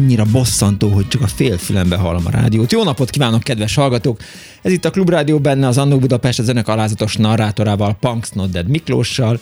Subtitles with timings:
[0.00, 2.72] Annyira bosszantó, hogy csak a fél fülembe hallom a rádiót.
[2.72, 4.20] Jó napot kívánok, kedves hallgatók!
[4.62, 8.68] Ez itt a Klubrádió benne az Annó Budapest az önök alázatos narrátorával, Punks Not Dead
[8.68, 9.40] Miklóssal.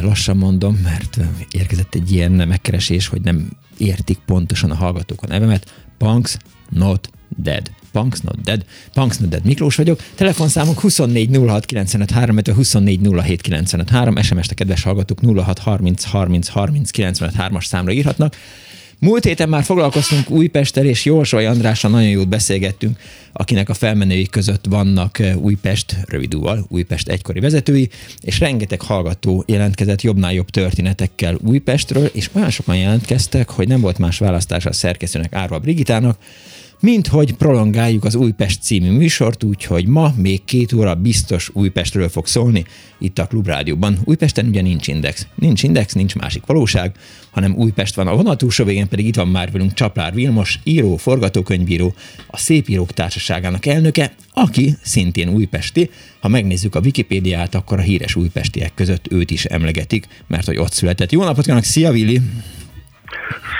[0.00, 1.18] Lassan mondom, mert
[1.50, 5.86] érkezett egy ilyen megkeresés, hogy nem értik pontosan a hallgatók a nevemet.
[5.98, 6.36] Punks
[6.68, 7.70] Not Dead.
[7.92, 8.64] Punks Not Dead.
[8.92, 10.00] Punks Not Dead Miklós vagyok.
[10.14, 14.16] Telefonszámunk 24 06 95 3, 24 07 95 3.
[14.22, 18.34] SMS-t a kedves hallgatók 06 30 30 30 95 3-as számra írhatnak.
[19.04, 22.98] Múlt héten már foglalkoztunk Újpesttel, és Jósoly Andrással nagyon jót beszélgettünk,
[23.32, 27.88] akinek a felmenői között vannak eh, Újpest, rövidúval, Újpest egykori vezetői,
[28.20, 33.98] és rengeteg hallgató jelentkezett jobbnál jobb történetekkel Újpestről, és olyan sokan jelentkeztek, hogy nem volt
[33.98, 36.18] más választása a szerkesztőnek Árva Brigitának,
[36.80, 42.26] mint hogy prolongáljuk az Újpest című műsort, úgyhogy ma még két óra biztos Újpestről fog
[42.26, 42.64] szólni
[42.98, 43.98] itt a Klubrádióban.
[44.04, 45.26] Újpesten ugye nincs index.
[45.34, 46.92] Nincs index, nincs másik valóság,
[47.30, 48.06] hanem Újpest van.
[48.06, 51.94] A vonal túlsó végén pedig itt van már velünk Csaplár Vilmos, író, forgatókönyvíró,
[52.26, 55.90] a Szépírók Társaságának elnöke, aki szintén újpesti.
[56.20, 60.72] Ha megnézzük a Wikipédiát, akkor a híres újpestiek között őt is emlegetik, mert hogy ott
[60.72, 61.12] született.
[61.12, 62.20] Jó napot kívánok, szia Vili!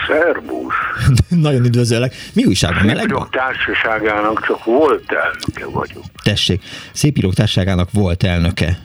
[0.08, 0.63] Szerbusz!
[1.28, 2.15] Nagyon üdvözöllek.
[2.32, 2.84] Mi újság?
[2.84, 3.28] Meleg van?
[3.31, 6.05] társaságának csak volt elnöke vagyok.
[6.22, 6.62] Tessék,
[6.93, 8.78] Szépírók társaságának volt elnöke.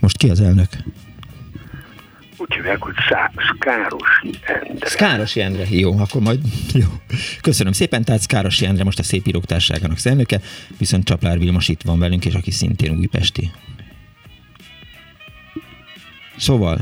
[0.00, 0.68] Most ki az elnök?
[2.38, 2.94] Úgy hívják, hogy
[3.54, 4.88] Szkárosi Endre.
[4.88, 6.40] Szkárosi Endre, jó, akkor majd
[6.82, 6.86] jó.
[7.40, 10.40] Köszönöm szépen, tehát Szkárosi Endre most a Szépírók társaságának elnöke,
[10.78, 13.50] viszont Csaplár Vilmos itt van velünk, és aki szintén újpesti.
[16.36, 16.78] Szóval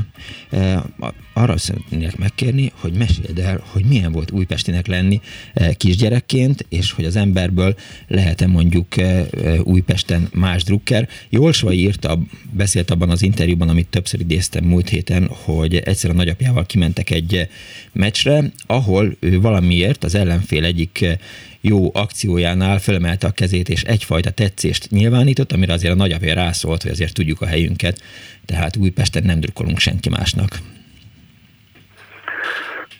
[1.37, 5.21] arra szeretnék megkérni, hogy meséld el, hogy milyen volt Újpestinek lenni
[5.77, 7.75] kisgyerekként, és hogy az emberből
[8.07, 8.87] lehet-e mondjuk
[9.63, 11.09] Újpesten más drukker.
[11.29, 12.19] Jolsvai írta,
[12.51, 17.47] beszélt abban az interjúban, amit többször idéztem múlt héten, hogy egyszer a nagyapjával kimentek egy
[17.91, 21.05] meccsre, ahol ő valamiért az ellenfél egyik
[21.61, 26.91] jó akciójánál fölemelte a kezét, és egyfajta tetszést nyilvánított, amire azért a nagyapja rászólt, hogy
[26.91, 28.01] azért tudjuk a helyünket,
[28.45, 30.59] tehát Újpesten nem drukkolunk senki másnak.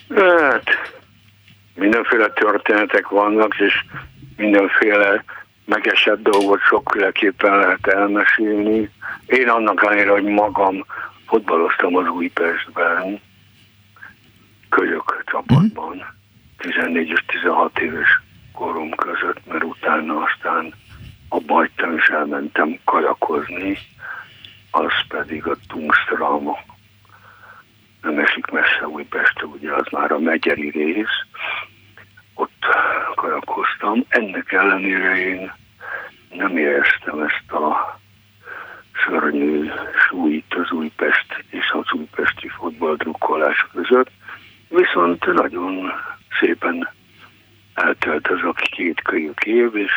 [0.10, 0.94] Hát,
[1.76, 3.86] mindenféle történetek vannak, és
[4.38, 5.24] mindenféle
[5.66, 8.90] megesett dolgot sokféleképpen lehet elmesélni.
[9.26, 10.86] Én annak ellenére, hogy magam
[11.26, 13.22] fotbaloztam az Újpestben,
[14.70, 16.06] kölyök csapatban,
[16.58, 18.22] 14 és 16 éves
[18.54, 20.74] korom között, mert utána aztán
[21.30, 23.78] a bajtam és elmentem kajakozni,
[24.72, 26.56] az pedig a Tungstram,
[28.06, 31.18] nem esik messze Újpest, ugye az már a megyeri rész,
[32.34, 32.66] ott
[33.16, 34.06] kajakoztam.
[34.08, 35.52] Ennek ellenére én
[36.30, 38.00] nem éreztem ezt a
[39.06, 39.72] szörnyű
[40.08, 44.12] súlyt az Újpest és az újpesti fotballdrukkolás között,
[44.70, 45.92] viszont nagyon
[46.40, 46.90] szépen
[47.74, 49.92] eltelt az a két kölyök év, és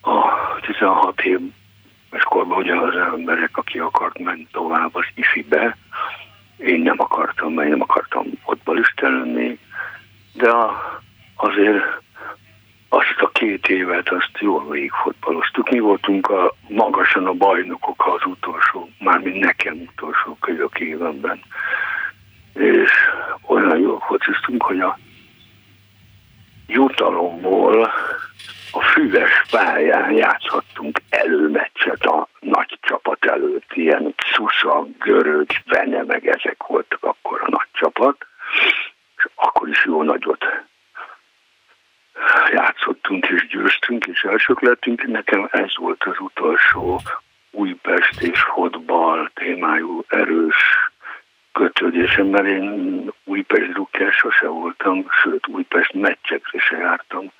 [0.00, 0.22] a
[0.60, 5.76] 16 éves korban ugye az emberek, aki akart menni tovább az ifibe,
[6.56, 9.58] én nem akartam, mert nem akartam fotbalista lenni,
[10.32, 10.52] de
[11.34, 12.02] azért
[12.88, 15.70] azt a két évet, azt jól végig fotbaloztuk.
[15.70, 21.40] Mi voltunk a, magasan a bajnokok az utolsó, mármint nekem utolsó kölyök évenben.
[22.54, 22.90] És
[23.46, 24.98] olyan jól fociztunk, hogy a
[26.66, 27.92] jutalomból
[28.74, 36.62] a füves pályán játszhattunk előmeccset a nagy csapat előtt, ilyen Szusza, Görög, Vene, meg ezek
[36.66, 38.26] voltak akkor a nagy csapat,
[39.16, 40.44] és akkor is jó nagyot
[42.52, 45.06] játszottunk és győztünk, és elsők lettünk.
[45.06, 47.00] Nekem ez volt az utolsó
[47.50, 50.90] Újpest és fotball témájú erős
[51.52, 57.32] kötődésem, mert én Újpest drukker sose voltam, sőt Újpest meccsekre se jártam.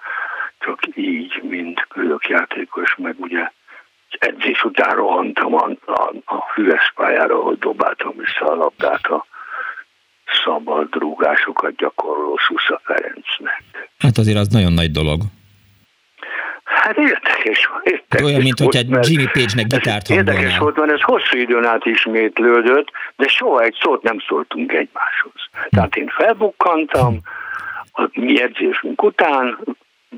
[0.64, 1.86] Csak így, mint
[2.28, 3.50] játékos, meg ugye
[4.18, 9.26] edzés után rohantam a, a, a füves pályára, hogy dobáltam vissza a labdát a
[10.44, 13.62] szabad rúgásokat gyakorló Szusza Ferencnek.
[13.98, 15.20] Hát azért az nagyon nagy dolog.
[16.64, 21.64] Hát érdekes, érdekes Olyan, mint hogyha Jimmy Page-nek gitárt Érdekes volt, mert ez hosszú időn
[21.64, 25.48] át ismétlődött, de soha egy szót nem szóltunk egymáshoz.
[25.70, 27.18] Tehát én felbukkantam,
[27.92, 29.58] a mi edzésünk után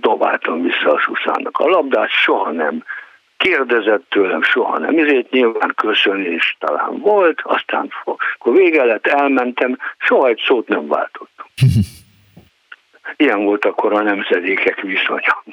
[0.01, 2.85] dobáltam vissza a Szuszának a labdát, soha nem
[3.37, 4.99] kérdezett tőlem, soha nem.
[4.99, 11.47] Ezért nyilván köszönés talán volt, aztán akkor vége lett, elmentem, soha egy szót nem váltottam.
[13.17, 15.45] Ilyen volt akkor a nemzedékek viszonya.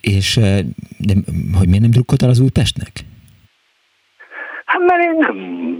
[0.00, 0.58] És eh,
[0.98, 1.14] de,
[1.58, 2.92] hogy miért nem drukkoltál az Újpestnek?
[4.78, 5.36] Hát mert én nem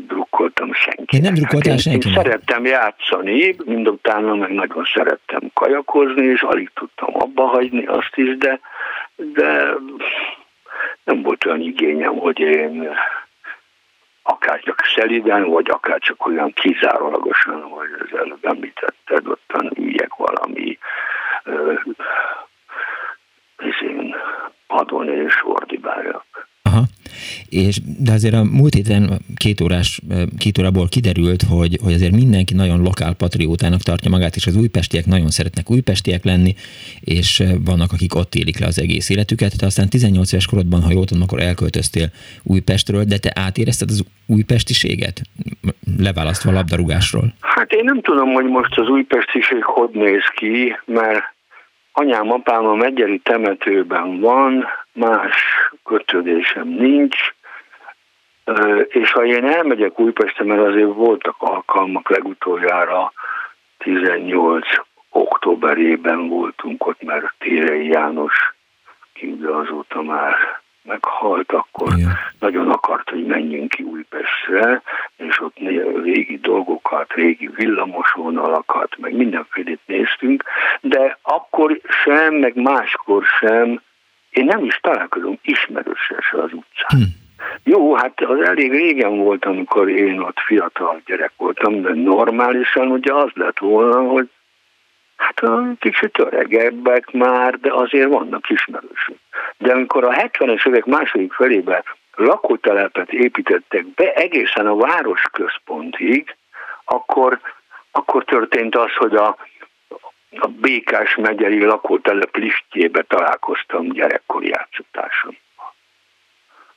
[0.06, 1.12] drukkoltam senkinek.
[1.12, 2.16] Én nem drukkoltál hát senkinek?
[2.16, 8.36] Én szerettem játszani, mindutána meg nagyon szerettem kajakozni, és alig tudtam abba hagyni azt is,
[8.36, 8.60] de,
[9.16, 9.74] de
[11.04, 12.88] nem volt olyan igényem, hogy én
[14.22, 20.78] akár csak szeliden, vagy akár csak olyan kizárólagosan, hogy az előbb említetted, ottan üljek valami
[23.58, 24.14] izén
[24.66, 26.48] padon és ordibáljak.
[26.62, 26.82] Aha.
[27.48, 30.00] És, de azért a múlt héten két, órás,
[30.38, 35.06] két órából kiderült, hogy, hogy azért mindenki nagyon lokál patriótának tartja magát, és az újpestiek
[35.06, 36.54] nagyon szeretnek újpestiek lenni,
[37.00, 39.56] és vannak, akik ott élik le az egész életüket.
[39.58, 42.10] Te aztán 18 éves korodban, ha jól tudom, akkor elköltöztél
[42.42, 45.20] Újpestről, de te átérezted az újpestiséget?
[45.98, 47.32] Leválasztva a labdarúgásról.
[47.40, 51.34] Hát én nem tudom, hogy most az újpestiség hogy néz ki, mert
[51.92, 54.64] anyám, apám a megyeri temetőben van,
[54.98, 55.34] más
[55.84, 57.34] kötődésem nincs,
[58.88, 63.12] és ha én elmegyek Újpestre, mert azért voltak alkalmak legutoljára
[63.78, 64.66] 18
[65.10, 68.54] októberében voltunk ott, mert Térei János,
[69.12, 70.36] ki azóta már
[70.82, 72.18] meghalt, akkor Igen.
[72.38, 74.82] nagyon akart, hogy menjünk ki Újpestre,
[75.16, 75.56] és ott
[76.02, 80.44] régi dolgokat, régi villamosvonalakat, meg mindenfélét néztünk,
[80.80, 83.80] de akkor sem, meg máskor sem,
[84.30, 87.00] én nem is találkozom ismerőssel se az utcán.
[87.00, 87.26] Hm.
[87.62, 93.14] Jó, hát az elég régen volt, amikor én ott fiatal gyerek voltam, de normálisan ugye
[93.14, 94.28] az lett volna, hogy
[95.18, 95.42] Hát
[95.78, 99.16] kicsit öregebbek már, de azért vannak ismerősök.
[99.56, 101.82] De amikor a 70-es évek második felében
[102.14, 106.36] lakótelepet építettek be egészen a város központig,
[106.84, 107.40] akkor,
[107.90, 109.36] akkor történt az, hogy a,
[110.30, 115.74] a Békás megyeri lakótelep listjébe találkoztam gyerekkori játszatársammal.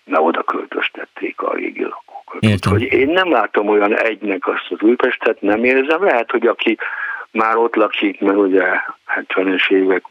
[0.04, 2.46] Mert oda költöztették a régi lakókat.
[2.46, 6.04] Úgyhogy én nem látom olyan egynek azt az Újpestet, nem érzem.
[6.04, 6.78] Lehet, hogy aki
[7.32, 8.66] már ott lakik, mert ugye
[9.16, 10.04] 70-es évek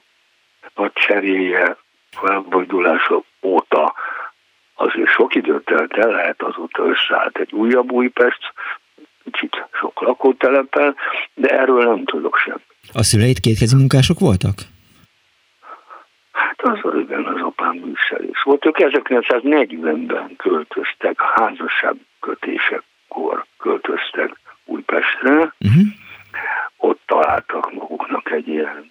[0.74, 1.76] a cseréje,
[2.10, 3.94] felbojdulása óta
[4.74, 8.52] azért sok időt telt el, lehet azóta összeállt egy újabb Újpest,
[9.24, 10.96] kicsit sok lakótelepen,
[11.34, 12.60] de erről nem tudok sem.
[12.92, 14.54] A szüleid kétkezi munkások voltak?
[16.32, 18.66] Hát az igen, az apám műszerész volt.
[18.66, 25.88] Ők 1940-ben költöztek, a házasság kötésekor költöztek Újpestre, uh-huh
[26.80, 28.90] ott találtak maguknak egy ilyen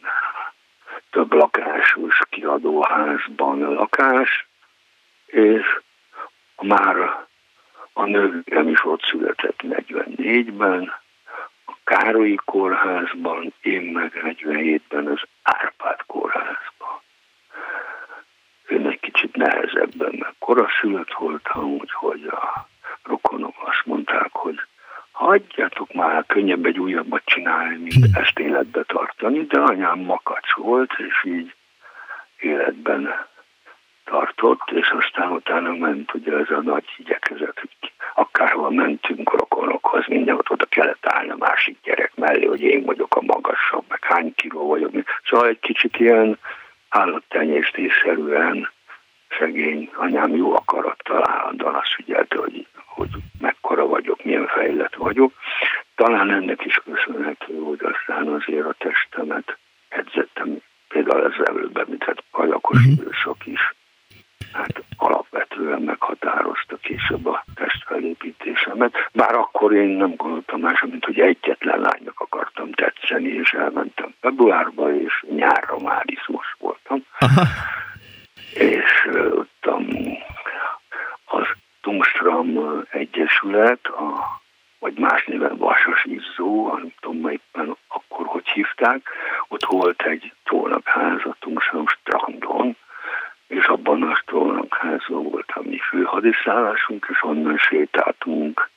[1.10, 4.48] több lakásos kiadóházban lakás,
[5.26, 5.80] és
[6.62, 7.28] már
[8.00, 10.94] a nővérem is ott született 44-ben,
[11.66, 17.02] a Károlyi kórházban, én meg 47-ben az Árpád kórházban.
[18.68, 22.68] Én egy kicsit nehezebben, mert koraszülött voltam, úgyhogy a
[23.04, 24.60] rokonok azt mondták, hogy
[25.12, 28.24] hagyjatok már, könnyebb egy újabbat csinálni, mint hmm.
[28.24, 31.54] ezt életbe tartani, de anyám makacs volt, és így
[32.40, 33.28] életben
[34.10, 40.44] tartott, és aztán utána ment ugye ez a nagy igyekezet, hogy akárhol mentünk rokonokhoz, mindenhol
[40.48, 44.68] oda kellett állni a másik gyerek mellé, hogy én vagyok a magasabb, meg hány kiló
[44.68, 44.92] vagyok.
[45.30, 46.38] Szóval egy kicsit ilyen
[46.90, 48.70] állattenyésztésszerűen
[49.40, 55.34] szegény anyám jó akarattal állandóan azt figyelte, hogy, hogy mekkora vagyok, milyen fejlett vagyok.
[55.96, 59.58] Talán ennek is köszönhető, hogy aztán azért a testemet
[59.90, 62.92] edzettem, például az előbb említett kajakos uh-huh.
[62.92, 63.74] időszak is
[64.54, 71.80] hát alapvetően meghatározta később a testfelépítésemet, bár akkor én nem gondoltam más, mint hogy egyetlen
[71.80, 77.06] lánynak akartam tetszeni, és elmentem februárba, és nyárra már iszmos voltam.
[77.20, 77.42] Aha.
[78.54, 79.82] És ott a,
[81.26, 81.48] az
[81.82, 84.40] Tungstram Egyesület, a,
[84.80, 89.10] vagy más néven Vasas Izzó, nem tudom éppen akkor hogy hívták,
[89.48, 92.78] ott volt egy tólnapház a Tungstram strandon,
[97.10, 98.70] és onnan sétáltunk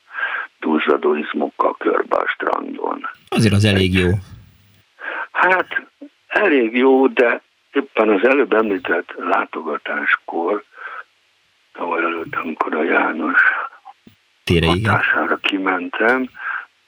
[0.60, 3.08] duzzadó izmokkal körbe a strandon.
[3.28, 4.10] Azért az elég jó.
[5.32, 5.86] Hát
[6.26, 10.64] elég jó, de éppen az előbb említett látogatáskor,
[11.72, 13.40] tavaly előtt, amikor a János
[14.44, 16.28] Tére, hatására kimentem,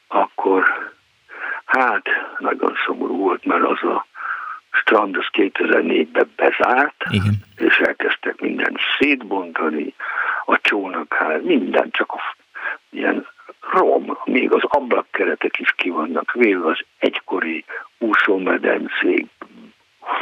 [0.06, 0.92] akkor
[1.64, 2.06] hát
[2.38, 4.06] nagyon szomorú volt, mert az a
[4.70, 7.34] strand az 2004-ben bezárt, Igen.
[7.64, 9.94] És elkezdtek mindent szétbontani,
[10.44, 12.20] a csónakház, minden csak a
[12.90, 13.26] ilyen
[13.60, 17.64] rom, még az ablakkeretek is ki vannak véve, az egykori
[17.98, 19.26] úszómedencék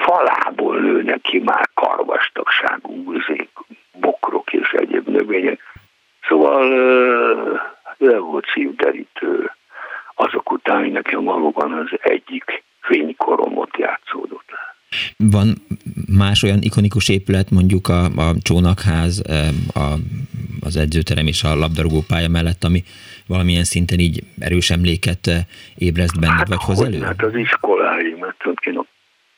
[0.03, 3.51] falából lőnek ki már karvastagságú üzék,
[3.93, 5.61] bokrok és egyéb növények.
[6.29, 6.69] Szóval
[7.97, 9.51] le volt szívderítő
[10.15, 14.32] azok után, nekem valóban az egyik fénykoromot játszódott le.
[15.17, 15.55] Van
[16.17, 19.23] más olyan ikonikus épület, mondjuk a, a csónakház,
[19.75, 19.95] a,
[20.61, 22.83] az edzőterem és a labdarúgó pálya mellett, ami
[23.27, 25.31] valamilyen szinten így erős emléket
[25.77, 27.01] ébreszt benned, hát, vagy hoz elő?
[27.01, 28.87] Hát az iskoláim, mert én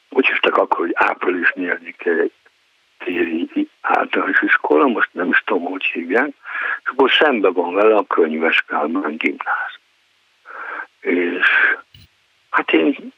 [0.09, 2.33] úgy hívtak akkor, hogy április 4 egy
[2.99, 6.29] téri általános iskola, most nem is tudom, hogy hívják,
[6.83, 9.79] és akkor szembe van vele a könyves Kálmán gimnáz.
[11.01, 11.47] És
[12.51, 13.13] hát én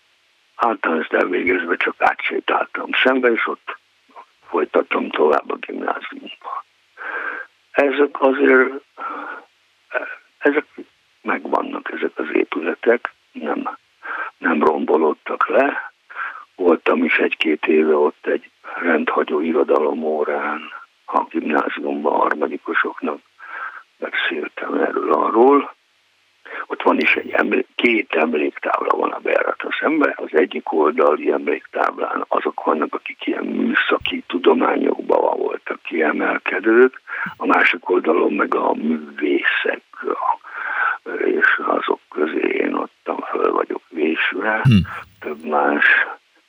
[0.56, 3.76] általános elvégezve csak átsétáltam szembe, és ott
[4.48, 6.64] folytattam tovább a gimnáziumban.
[7.70, 8.72] Ezek azért,
[10.38, 10.66] ezek
[11.22, 13.78] megvannak, ezek az épületek, nem,
[14.38, 15.92] nem rombolódtak le.
[16.54, 20.60] Voltam is egy-két éve ott egy rendhagyó irodalomórán,
[21.04, 23.20] a gimnáziumban harmadikosoknak
[23.98, 25.74] beszéltem erről arról,
[26.66, 30.12] ott van is egy emlék, két emléktábla van a bejáraton szemben.
[30.16, 37.00] Az egyik oldali emléktáblán azok vannak, akik ilyen műszaki tudományokban voltak kiemelkedők,
[37.36, 39.82] a másik oldalon meg a művészek,
[41.24, 44.76] és azok közé én ottan föl vagyok vésve, hm.
[45.20, 45.84] több más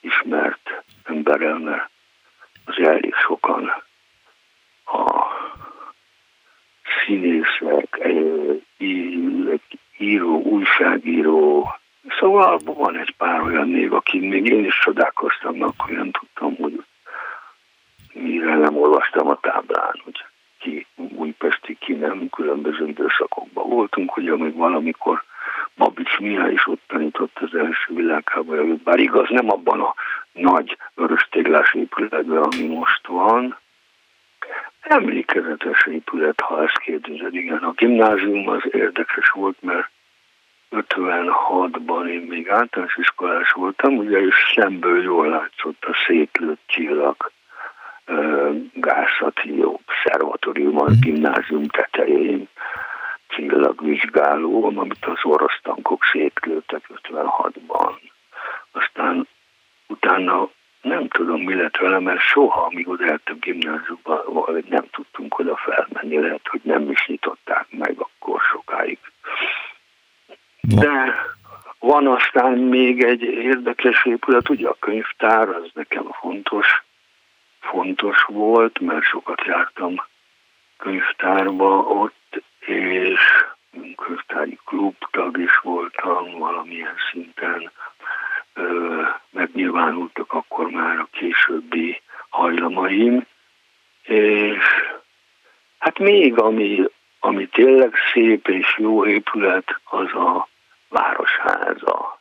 [0.02, 1.90] ismert emberrel, mert
[2.66, 3.84] az elég sokan
[4.86, 5.26] a
[7.06, 7.98] színészek,
[9.98, 11.76] író, újságíró,
[12.20, 16.84] szóval van egy pár olyan név, aki még én is csodálkoztam, akkor nem tudtam, hogy
[18.14, 20.26] mire nem olvastam a táblán, hogy
[20.60, 25.24] ki újpesti, ki nem, különböző időszakokban voltunk, hogy amíg valamikor
[25.76, 29.94] Babics Mihály is ott tanított az első világháború előtt, bár igaz, nem abban a
[30.32, 33.58] nagy vöröstéglás épületben, ami most van,
[34.82, 37.58] emlékezetes épület, ha ezt kérdezed, igen.
[37.58, 39.90] A gimnázium az érdekes volt, mert
[40.72, 47.32] 56-ban én még általános iskolás voltam, ugye, és szemből jól látszott a szétlőtt csillag
[48.74, 51.00] gászati obszervatórium, a mhm.
[51.00, 52.48] gimnázium tetején
[53.28, 57.94] csillagvizsgáló, amit az orosz tankok szétlőttek 56-ban.
[58.72, 59.28] Aztán
[59.88, 60.50] utána
[60.88, 64.22] nem tudom, mi lett vele, mert soha, amíg odaértem gimnáziumban,
[64.70, 69.00] nem tudtunk oda felmenni, lehet, hogy nem is nyitották meg akkor sokáig.
[70.62, 71.16] De
[71.80, 76.84] van aztán még egy érdekes épület, ugye a könyvtár, az nekem fontos,
[77.60, 79.96] fontos volt, mert sokat jártam
[80.78, 83.20] könyvtárba ott, és
[83.96, 87.72] könyvtári klubtag is voltam valamilyen szinten,
[89.30, 93.26] megnyilvánultak akkor már a későbbi hajlamaim,
[94.04, 94.64] és
[95.80, 96.84] hát még ami,
[97.20, 100.48] ami tényleg szép és jó épület, az a
[100.90, 102.20] városháza.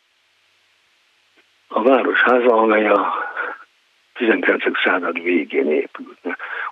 [1.69, 3.15] A városháza, amely a
[4.15, 4.63] 19.
[4.85, 6.19] század végén épült.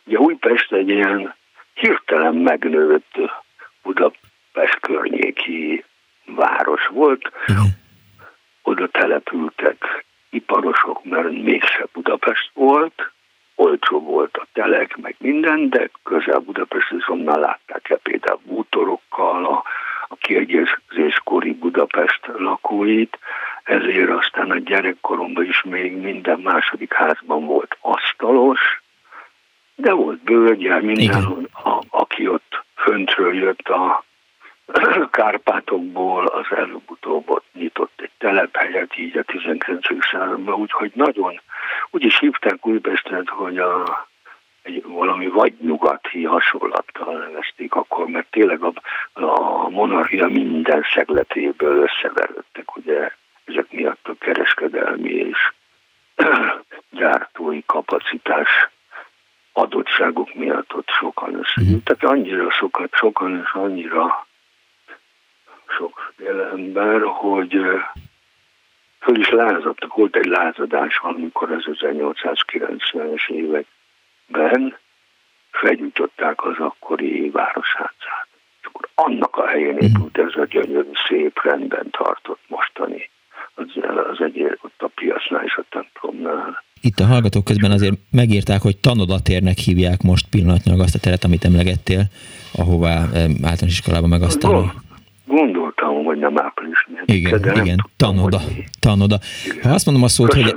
[0.05, 1.35] Ugye Újpest egy ilyen
[1.75, 3.19] hirtelen megnőtt
[3.83, 5.85] Budapest környéki
[6.25, 7.33] város volt.
[8.67, 13.13] Oda települtek iparosok, mert mégse Budapest volt,
[13.55, 19.63] olcsó volt a telek, meg minden, de közel Budapest onnan látták el például bútorokkal, a,
[20.09, 23.19] a kiegyezéskori Budapest lakóit,
[23.65, 28.83] ezért aztán a gyerekkoromban is még minden második házban volt asztalos,
[29.75, 34.05] de volt bőrgyár, minden, a, aki ott föntről jött a
[35.11, 39.87] Kárpátokból, az előbb-utóbb ott nyitott egy telephelyet így a 19.
[40.11, 41.41] században, úgyhogy nagyon,
[41.91, 44.07] úgy is hívták Újpestet, hogy a
[44.65, 48.73] egy valami vagy nyugati hasonlattal nevezték akkor, mert tényleg a,
[49.13, 53.11] a monarchia minden szegletéből összeverődtek, ugye
[53.45, 55.53] ezek miatt a kereskedelmi és
[56.91, 58.49] gyártói kapacitás
[59.53, 64.27] adottságok miatt ott sokan összegyűltek, annyira sokat, sokan és annyira
[65.67, 66.15] sok
[66.53, 67.57] ember, hogy
[69.01, 69.95] föl is lázadtak.
[69.95, 74.77] Volt egy lázadás, amikor az 1890-es években
[75.51, 78.29] felgyújtották az akkori városházát.
[78.61, 83.11] És akkor annak a helyén épült ez a gyönyörű, szép, rendben tartott mostani
[83.55, 83.67] az,
[84.11, 86.63] az egy, ott a piacnál és a templomnál.
[86.81, 91.45] Itt a hallgatók közben azért megírták, hogy tanodatérnek hívják most pillanatnyilag azt a teret, amit
[91.45, 92.03] emlegettél,
[92.53, 92.93] ahová
[93.43, 94.73] általános iskolában meg aztán...
[95.27, 98.39] Gondoltam, hogy nem április Igen, de igen, tanoda,
[98.81, 99.17] tanoda.
[99.63, 100.55] Ha azt mondom a szót, hogy,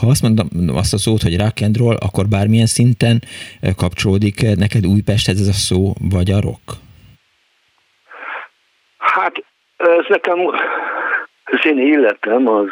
[0.00, 3.22] ha azt mondom azt a szót, hogy rock and roll, akkor bármilyen szinten
[3.60, 6.72] eh, kapcsolódik eh, neked Újpesthez ez a szó, vagy a rock?
[8.98, 9.44] Hát
[9.76, 10.38] ez nekem
[11.44, 12.68] az én életem az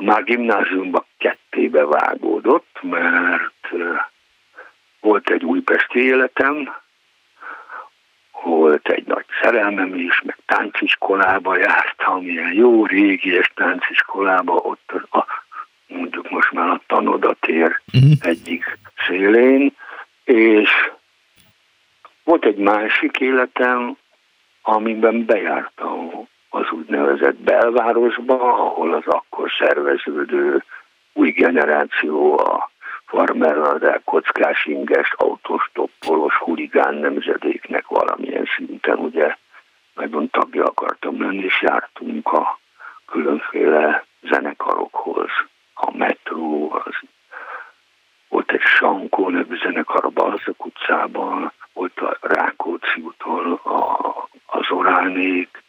[0.00, 3.68] már gimnáziumban kettébe vágódott, mert
[5.00, 6.74] volt egy újpesti életem,
[8.42, 15.26] volt egy nagy szerelmem is, meg tánciskolába jártam, ilyen jó régi és tánciskolába, ott a,
[15.86, 18.12] mondjuk most már a tanodatér uh-huh.
[18.20, 19.72] egyik szélén,
[20.24, 20.70] és
[22.24, 23.96] volt egy másik életem,
[24.62, 30.64] amiben bejártam az úgynevezett belvárosba, ahol az akkor szerveződő
[31.12, 32.70] új generáció a
[33.08, 39.36] farmerradák, kockás inges, autostoppolos, huligán nemzedéknek valamilyen szinten ugye?
[39.94, 42.58] Nagyon tagja akartam lenni, és jártunk a
[43.06, 45.30] különféle zenekarokhoz.
[45.74, 46.94] A metró, az,
[48.28, 53.98] volt egy Sankó nevű zenekar a Balzak utcában, volt a Rákóczi úton a,
[54.46, 55.62] az Oránék,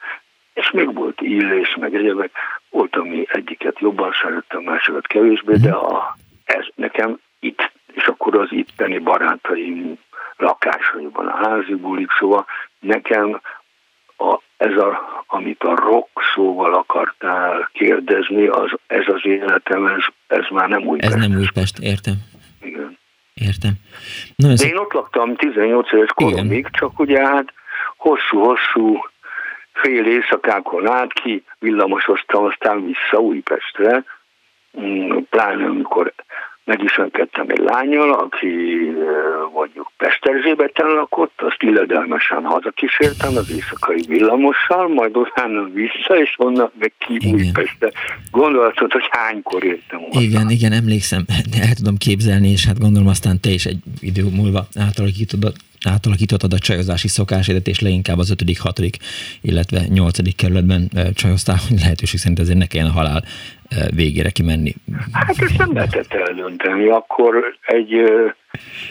[0.53, 2.31] és még volt illés, meg egyebek,
[2.69, 6.15] volt, ami egyiket jobban szerettem, másokat kevésbé, de a,
[6.45, 9.97] ez nekem itt, és akkor az itteni barátaim
[10.37, 12.45] lakásaiban, a házi bulik, szóval
[12.79, 13.41] nekem
[14.17, 20.45] a, ez a, amit a rock szóval akartál kérdezni, az, ez az életem, ez, ez
[20.49, 21.13] már nem Újpest.
[21.13, 22.13] Ez nem Újpest, értem.
[22.61, 22.97] Igen.
[23.33, 23.73] Értem.
[24.35, 24.61] Na, ez...
[24.61, 27.53] De én ott laktam 18 éves koromig, csak ugye hát
[27.97, 29.09] hosszú-hosszú
[29.71, 34.03] fél éjszakákon át ki villamosoztam aztán vissza Újpestre,
[34.79, 36.13] mm, pláne amikor
[36.73, 38.53] megismerkedtem egy lányjal, aki
[39.53, 46.93] mondjuk Pesterzsébeten lakott, azt illedelmesen hazakísértem az éjszakai villamossal, majd utána vissza, és onnan meg
[46.97, 47.31] ki.
[47.33, 47.89] Újpestre.
[48.31, 50.21] Gondolatod, hogy hánykor értem oda.
[50.21, 51.25] Igen, igen, emlékszem,
[51.61, 55.53] el tudom képzelni, és hát gondolom aztán te is egy idő múlva átalakítod
[55.85, 58.79] átalakítottad a csajozási szokásédet, és leginkább az 5., 6.,
[59.41, 60.35] illetve 8.
[60.35, 63.23] kerületben csajoztál, hogy lehetőség szerint azért ne kelljen a halál
[63.95, 64.73] végére kimenni.
[65.11, 66.87] Hát ezt nem lehetett eldönteni.
[66.87, 68.11] Akkor egy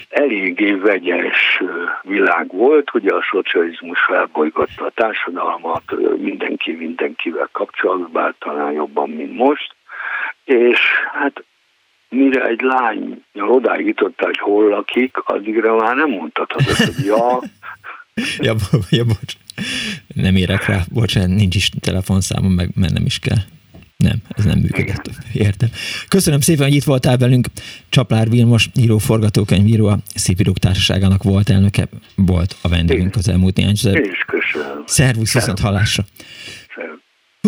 [0.09, 1.63] eléggé vegyes
[2.03, 5.83] világ volt, ugye a szocializmus felbolygatta a társadalmat,
[6.19, 9.75] mindenki mindenkivel kapcsolatban, talán jobban, mint most,
[10.45, 10.81] és
[11.13, 11.45] hát
[12.09, 17.41] mire egy lány odáig jutotta, hogy hol lakik, addigra már nem mondhatod hogy ja.
[18.47, 18.55] ja,
[18.91, 19.35] ja, bocs.
[20.15, 23.58] Nem érek rá, bocsánat, nincs is telefonszámom, meg mennem is kell.
[24.05, 25.11] Nem, ez nem működött.
[25.33, 25.69] Értem.
[26.09, 27.47] Köszönöm szépen, hogy itt voltál velünk.
[27.89, 33.77] Csaplár Vilmos, író, forgatókönyvíró, a Szépírók Társaságának volt elnöke, volt a vendégünk az elmúlt néhány
[33.83, 34.83] Én is köszönöm.
[34.87, 36.07] Szervusz, viszont hallásra.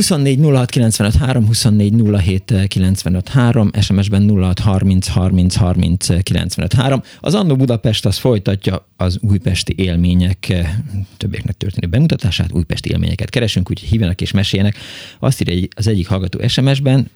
[0.01, 7.03] 24 06 95 3, 24 07 95 3, SMS-ben 06 30 30 30 95 3.
[7.21, 10.53] Az Annó Budapest az folytatja az újpesti élmények
[11.17, 14.77] többeknek történő bemutatását, újpesti élményeket keresünk, úgyhogy hívjanak és meséljenek.
[15.19, 17.11] Azt írja az egyik hallgató SMS-ben,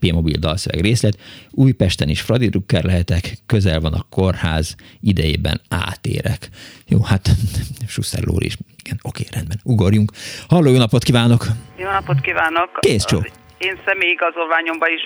[0.00, 1.16] P-mobil dalszöveg részlet.
[1.50, 6.48] Újpesten is Fradi Drucker lehetek, közel van a kórház, idejében átérek.
[6.88, 7.28] Jó, hát
[7.94, 8.56] Susser Lóri is.
[8.84, 10.10] Igen, oké, rendben, ugorjunk.
[10.48, 11.42] Halló, jó napot kívánok!
[11.76, 12.70] Jó napot kívánok!
[12.80, 13.18] Kész csó.
[13.58, 15.02] Én személyigazolványomban is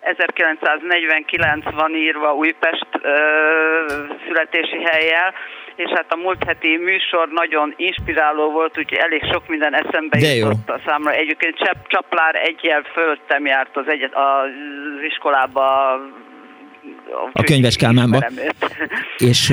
[0.00, 3.14] 1949 van írva Újpest ö,
[4.26, 5.34] születési helyjel,
[5.78, 10.68] és hát a múlt heti műsor nagyon inspiráló volt, úgyhogy elég sok minden eszembe jutott
[10.68, 11.10] a számra.
[11.12, 14.50] Egyébként Csepp, Csaplár egyel fölöttem járt az, egyet, az
[15.08, 15.92] iskolába
[17.32, 18.18] a könyves Kálmánba.
[19.16, 19.48] És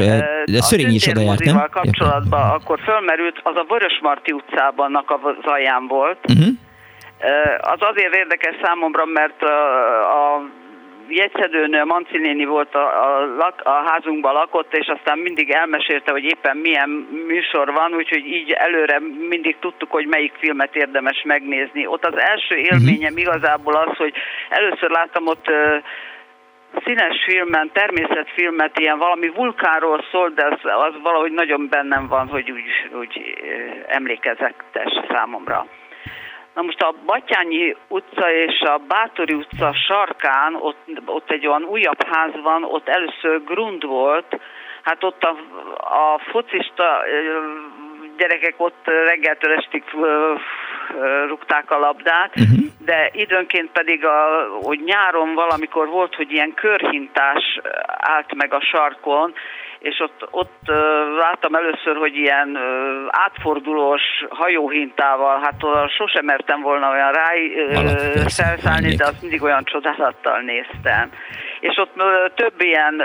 [0.45, 1.67] de Szörényi is oda járt, nem?
[1.71, 2.53] kapcsolatban ja.
[2.53, 6.17] akkor fölmerült, az a Vörösmarty utcában az alján volt.
[6.29, 6.47] Uh-huh.
[7.59, 10.49] Az azért érdekes számomra, mert a, a
[11.07, 12.85] jegyszedőnő, Manci néni volt a,
[13.39, 16.89] a, a házunkban lakott, és aztán mindig elmesélte, hogy éppen milyen
[17.27, 21.87] műsor van, úgyhogy így előre mindig tudtuk, hogy melyik filmet érdemes megnézni.
[21.87, 23.19] Ott az első élményem uh-huh.
[23.19, 24.13] igazából az, hogy
[24.49, 25.49] először láttam ott
[26.83, 32.51] színes filmen, természetfilmet, ilyen valami vulkánról szól, de az, az valahogy nagyon bennem van, hogy
[32.51, 33.35] úgy, úgy
[33.87, 35.67] emlékezetes számomra.
[36.55, 42.03] Na most a Batyányi utca és a Bátori utca sarkán, ott, ott egy olyan újabb
[42.03, 44.39] ház van, ott először grund volt,
[44.81, 45.35] hát ott a,
[45.77, 47.03] a focista
[48.17, 49.83] gyerekek ott reggeltől estig
[51.27, 52.65] rúgták a labdát, uh-huh.
[52.85, 57.59] de időnként pedig, a, hogy nyáron valamikor volt, hogy ilyen körhintás
[57.97, 59.33] állt meg a sarkon,
[59.85, 60.61] és ott, ott
[61.17, 62.57] láttam először, hogy ilyen
[63.07, 67.29] átfordulós hajóhintával, hát oda sosem mertem volna olyan rá
[68.37, 71.11] felszállni, de azt mindig olyan csodálattal néztem.
[71.59, 71.93] És ott
[72.35, 73.01] több ilyen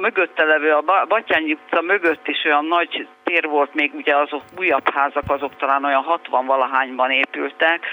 [0.00, 4.90] mögötte levő, a Batyányi utca mögött is olyan nagy tér volt, még ugye azok újabb
[4.94, 7.86] házak, azok talán olyan 60 valahányban épültek,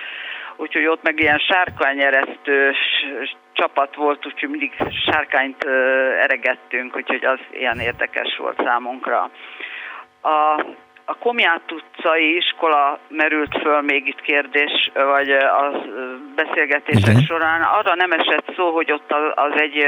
[0.56, 2.78] úgyhogy ott meg ilyen sárkányeresztős
[3.54, 4.72] csapat volt, úgyhogy mindig
[5.06, 5.64] sárkányt
[6.22, 9.32] eregettünk, úgyhogy az ilyen érdekes volt számunkra.
[10.22, 10.66] A,
[11.06, 15.72] a Komját utcai iskola merült föl még itt kérdés, vagy a
[16.36, 17.26] beszélgetések uh-huh.
[17.26, 17.62] során.
[17.62, 19.86] Arra nem esett szó, hogy ott az egy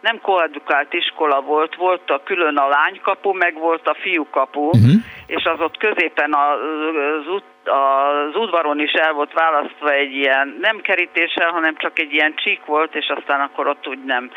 [0.00, 4.90] nem koedukált iskola volt, volt a külön a lánykapu, meg volt a fiúkapu, uh-huh.
[5.26, 10.80] és az ott középen az út az udvaron is el volt választva egy ilyen, nem
[10.80, 14.30] kerítéssel, hanem csak egy ilyen csík volt, és aztán akkor ott úgy nem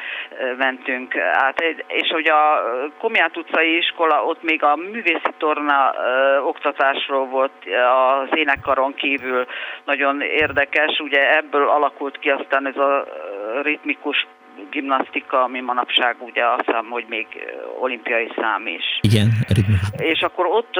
[0.58, 1.60] mentünk át.
[1.88, 2.64] És hogy a
[3.00, 5.94] Komját utcai iskola, ott még a művészi torna
[6.44, 7.52] oktatásról volt
[8.22, 9.46] az énekkaron kívül
[9.86, 13.06] nagyon érdekes, ugye ebből alakult ki aztán ez a
[13.62, 14.28] ritmikus
[14.72, 17.28] gimnasztika, ami manapság ugye azt hiszem, hogy még
[17.80, 19.00] olimpiai szám is.
[19.02, 19.28] Igen,
[19.98, 20.76] És akkor ott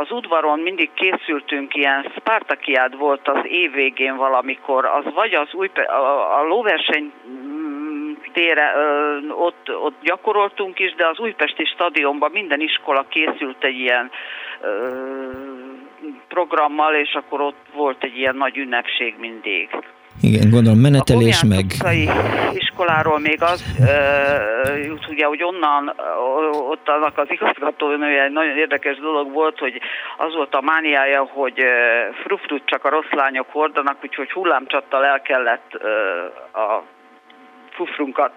[0.00, 5.70] az udvaron mindig készültünk, ilyen Spartakiád volt az év végén valamikor, az vagy az új,
[5.74, 8.72] a, a lóverseny mm, tére,
[9.30, 14.10] ott, ott gyakoroltunk is, de az újpesti stadionban minden iskola készült egy ilyen
[16.28, 19.68] programmal, és akkor ott volt egy ilyen nagy ünnepség mindig.
[20.22, 21.64] Igen, gondolom menetelés a meg...
[22.52, 23.64] iskoláról még az
[24.84, 25.94] jut, ugye, hogy onnan,
[26.70, 29.80] ott annak az igazgatónője egy nagyon érdekes dolog volt, hogy
[30.16, 31.64] az volt a mániája, hogy
[32.22, 35.74] frufrut csak a rossz lányok hordanak, úgyhogy hullámcsattal el kellett
[36.52, 36.82] a
[37.70, 38.32] fufrunkat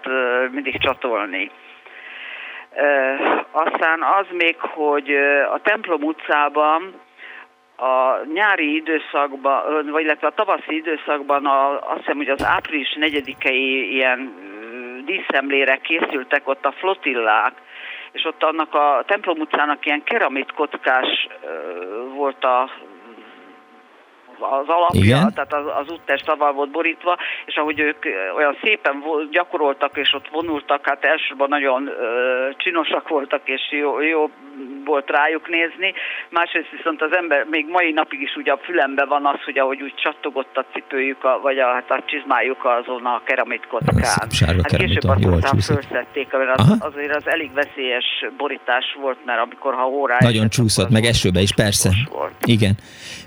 [0.50, 1.50] mindig csatolni.
[3.50, 5.10] Aztán az még, hogy
[5.54, 6.94] a templom utcában
[7.80, 13.52] a nyári időszakban, vagy illetve a tavaszi időszakban a, azt hiszem, hogy az április 4-i
[13.90, 14.34] ilyen
[15.04, 17.52] díszemlére készültek ott a flotillák,
[18.12, 21.28] és ott annak a templom utcának ilyen keramit kockás
[22.14, 22.70] volt a
[24.40, 25.32] az alapja, Igen?
[25.34, 28.04] tehát az, az úttest aval volt borítva, és ahogy ők
[28.36, 31.90] olyan szépen gyakoroltak, és ott vonultak, hát elsősorban nagyon
[32.56, 34.30] csinosak voltak, és jó, jó
[34.84, 35.94] volt rájuk nézni.
[36.30, 39.82] Másrészt viszont az ember még mai napig is ugye a fülembe van az, hogy ahogy
[39.82, 44.02] úgy csattogott a cipőjük, a, vagy a, hát a csizmájuk azon a keramit kockán.
[44.46, 48.04] Hát később azt aztán fölszedték, mert az, azért az elég veszélyes
[48.36, 50.20] borítás volt, mert amikor ha órája...
[50.30, 51.90] Nagyon csúszott, meg esőbe is, persze.
[52.10, 52.32] Volt.
[52.44, 52.74] Igen.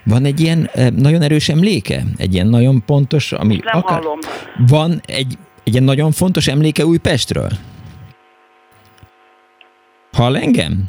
[0.04, 0.70] Van egy ilyen
[1.02, 2.02] nagyon erős emléke?
[2.18, 4.00] Egy ilyen nagyon pontos, ami nem akár...
[4.00, 4.20] hallom.
[4.68, 7.50] Van egy, egy ilyen nagyon fontos emléke Újpestről?
[10.14, 10.84] Hall engem?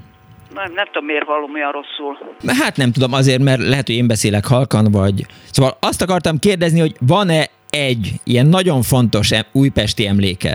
[0.55, 2.18] Nem, nem tudom, miért hallom olyan rosszul.
[2.62, 5.27] Hát nem tudom, azért, mert lehet, hogy én beszélek halkan, vagy...
[5.51, 10.55] Szóval azt akartam kérdezni, hogy van-e egy ilyen nagyon fontos újpesti emléke?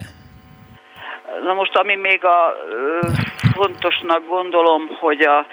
[1.43, 2.37] Na most, ami még a
[2.71, 3.07] ö,
[3.53, 5.45] fontosnak gondolom, hogy a,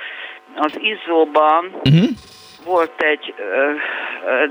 [0.56, 2.08] az Izzóban uh-huh
[2.64, 3.35] volt egy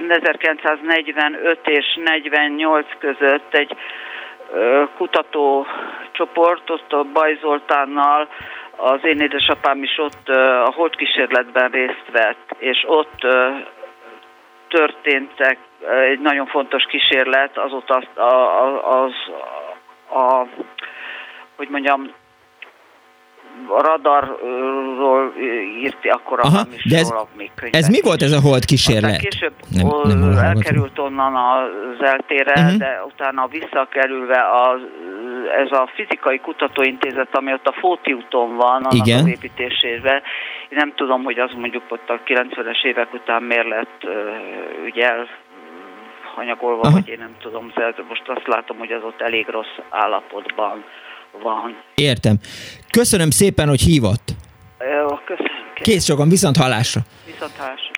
[0.07, 3.75] 1945 és 48 között egy
[4.97, 7.39] kutatócsoport, ott a Baj
[8.75, 10.29] az én édesapám is ott
[10.65, 13.27] a holdkísérletben részt vett, és ott
[14.67, 15.57] történtek
[16.09, 19.13] egy nagyon fontos kísérlet, azóta az, az, az
[20.17, 20.47] a,
[21.55, 22.13] hogy mondjam,
[23.81, 25.33] radarról
[25.81, 27.81] írt akkor a Aha, de ez, még könyvet.
[27.81, 29.03] Ez mi volt ez a hold kísérlet?
[29.03, 32.77] Aztán később nem, nem elkerült onnan az eltére, uh-huh.
[32.77, 34.81] de utána visszakerülve az,
[35.63, 39.19] ez a fizikai kutatóintézet, ami ott a Fóti úton van, annak Igen.
[39.19, 40.21] az építésében.
[40.69, 44.07] Én nem tudom, hogy az mondjuk ott a 90-es évek után miért lett
[44.85, 45.09] ugye
[46.35, 46.91] hanyagolva, Aha.
[46.91, 50.83] vagy én nem tudom, de most azt látom, hogy az ott elég rossz állapotban
[51.43, 51.71] van.
[51.95, 52.39] Értem.
[52.89, 54.35] Köszönöm szépen, hogy hívott.
[54.79, 55.51] Jó, köszönöm.
[55.81, 57.05] Kész sokan, viszont hallásra.
[57.25, 57.91] Viszont hallásra.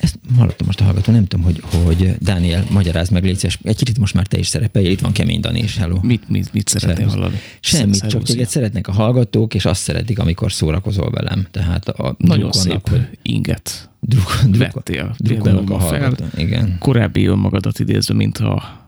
[0.00, 3.98] Ezt hallottam most a hallgató, nem tudom, hogy, hogy Dániel, magyaráz meg, légy egy kicsit
[3.98, 5.98] most már te is szerepelj, itt van Kemény Dani is, hello.
[6.02, 7.40] Mit, mit, mit szeretnél hallani?
[7.60, 11.46] Semmit, Szervusz, csak téged szeretnek a hallgatók, és azt szeretik, amikor szórakozol velem.
[11.50, 15.14] Tehát a Nagyon szép hogy inget druk, druk, vettél.
[15.18, 16.12] Druk, a fel.
[16.36, 16.76] Igen.
[16.78, 18.85] Korábbi önmagadat idézve, mintha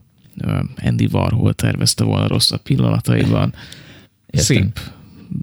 [0.84, 3.54] Andy Warhol tervezte volna rosszabb pillanataiban.
[4.26, 4.56] Értem.
[4.56, 4.80] Szép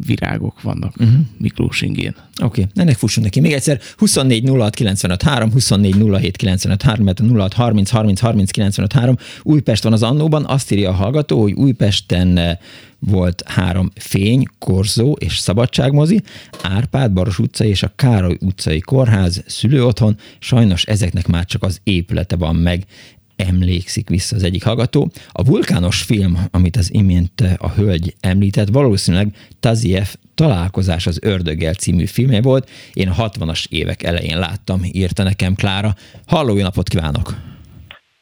[0.05, 1.19] virágok vannak uh-huh.
[1.37, 2.15] Miklós ingén.
[2.41, 2.65] Oké, okay.
[2.75, 3.39] ennek fussunk neki.
[3.39, 8.51] Még egyszer 24 06 95 3, 24 07 95 3, mert 06 30 30 30
[8.51, 9.15] 95 3.
[9.41, 12.57] Újpest van az annóban, azt írja a hallgató, hogy Újpesten
[12.99, 16.21] volt három fény, korzó és szabadságmozi,
[16.61, 22.35] Árpád, Baros utcai és a Károly utcai kórház, szülőotthon, sajnos ezeknek már csak az épülete
[22.35, 22.85] van meg
[23.35, 25.11] emlékszik vissza az egyik hallgató.
[25.31, 29.27] A vulkános film, amit az imént a hölgy említett, valószínűleg
[29.59, 32.69] Taziev Találkozás az ördöggel című filmje volt.
[32.93, 35.89] Én a 60-as évek elején láttam, írta nekem Klára.
[36.27, 37.29] Halló, jó napot kívánok!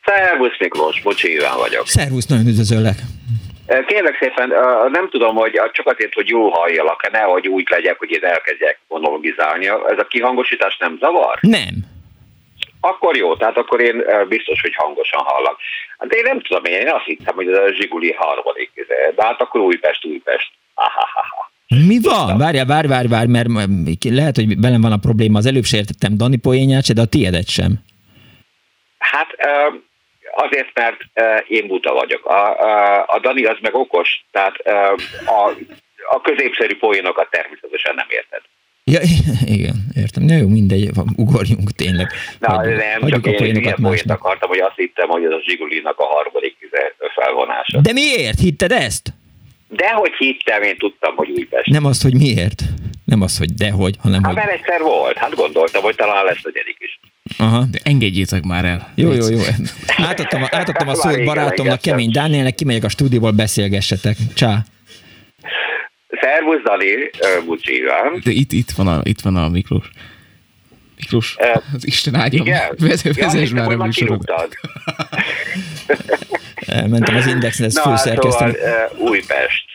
[0.05, 1.87] Szervusz Miklós, Bocsi Iván vagyok.
[1.87, 2.97] Szervusz, nagyon üdvözöllek!
[3.87, 4.51] Kérlek szépen,
[4.91, 9.67] nem tudom, hogy csak azért, hogy jól halljalak, nehogy úgy legyek, hogy én elkezdjek monologizálni.
[9.67, 11.37] Ez a kihangosítás nem zavar?
[11.41, 11.91] Nem
[12.85, 15.59] akkor jó, tehát akkor én biztos, hogy hangosan hallak.
[15.99, 18.71] De én nem tudom, én azt hittem, hogy ez a Zsiguli harmadik,
[19.15, 20.51] de hát akkor Újpest, Újpest.
[20.73, 21.51] Ahahaha.
[21.87, 22.37] Mi van?
[22.37, 23.47] Várjál, várj, várj, várj, mert
[24.09, 25.37] lehet, hogy velem van a probléma.
[25.37, 27.71] Az előbb se értettem Dani poénját de a tiédet sem.
[28.97, 29.29] Hát
[30.35, 30.99] azért, mert
[31.47, 32.25] én buta vagyok.
[32.25, 34.55] A, a, a Dani az meg okos, tehát
[35.25, 35.51] a,
[36.09, 38.41] a középszerű poénokat természetesen nem érted.
[38.83, 38.99] Ja,
[39.57, 40.23] igen, értem.
[40.23, 42.11] Na jó, mindegy, ugorjunk tényleg.
[42.39, 45.41] Na, hagyjuk, nem, hagyjuk csak a én ilyen akartam, hogy azt hittem, hogy ez a
[45.47, 46.55] Zsigulinak a harmadik
[47.15, 47.79] felvonása.
[47.81, 48.39] De miért?
[48.39, 49.13] Hitted ezt?
[49.69, 51.69] Dehogy hittem, én tudtam, hogy Újpest.
[51.69, 52.61] Nem azt, hogy miért?
[53.05, 54.43] Nem az, hogy dehogy, hanem hát, hogy...
[54.43, 55.17] mert egyszer volt.
[55.17, 56.99] Hát gondoltam, hogy talán lesz negyedik is.
[57.37, 57.63] Aha.
[57.71, 58.91] De engedjétek már el.
[58.95, 59.39] Jó, jó, jó.
[59.97, 64.15] Átadtam, átadtam a szót barátomnak, Kemény Dánielnek, kimegyek a stúdióból, beszélgessetek.
[64.35, 64.63] Csá.
[66.21, 67.09] Szervusz, Dani,
[67.45, 68.21] Bucsi Iván.
[68.23, 69.89] De itt, itt, van a, itt van a Miklós.
[70.97, 72.43] Miklós, uh, az Isten áldja,
[72.77, 74.55] vezess ja, már a műsorodat.
[76.89, 78.51] Mentem az Indexen, ez főszerkesztő.
[78.51, 79.65] Szóval, uh, Újpest.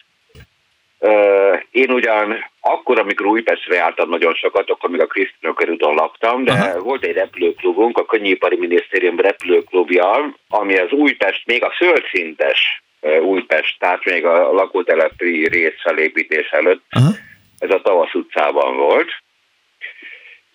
[0.99, 6.45] Uh, én ugyan akkor, amikor Újpestre jártam nagyon sokat, akkor még a Krisztina körúton laktam,
[6.45, 6.81] de Aha.
[6.81, 14.05] volt egy repülőklubunk, a Könnyűipari Minisztérium repülőklubja, ami az Újpest még a földszintes Újpest, tehát
[14.05, 16.85] még a lakótelepi rész felépítés előtt.
[16.91, 17.11] Aha.
[17.59, 19.11] Ez a Tavasz utcában volt.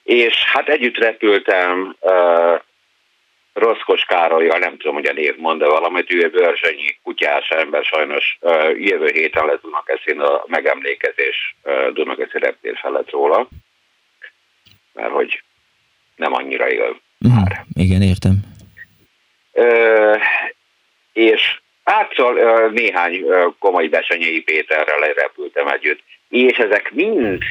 [0.04, 2.62] És hát együtt repültem uh,
[3.54, 8.38] Roszkos Károlyjal, nem tudom, hogy a név mond de valamit, ő Börzsönyi kutyás ember, sajnos
[8.42, 13.48] uh, jövő héten lesz Dunakeszin a megemlékezés uh, Dunakeszi reptés felett róla,
[14.94, 15.44] mert hogy
[16.16, 17.40] nem annyira él uh-huh.
[17.40, 17.66] már.
[17.74, 18.40] Igen, értem.
[19.52, 20.22] Uh,
[21.14, 23.26] és Hát szóval néhány
[23.60, 27.44] komoly Besenyei Péterrel repültem együtt, és ezek mind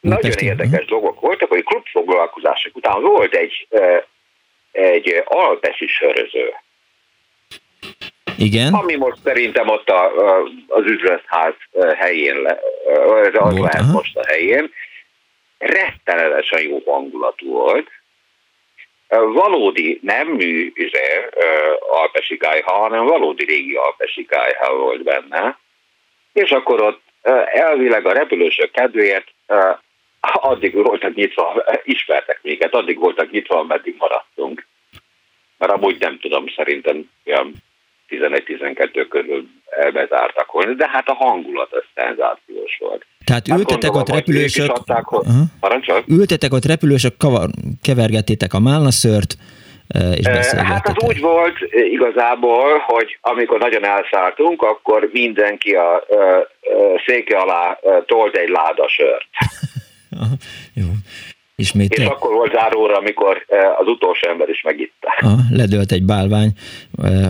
[0.00, 3.68] nagyon érdekes dolgok voltak, hogy klubfoglalkozások után volt egy,
[4.72, 6.52] egy alpesi söröző.
[8.38, 8.74] Igen.
[8.74, 10.12] Ami most szerintem ott a,
[10.68, 11.54] az üzletház
[11.96, 12.58] helyén, le,
[13.06, 14.70] az, az lehet most a helyén,
[15.58, 17.88] rettenetesen jó hangulatú volt,
[19.18, 21.28] valódi, nem mű üze,
[21.90, 25.58] alpesi kájha, hanem valódi régi alpesi kájha volt benne.
[26.32, 27.02] És akkor ott
[27.52, 29.28] elvileg a repülősök kedvéért
[30.20, 34.66] addig voltak nyitva, ismertek minket, addig voltak nyitva, ameddig maradtunk.
[35.58, 37.52] Mert amúgy nem tudom, szerintem olyan
[38.08, 39.46] 11-12 közül
[39.92, 43.04] bezártak volna, de hát a hangulat az szenzációs volt.
[43.24, 45.26] Tehát hát ültetek gondolom, ott repülősök, adták, hogy...
[45.26, 46.18] uh-huh.
[46.18, 47.48] ültetek ott repülősök, kavar,
[47.82, 49.36] kevergettétek a málnaszört,
[50.16, 57.02] és Hát az úgy volt igazából, hogy amikor nagyon elszálltunk, akkor mindenki a, a, a
[57.06, 59.26] széke alá tolt egy láda sört.
[60.80, 60.86] Jó.
[61.56, 63.44] Ismét és akkor volt záróra, amikor
[63.78, 65.14] az utolsó ember is megitta.
[65.20, 66.50] Ah, ledőlt egy bálvány,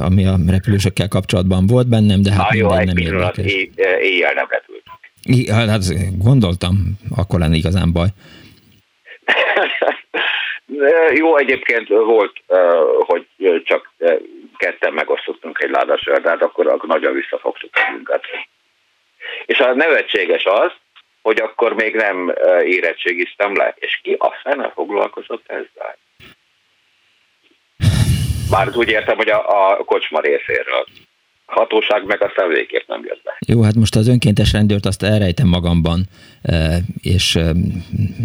[0.02, 3.38] ami a repülősökkel kapcsolatban volt bennem, de hát Na, jó, egy nem pillanat,
[4.00, 4.82] éjjel nem repült.
[5.48, 6.74] Hát gondoltam,
[7.16, 8.08] akkor lenne igazán baj.
[11.14, 12.32] Jó, egyébként volt,
[12.98, 13.26] hogy
[13.64, 13.92] csak
[14.56, 15.70] ketten megosztottunk egy
[16.24, 18.24] hát akkor, akkor nagyon visszafogtuk magunkat.
[19.46, 20.72] És a nevetséges az,
[21.24, 22.34] hogy akkor még nem
[22.64, 25.96] érettségiztem le, és ki a fene foglalkozott ezzel?
[28.50, 30.84] Bár úgy értem, hogy a, a kocsma részéről.
[31.46, 33.36] hatóság meg aztán végképp nem jött be.
[33.46, 36.04] Jó, hát most az önkéntes rendőrt azt elrejtem magamban,
[37.02, 37.32] és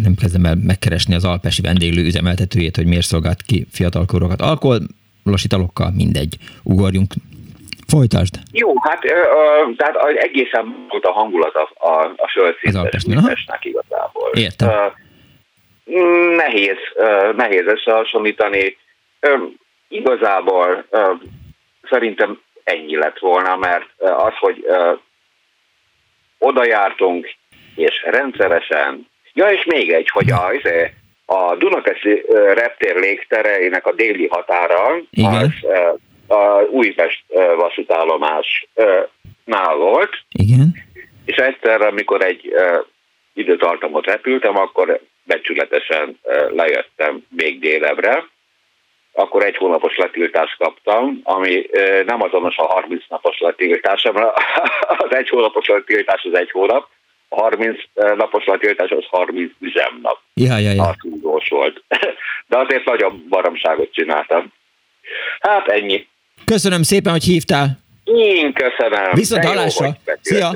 [0.02, 4.40] nem kezdem el megkeresni az alpesi vendéglő üzemeltetőjét, hogy miért szolgált ki fiatalkorokat.
[4.40, 6.36] Alkoholos italokkal, mindegy.
[6.62, 7.12] Ugorjunk
[7.90, 8.34] Folytasd.
[8.52, 13.04] Jó, hát uh, tehát egészen volt a hangulat a, a, a söldszintes
[13.60, 14.30] igazából.
[14.32, 14.68] Értem.
[14.68, 18.76] Uh, nehéz, uh, nehéz összehasonlítani.
[19.20, 19.42] Uh,
[19.88, 21.10] igazából uh,
[21.90, 24.98] szerintem ennyi lett volna, mert az, hogy uh,
[26.38, 27.34] oda jártunk,
[27.74, 30.94] és rendszeresen, ja és még egy, hogy a, izé,
[31.26, 32.24] a Dunakeszi
[32.54, 35.34] reptér légtereinek a déli határa, Igen.
[35.34, 35.50] az
[36.30, 37.24] a Újpest
[37.56, 40.10] vasútállomásnál volt.
[40.28, 40.74] Igen.
[41.24, 42.54] És egyszer, amikor egy
[43.34, 46.18] időtartamot repültem, akkor becsületesen
[46.50, 48.28] lejöttem még délebre,
[49.12, 51.66] akkor egy hónapos letiltást kaptam, ami
[52.06, 54.36] nem azonos a 30 napos letiltás, mert
[55.04, 56.88] az egy hónapos letiltás az egy hónap,
[57.28, 57.78] a 30
[58.16, 60.18] napos letiltás az 30 üzemnap.
[60.34, 60.94] Ja, ja, ja.
[61.22, 61.82] Az volt.
[62.48, 64.52] De azért nagyobb baromságot csináltam.
[65.40, 66.08] Hát ennyi.
[66.44, 67.78] Köszönöm szépen, hogy hívtál.
[68.04, 69.10] Én köszönöm.
[69.14, 69.96] Viszont hallásra.
[70.20, 70.52] Szia.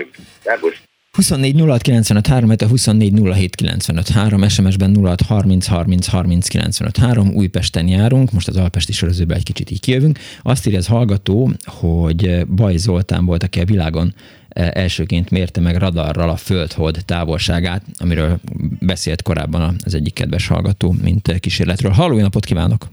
[1.14, 7.34] 24 06 95 3, 24 07 95 3, SMS-ben 06 30 30 30 95 3,
[7.34, 10.18] Újpesten járunk, most az Alpesti sorozóban egy kicsit így kijövünk.
[10.42, 14.14] Azt írja az hallgató, hogy Baj Zoltán volt, aki a világon
[14.48, 18.38] e, elsőként mérte meg radarral a földhold távolságát, amiről
[18.80, 21.92] beszélt korábban az egyik kedves hallgató, mint kísérletről.
[21.92, 22.86] Halló, napot kívánok!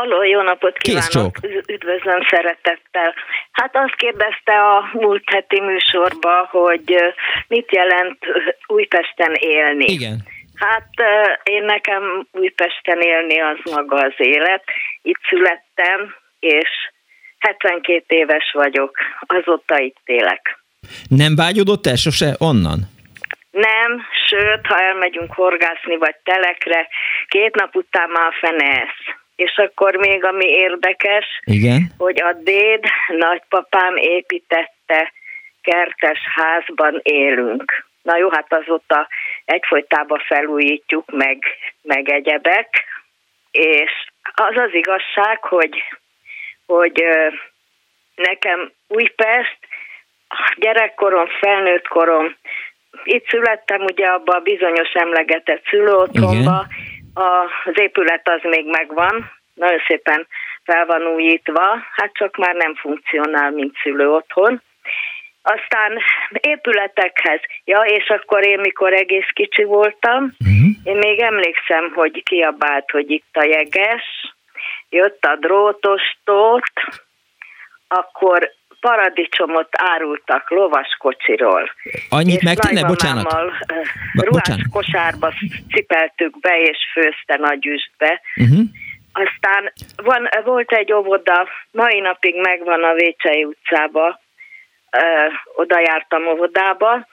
[0.00, 1.36] Halló, jó napot kívánok!
[1.66, 3.14] Üdvözlöm szeretettel.
[3.52, 7.14] Hát azt kérdezte a múlt heti műsorba, hogy
[7.48, 8.18] mit jelent
[8.66, 9.84] Újpesten élni.
[9.84, 10.16] Igen.
[10.54, 10.90] Hát
[11.42, 14.64] én nekem Újpesten élni az maga az élet.
[15.02, 16.68] Itt születtem, és
[17.38, 20.58] 72 éves vagyok, azóta itt élek.
[21.08, 22.78] Nem vágyodott el sose onnan?
[23.50, 26.88] Nem, sőt, ha elmegyünk horgászni vagy telekre,
[27.28, 29.18] két nap után már fenesz.
[29.40, 31.90] És akkor még ami érdekes, Igen?
[31.98, 35.12] hogy a déd nagypapám építette
[35.62, 37.86] kertes házban élünk.
[38.02, 39.08] Na jó, hát azóta
[39.44, 41.38] egyfolytában felújítjuk, meg,
[41.82, 42.84] meg egyebek,
[43.50, 43.90] és
[44.34, 45.82] az az igazság, hogy,
[46.66, 47.02] hogy
[48.14, 49.58] nekem Újpest,
[50.56, 52.36] gyerekkorom, felnőtt korom,
[53.04, 56.66] itt születtem ugye abba a bizonyos emlegetett szülőotthonba,
[57.14, 60.26] az épület az még megvan, nagyon szépen
[60.64, 64.62] fel van újítva, hát csak már nem funkcionál, mint szülő otthon.
[65.42, 65.98] Aztán
[66.40, 70.70] épületekhez, ja, és akkor én, mikor egész kicsi voltam, uh-huh.
[70.84, 74.04] én még emlékszem, hogy kiabált, hogy itt a jeges,
[74.88, 76.72] jött a drótos tót,
[77.94, 78.50] akkor
[78.80, 81.70] paradicsomot árultak lovaskocsiról.
[82.08, 83.34] Annyit meg tenne, bocsánat.
[84.12, 85.32] Ruhás kosárba
[85.72, 88.20] cipeltük be, és főzte nagy üstbe.
[88.36, 88.60] Uh-huh.
[89.12, 94.20] Aztán van, volt egy óvoda, mai napig megvan a Vécsei utcába,
[94.90, 97.06] ö, oda jártam óvodába,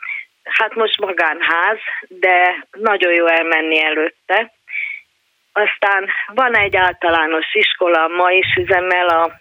[0.44, 4.54] hát most magánház, de nagyon jó elmenni előtte.
[5.52, 9.40] Aztán van egy általános iskola, ma is üzemel a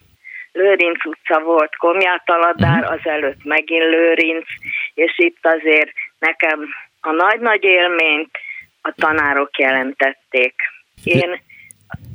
[0.57, 2.91] Lőrinc utca volt Komjátaladár, uh-huh.
[2.91, 4.45] az előtt megint Lőrinc,
[4.93, 6.59] és itt azért nekem
[7.01, 8.29] a nagy-nagy élményt
[8.81, 10.53] a tanárok jelentették.
[11.03, 11.41] Én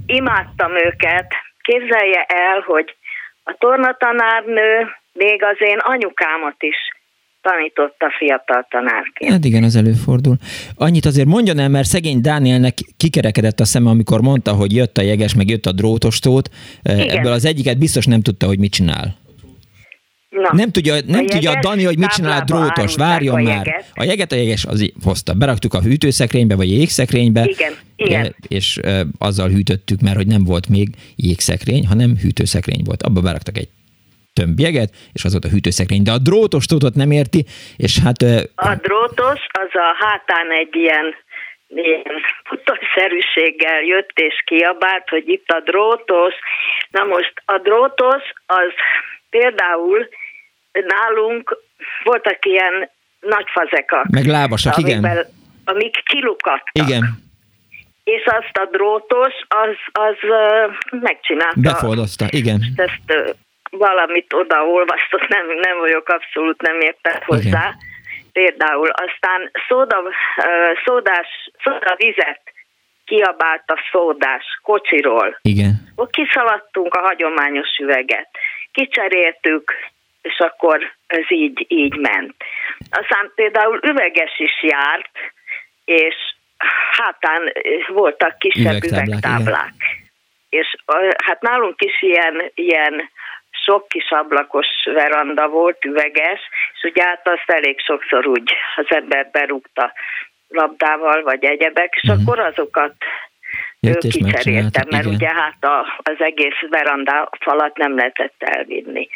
[0.06, 2.94] imádtam őket, képzelje el, hogy
[3.44, 6.76] a tornatanárnő még az én anyukámat is
[7.42, 9.32] tanította fiatal tanárként.
[9.32, 10.36] Hát igen, az előfordul.
[10.74, 15.02] Annyit azért mondjon el, mert szegény Dánielnek kikerekedett a szeme, amikor mondta, hogy jött a
[15.02, 16.48] jeges, meg jött a drótostót.
[16.82, 17.16] Eh, igen.
[17.16, 19.20] Ebből az egyiket biztos nem tudta, hogy mit csinál.
[20.30, 23.42] Na, nem tudja, nem a tudja a Dani, hogy mit csinál a drótos, várjon a
[23.42, 23.66] már.
[23.66, 23.90] Jeget.
[23.94, 25.34] A jeget a jeges az hozta.
[25.34, 27.44] Beraktuk a hűtőszekrénybe, vagy a jégszekrénybe.
[27.44, 28.34] Igen, igen.
[28.48, 33.02] És e, azzal hűtöttük, mert hogy nem volt még jégszekrény, hanem hűtőszekrény volt.
[33.02, 33.68] Abba beraktak egy
[34.32, 36.02] tömbjeget, és az volt a hűtőszekrény.
[36.02, 37.44] De a drótos tudott nem érti,
[37.76, 38.22] és hát...
[38.54, 41.14] A drótos az a hátán egy ilyen
[41.74, 42.02] ilyen
[42.44, 46.34] futószerűséggel jött és kiabált, hogy itt a drótos.
[46.90, 48.72] Na most a drótos az
[49.30, 50.08] például
[50.72, 51.58] nálunk
[52.04, 54.06] voltak ilyen nagy fazekak.
[54.10, 55.26] Meg lábasak, igen.
[55.64, 56.86] Amik kilukadtak.
[56.86, 57.04] Igen.
[58.04, 60.16] És azt a drótos, az, az
[60.90, 61.60] megcsinálta.
[61.60, 62.60] Befordozta, igen.
[62.76, 63.36] Ezt
[63.78, 67.46] valamit odaolvasztott, nem, nem vagyok abszolút nem értek hozzá.
[67.46, 67.76] Igen.
[68.32, 70.02] Például aztán szóda,
[70.84, 71.28] szódás,
[71.64, 72.40] szóda vizet
[73.04, 75.38] kiabált a szódás kocsiról.
[75.42, 75.70] Igen.
[76.10, 78.28] Kiszaladtunk a hagyományos üveget.
[78.72, 79.74] Kicseréltük,
[80.22, 82.34] és akkor ez így, így ment.
[82.90, 85.10] Aztán például üveges is járt,
[85.84, 86.14] és
[86.90, 87.52] hátán
[87.88, 89.06] voltak kisebb üvegtáblák.
[89.06, 89.74] üvegtáblák.
[90.48, 90.76] És
[91.24, 93.10] hát nálunk is ilyen, ilyen
[93.64, 96.40] sok kis ablakos veranda volt, üveges,
[96.74, 99.92] és ugye hát azt elég sokszor úgy az ember berúgta
[100.48, 102.22] labdával, vagy egyebek, és uh-huh.
[102.22, 102.94] akkor azokat
[103.80, 105.14] Jött kicseréltem, mert igen.
[105.14, 109.08] ugye hát a, az egész veranda falat nem lehetett elvinni.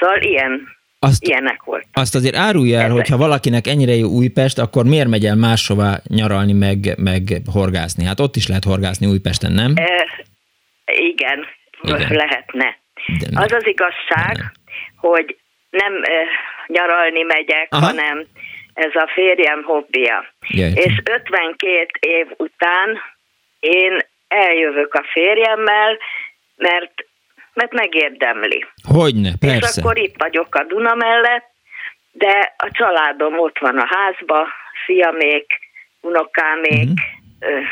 [0.00, 0.68] Szóval ilyen,
[0.98, 1.88] azt, ilyenek voltak.
[1.92, 6.52] Azt azért árulja el, hogyha valakinek ennyire jó Újpest, akkor miért megy el máshova nyaralni,
[6.52, 7.22] meg, meg
[7.52, 8.04] horgászni?
[8.04, 9.72] Hát ott is lehet horgászni Újpesten, nem?
[9.76, 10.06] E,
[10.84, 11.46] igen,
[11.82, 12.76] igen, lehetne.
[13.34, 14.52] Az az igazság, nem.
[14.96, 15.36] hogy
[15.70, 15.92] nem
[16.66, 17.84] nyaralni megyek, Aha.
[17.86, 18.26] hanem
[18.74, 20.24] ez a férjem hobbija.
[20.48, 20.72] Jaj.
[20.74, 22.98] És 52 év után
[23.60, 25.98] én eljövök a férjemmel,
[26.56, 26.92] mert,
[27.54, 28.66] mert megérdemli.
[28.82, 29.56] Hogyne, persze.
[29.56, 31.50] És akkor itt vagyok a Duna mellett,
[32.12, 34.48] de a családom ott van a házba,
[34.84, 35.46] fiamék,
[36.00, 36.88] unokámék,
[37.40, 37.64] uh-huh.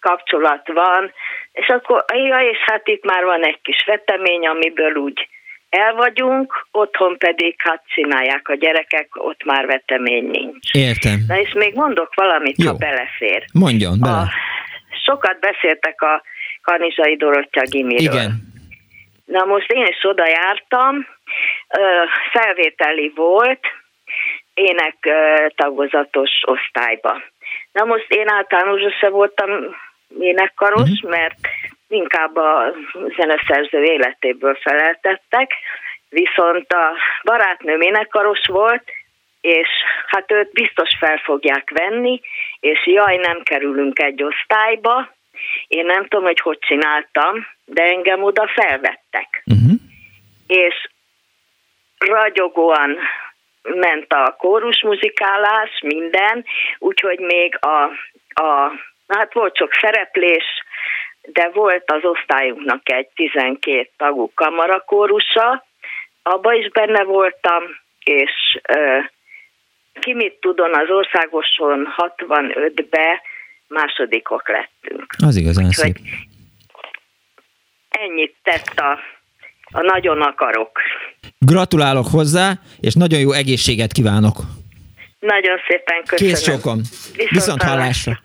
[0.00, 1.12] Kapcsolat van,
[1.52, 5.28] és akkor, ja, és hát itt már van egy kis vetemény, amiből úgy
[5.70, 10.74] el vagyunk, otthon pedig hát csinálják a gyerekek, ott már vetemény nincs.
[10.74, 11.18] Értem.
[11.28, 12.70] Na és még mondok valamit, Jó.
[12.70, 13.44] ha belefér.
[13.52, 14.16] Mondjon, bele.
[14.16, 14.28] A,
[15.04, 16.22] sokat beszéltek a
[16.62, 18.12] Kanizsai Dorottya Gimiről.
[18.12, 18.30] Igen.
[19.24, 21.06] Na most én is oda jártam,
[22.32, 23.66] felvételi volt,
[24.54, 24.96] ének
[25.56, 27.22] tagozatos osztályba.
[27.72, 29.50] Na most én általános se voltam
[30.18, 31.10] énekkaros, uh-huh.
[31.10, 31.38] mert
[31.88, 32.74] inkább a
[33.16, 35.52] zeneszerző életéből feleltettek,
[36.08, 38.84] viszont a barátnőm énekkaros volt,
[39.40, 39.68] és
[40.06, 42.20] hát őt biztos fel fogják venni,
[42.60, 45.08] és jaj, nem kerülünk egy osztályba,
[45.66, 49.42] én nem tudom, hogy hogy csináltam, de engem oda felvettek.
[49.46, 49.78] Uh-huh.
[50.46, 50.88] És
[51.98, 52.98] ragyogóan
[53.62, 56.44] ment a kórusmuzikálás, minden,
[56.78, 57.82] úgyhogy még a,
[58.42, 58.72] a
[59.18, 60.44] hát volt sok szereplés,
[61.22, 65.64] de volt az osztályunknak egy 12 tagú kamarakórusa,
[66.22, 67.62] abba is benne voltam,
[68.04, 68.60] és
[70.00, 73.20] ki mit tudon, az országoson 65-be
[73.68, 75.14] másodikok lettünk.
[75.26, 75.98] Az igazán Úgyhogy szép.
[77.88, 78.98] Ennyit tett a,
[79.72, 80.80] a nagyon akarok.
[81.38, 84.36] Gratulálok hozzá, és nagyon jó egészséget kívánok.
[85.18, 86.34] Nagyon szépen köszönöm.
[86.34, 86.76] Kész sokom.
[86.76, 88.18] Viszont, Viszont hallásra.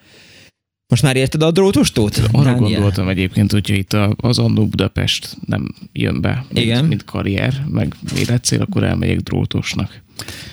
[0.88, 2.18] Most már érted a drótostót?
[2.32, 2.72] Arra Daniel?
[2.72, 6.86] gondoltam egyébként, hogyha itt az Annó Budapest nem jön be, mint, Igen.
[6.86, 10.04] mint karrier, meg életcél, akkor elmegyek drótosnak.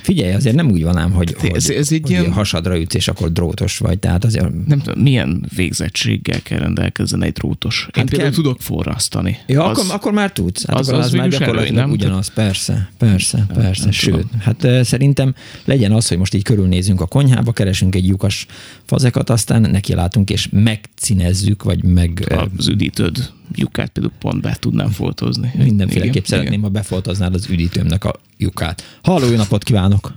[0.02, 2.32] Figyelj, azért nem úgy van ám, hogy, ez, hogy, ez egy hogy ilyen...
[2.32, 3.98] hasadra ütsz, és akkor drótos vagy.
[3.98, 4.66] Tehát azért...
[4.66, 7.80] Nem tudom, milyen végzettséggel kell rendelkezzen egy drótos.
[7.82, 8.42] Én hát például kell...
[8.42, 9.36] tudok forrasztani.
[9.46, 10.66] Ja, az, akkor, akkor már tudsz.
[10.66, 13.82] Hát az, akkor az, az már gyakorlatilag előny, ugyanaz, persze, persze, persze.
[13.82, 14.40] Nem Sőt, tudom.
[14.40, 15.34] hát szerintem
[15.64, 18.46] legyen az, hogy most így körülnézünk a konyhába, keresünk egy lyukas
[18.84, 22.34] fazekat, aztán neki látunk, és megcinezzük, vagy meg...
[22.58, 25.52] Az üdítőd lyukát például pont be tudnám foltozni.
[25.56, 26.64] Mindenféleképp igen, szeretném, igen.
[26.64, 28.82] ha befoltoznád az üdítőmnek a lyukát.
[29.02, 30.08] Halló, jó napot kívánok!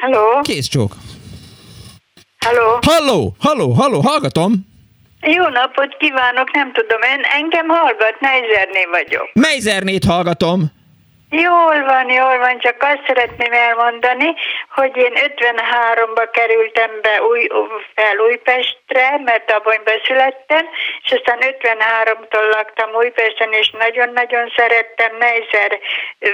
[0.00, 0.40] Halló!
[0.40, 0.92] Kész csók!
[2.44, 2.78] Halló!
[2.86, 3.34] Halló!
[3.38, 3.72] Halló!
[3.72, 4.00] Halló!
[4.00, 4.68] Hallgatom!
[5.20, 9.30] Jó napot kívánok, nem tudom, én engem hallgat, Mejzerné vagyok.
[9.32, 10.78] Mejzernét hallgatom!
[11.30, 14.34] Jól van, jól van, csak azt szeretném elmondani,
[14.70, 17.46] hogy én 53-ba kerültem be új,
[17.94, 20.66] fel Újpestre, mert Abonyba születtem,
[21.04, 25.16] és aztán 53-tól laktam Újpesten, és nagyon-nagyon szerettem.
[25.18, 25.78] Neizer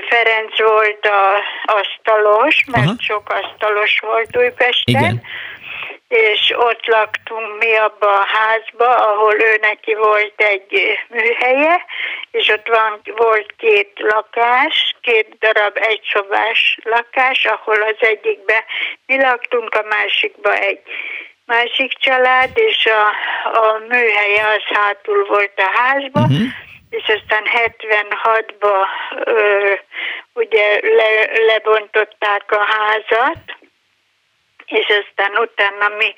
[0.08, 2.94] Ferenc volt a asztalos, mert Aha.
[2.98, 4.94] sok asztalos volt Újpesten.
[4.94, 5.22] Igen
[6.08, 11.84] és ott laktunk mi abba a házba, ahol ő neki volt egy műhelye,
[12.30, 18.64] és ott van, volt két lakás, két darab egyszobás lakás, ahol az egyikbe
[19.06, 20.80] mi laktunk, a másikba egy
[21.46, 23.06] másik család, és a,
[23.58, 26.46] a műhelye az hátul volt a házba, uh-huh.
[26.90, 28.86] és aztán 76-ba
[30.34, 33.55] ugye le, lebontották a házat,
[34.66, 36.14] és aztán utána mi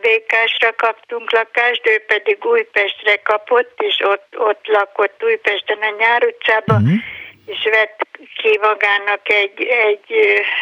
[0.00, 6.82] Békásra kaptunk lakást, ő pedig Újpestre kapott, és ott, ott lakott Újpesten a Nyár utcában,
[6.82, 6.98] uh-huh.
[7.46, 8.06] és vett
[8.36, 10.14] ki magának egy, egy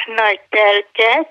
[0.07, 1.31] nagy telket,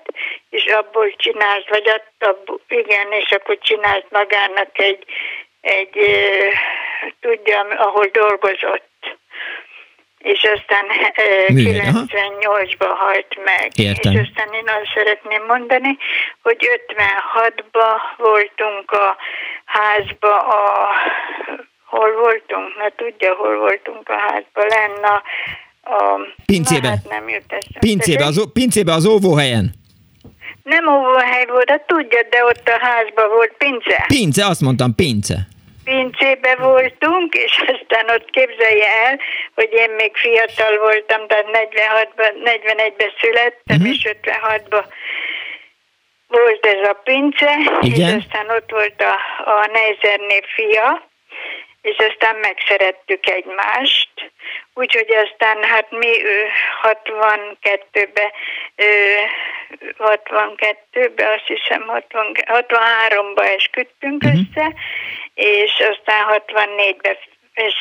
[0.50, 5.04] és abból csinált, vagy abból, igen, és akkor csinált magának egy,
[5.60, 5.96] egy
[7.20, 8.86] tudja, ahol dolgozott
[10.32, 10.84] és aztán
[11.46, 13.68] 98-ban halt meg.
[13.74, 14.12] Értem.
[14.12, 15.98] És aztán én azt szeretném mondani,
[16.42, 16.58] hogy
[16.88, 19.16] 56-ban voltunk a
[19.64, 20.88] házba, a,
[21.84, 25.22] hol voltunk, na tudja, hol voltunk a házba, lenne a,
[25.94, 26.20] a...
[26.46, 26.88] Pincébe.
[26.88, 27.44] Hát nem jut
[27.78, 29.70] Pincébe az, pincébe az óvóhelyen.
[30.62, 34.04] Nem óvóhely volt, de tudja, de ott a házban volt pince.
[34.06, 35.48] Pince, azt mondtam, pince.
[35.88, 39.18] Pincébe voltunk, és aztán ott képzelje el,
[39.54, 43.88] hogy én még fiatal voltam, tehát 46-ban, 41-ben születtem, uh-huh.
[43.88, 44.84] és 56-ban
[46.28, 48.18] volt ez a pince, Igen.
[48.18, 49.14] és aztán ott volt a,
[49.50, 51.08] a Neyzerné fia,
[51.90, 54.10] és aztán megszerettük egymást,
[54.74, 56.12] úgyhogy aztán hát mi
[56.82, 58.32] 62-be
[59.98, 64.40] 62-be, azt hiszem 60, 63-ba esküdtünk uh-huh.
[64.40, 64.74] össze,
[65.34, 67.16] és aztán 64-ben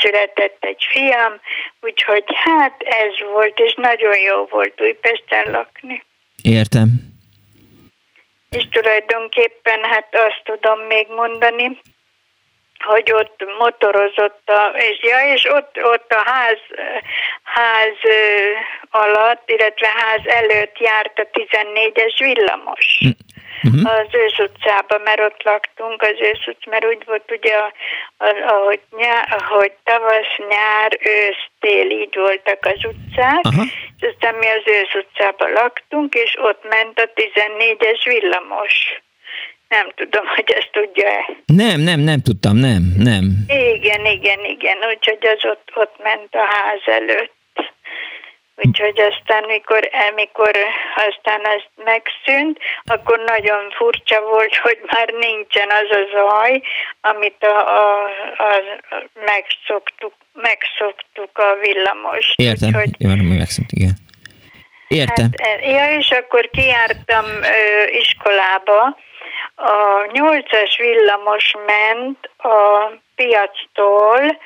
[0.01, 1.39] született egy fiam,
[1.81, 6.03] úgyhogy hát ez volt, és nagyon jó volt Újpesten lakni.
[6.43, 6.87] Értem.
[8.49, 11.79] És tulajdonképpen hát azt tudom még mondani,
[12.83, 16.59] hogy ott motorozott, a, és, ja, és ott, ott a ház,
[17.43, 17.97] ház
[18.89, 22.99] alatt, illetve ház előtt járt a 14-es villamos.
[23.63, 23.91] Uh-huh.
[23.91, 27.55] Az ősz utcában, mert ott laktunk, az ősz utc, mert úgy volt ugye,
[28.47, 33.65] ahogy, nyár, ahogy tavasz, nyár, ősz, tél, így voltak az utcák, uh-huh.
[33.99, 39.01] és aztán mi az ősz utcában laktunk, és ott ment a 14-es villamos.
[39.67, 41.25] Nem tudom, hogy ezt tudja-e.
[41.45, 43.23] Nem, nem, nem tudtam, nem, nem.
[43.47, 47.35] Igen, igen, igen, úgyhogy az ott, ott ment a ház előtt.
[48.63, 50.51] Úgyhogy aztán, mikor, mikor
[50.95, 56.61] aztán ez megszűnt, akkor nagyon furcsa volt, hogy már nincsen az a zaj,
[57.01, 58.03] amit a, a,
[58.37, 58.63] a,
[59.13, 62.33] megszoktuk, megszoktuk a villamos.
[62.35, 63.95] Értem, Úgyhogy, Jó, megszoktuk, igen.
[64.87, 65.29] Értem.
[65.41, 68.97] Hát, ja, és akkor kiártam ö, iskolába,
[69.55, 74.37] a nyolcas villamos ment a piactól,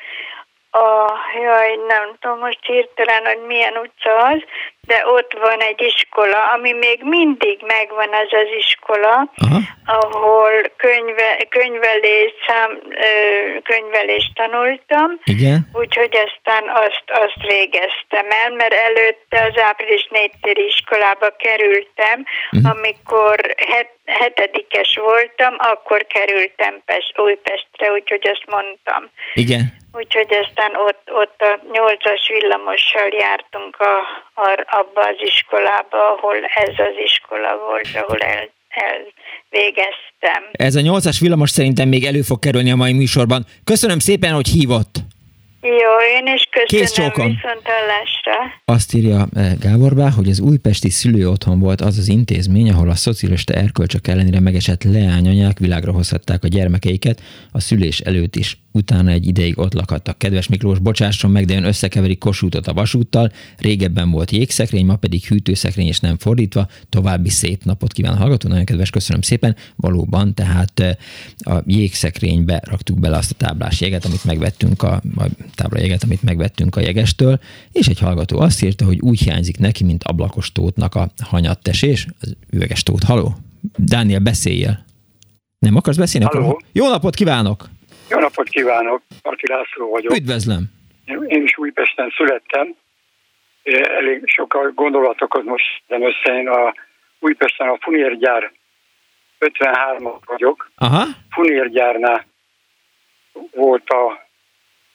[0.72, 1.14] a,
[1.44, 4.42] jaj, nem tudom most hirtelen, hogy milyen utca az,
[4.82, 9.60] de ott van egy iskola, ami még mindig megvan az az iskola, Aha.
[9.86, 12.80] ahol könyve, könyvelés, szám,
[13.64, 15.70] könyvelést tanultam, Igen.
[15.74, 22.72] úgyhogy aztán azt, azt végeztem el, mert előtte az április négytéri iskolába kerültem, uh-huh.
[22.72, 23.90] amikor het,
[24.20, 29.02] hetedikes voltam, akkor kerültem Pest, Újpestre, úgyhogy azt mondtam.
[29.34, 29.64] Igen.
[29.94, 33.96] Úgyhogy aztán ott, ott a nyolcas villamossal jártunk a,
[34.42, 40.44] a, abba az iskolába, ahol ez az iskola volt, ahol el, elvégeztem.
[40.52, 43.46] Ez a nyolcas villamos szerintem még elő fog kerülni a mai műsorban.
[43.64, 45.01] Köszönöm szépen, hogy hívott.
[45.62, 48.62] Jó, én is köszönöm, viszont hallásra.
[48.66, 52.90] Azt írja eh, Gábor Bá, hogy az újpesti szülő otthon volt az az intézmény, ahol
[52.90, 57.22] a szocialista erkölcsök ellenére megesett leányanyák világra hozhatták a gyermekeiket,
[57.52, 60.18] a szülés előtt is utána egy ideig ott lakadtak.
[60.18, 65.24] Kedves Miklós, bocsásson meg, de ön összekeverik Kossuthot a vasúttal, régebben volt jégszekrény, ma pedig
[65.24, 66.68] hűtőszekrény, és nem fordítva.
[66.90, 69.56] További szép napot kíván hallgató, nagyon kedves, köszönöm szépen.
[69.76, 70.96] Valóban, tehát eh,
[71.38, 75.26] a jégszekrénybe raktuk bele azt a táblás jeget, amit megvettünk a, a
[75.56, 77.40] táblajeget, amit megvettünk a jegestől,
[77.72, 82.36] és egy hallgató azt írta, hogy úgy hiányzik neki, mint ablakos tótnak a hanyattesés, az
[82.50, 83.04] üveges tót.
[83.04, 83.36] Haló?
[83.78, 84.90] Dániel, beszéljél.
[85.66, 86.26] Nem akarsz beszélni?
[86.26, 86.58] Akkor...
[86.74, 87.64] Jó napot kívánok!
[88.10, 90.16] Jó napot kívánok, Marti László vagyok.
[90.16, 90.64] Üdvözlöm!
[91.28, 92.76] Én is Újpesten születtem.
[93.98, 96.34] Elég sok gondolatokat most nem össze.
[96.40, 96.74] Én a
[97.20, 98.52] Újpesten a Funérgyár
[99.38, 100.72] 53 vagyok.
[100.76, 101.04] Aha.
[101.30, 102.26] Funérgyárnál
[103.56, 104.28] volt a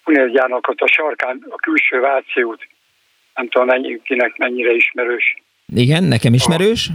[0.02, 2.68] Funérgyárnak ott a sarkán a külső Váci út.
[3.34, 5.34] Nem tudom, mennyi, kinek mennyire ismerős.
[5.74, 6.90] Igen, nekem ismerős.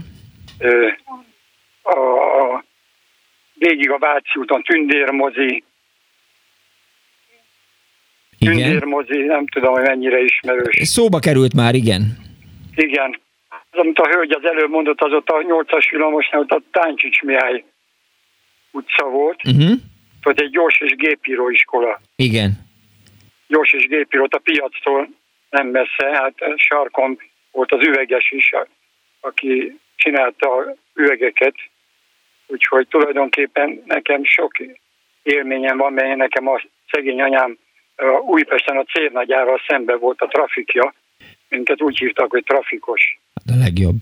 [1.82, 2.64] A, a, a
[3.68, 5.64] végig a Váci úton tündérmozi,
[8.38, 8.56] igen.
[8.56, 10.78] Tündérmozi, nem tudom, hogy mennyire ismerős.
[10.82, 12.02] Szóba került már, igen.
[12.76, 13.20] Igen.
[13.50, 17.22] Az, amit a hölgy az előbb mondott, az ott a 8-as villamosnál, ott a Táncsics
[17.22, 17.64] Mihály
[18.72, 19.42] utca volt.
[19.46, 19.72] Uh-huh.
[20.24, 22.02] Ott egy gyors és gépíró iskola.
[22.16, 22.52] Igen.
[23.48, 25.10] Gyors és gépíró, a piactól
[25.50, 27.20] nem messze, hát sarkon
[27.52, 28.52] volt az üveges is,
[29.20, 31.56] aki csinálta a üvegeket,
[32.52, 34.52] úgyhogy tulajdonképpen nekem sok
[35.24, 37.58] élményem van, mert nekem a szegény anyám
[38.22, 40.94] Újpesten a cérnagyával szembe volt a trafikja,
[41.50, 43.20] minket úgy hívtak, hogy trafikos.
[43.46, 44.00] Hát a legjobb.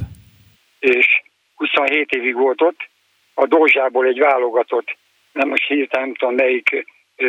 [0.80, 1.22] És
[1.56, 2.90] 27 évig volt ott,
[3.34, 4.98] a Dózsából egy válogatott,
[5.32, 6.86] nem most hirtelen nem tudom melyik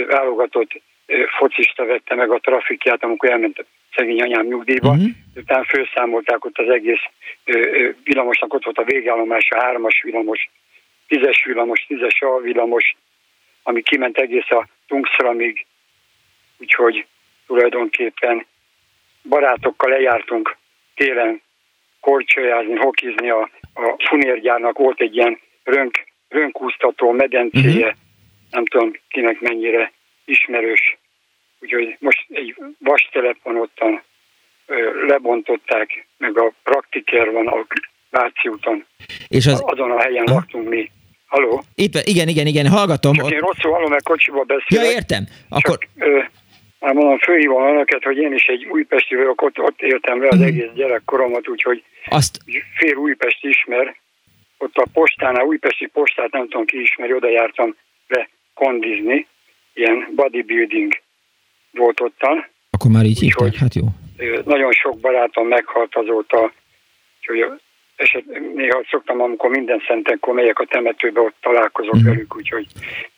[0.09, 0.83] válogatott
[1.39, 3.65] focista vette meg a trafikját, amikor elment a
[3.95, 5.09] szegény anyám nyugdíjba, uh-huh.
[5.37, 7.05] utána felszámolták ott az egész
[8.05, 10.51] villamosnak, ott volt a végállomás, a hármas villamos,
[11.11, 12.97] tízes villamos, tízes A villamos,
[13.63, 15.67] ami kiment egész a Tungsramig,
[16.59, 17.07] úgyhogy
[17.47, 18.47] tulajdonképpen
[19.29, 20.57] barátokkal lejártunk
[20.95, 21.43] télen
[22.01, 28.01] korcsolyázni, hokizni a, a funérgyárnak volt egy ilyen rönk, rönkúztató medencéje, uh-huh.
[28.51, 29.93] nem tudom kinek mennyire
[30.25, 30.99] ismerős.
[31.61, 34.03] Úgyhogy most egy vastelepon ottan
[34.67, 37.67] ö, lebontották, meg a praktiker van a
[38.11, 38.87] Váci úton.
[39.29, 39.63] És az...
[39.67, 40.35] Azon a helyen Aha.
[40.35, 40.91] laktunk mi.
[41.31, 41.63] Haló?
[41.75, 43.15] Itt, igen, igen, igen, hallgatom.
[43.15, 44.87] Csak én rosszul hallom, mert kocsiba beszélek.
[44.87, 45.27] Ja, értem.
[45.49, 45.79] Akkor...
[45.79, 46.21] Csak, ö,
[46.81, 50.39] már mondom, főhívom önöket, hogy én is egy újpesti vagyok, ott, ott éltem le az
[50.39, 50.43] mm.
[50.43, 52.39] egész gyerekkoromat, úgyhogy Azt...
[52.77, 53.97] fél Újpest ismer.
[54.59, 57.77] Ott a postánál, újpesti postát nem tudom ki ismeri, oda jártam
[58.09, 59.27] le kondizni,
[59.75, 61.01] ilyen bodybuilding
[61.71, 62.47] volt ottan.
[62.71, 63.85] Akkor már így hívták, hát jó.
[64.45, 66.53] Nagyon sok barátom meghalt azóta,
[67.19, 67.61] úgyhogy
[68.01, 68.25] eset,
[68.55, 72.05] néha szoktam, amikor minden szentenkor megyek a temetőbe, ott találkozok mm.
[72.05, 72.67] velük, úgyhogy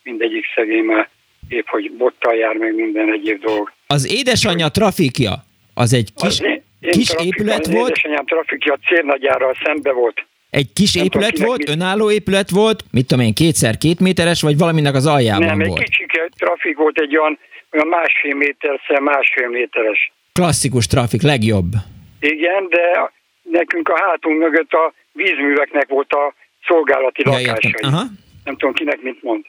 [0.02, 1.08] mindegyik szegény már
[1.48, 3.72] épp, hogy bottal jár meg minden egyéb dolog.
[3.86, 5.32] Az édesanyja trafikja,
[5.74, 7.88] az egy kis, az én, én kis trafik, épület volt?
[7.88, 10.24] édesanyám trafikja célnagyárral szembe volt.
[10.50, 11.68] Egy kis nem épület tudom, volt, mit...
[11.68, 15.68] önálló épület volt, mit tudom én, kétszer két méteres, vagy valaminek az aljában nem, volt?
[15.68, 16.06] Nem, egy kicsi
[16.36, 17.38] trafik volt, egy olyan,
[17.72, 20.12] olyan másfél méterszer másfél méteres.
[20.32, 21.72] Klasszikus trafik, legjobb.
[22.20, 23.12] Igen, de
[23.53, 26.34] nekünk a hátunk mögött a vízműveknek volt a
[26.66, 27.72] szolgálati ja, lakásai.
[27.82, 28.03] Aha.
[28.44, 29.44] Nem tudom kinek mit mond.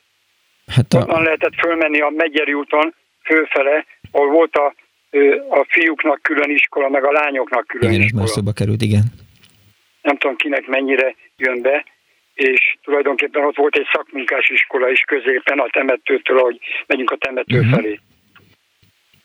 [0.75, 0.97] Hát a...
[0.97, 2.93] Onnan lehetett fölmenni a Megyeri úton
[3.23, 4.73] főfele, ahol volt a,
[5.49, 8.23] a fiúknak külön iskola, meg a lányoknak külön igen, iskola.
[8.23, 9.03] Igen, ez került, igen.
[10.01, 11.85] Nem tudom kinek mennyire jön be,
[12.33, 17.59] és tulajdonképpen ott volt egy szakmunkás iskola is középen a temetőtől, ahogy megyünk a temető
[17.59, 17.73] uh-huh.
[17.73, 17.99] felé.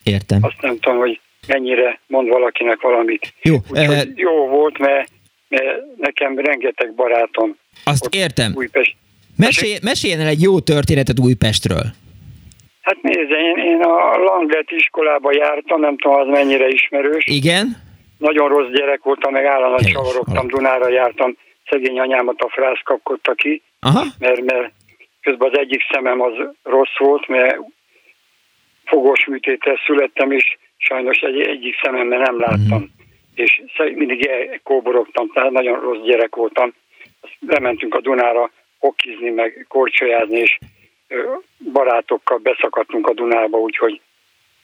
[0.03, 0.43] Értem.
[0.43, 3.33] Azt nem tudom, hogy mennyire mond valakinek valamit.
[3.41, 5.09] Jó, Úgyhogy uh, jó volt, mert,
[5.47, 7.57] mert nekem rengeteg barátom.
[7.83, 8.53] Azt értem.
[8.55, 8.95] Újpest.
[9.37, 11.83] Mesélj, meséljen el egy jó történetet Újpestről.
[12.81, 17.23] Hát nézd, én, én a Langlet iskolába jártam, nem tudom, az mennyire ismerős.
[17.27, 17.77] Igen?
[18.17, 21.37] Nagyon rossz gyerek voltam, meg állandóan csavarogtam, Dunára jártam,
[21.69, 24.03] szegény anyámat a frász kapkodta ki, Aha.
[24.19, 24.71] Mert, mert
[25.21, 26.33] közben az egyik szemem az
[26.63, 27.57] rossz volt, mert
[28.85, 32.81] fogós műtétel születtem, és sajnos egy, egyik szememben nem láttam.
[32.81, 32.89] Uh-huh.
[33.35, 34.29] És mindig
[34.63, 36.73] kóborogtam, tehát nagyon rossz gyerek voltam.
[37.39, 40.57] Lementünk a Dunára hokizni, meg korcsolyázni, és
[41.71, 44.01] barátokkal beszakadtunk a Dunába, úgyhogy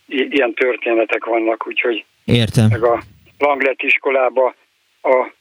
[0.08, 2.68] ilyen történetek vannak, úgyhogy Értem.
[2.70, 3.02] meg a
[3.38, 4.56] Langlet iskolába
[5.02, 5.32] a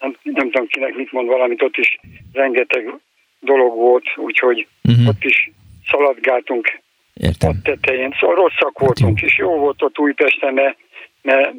[0.00, 1.98] nem, nem tudom kinek mit mond valamit, ott is
[2.32, 2.94] rengeteg
[3.38, 5.08] dolog volt, úgyhogy uh-huh.
[5.08, 5.50] ott is
[5.90, 6.80] szaladgáltunk
[7.20, 7.50] Értem.
[7.50, 8.16] a tetején.
[8.20, 10.76] Szóval rosszak voltunk, és jó volt ott Újpesten, mert,
[11.22, 11.52] mert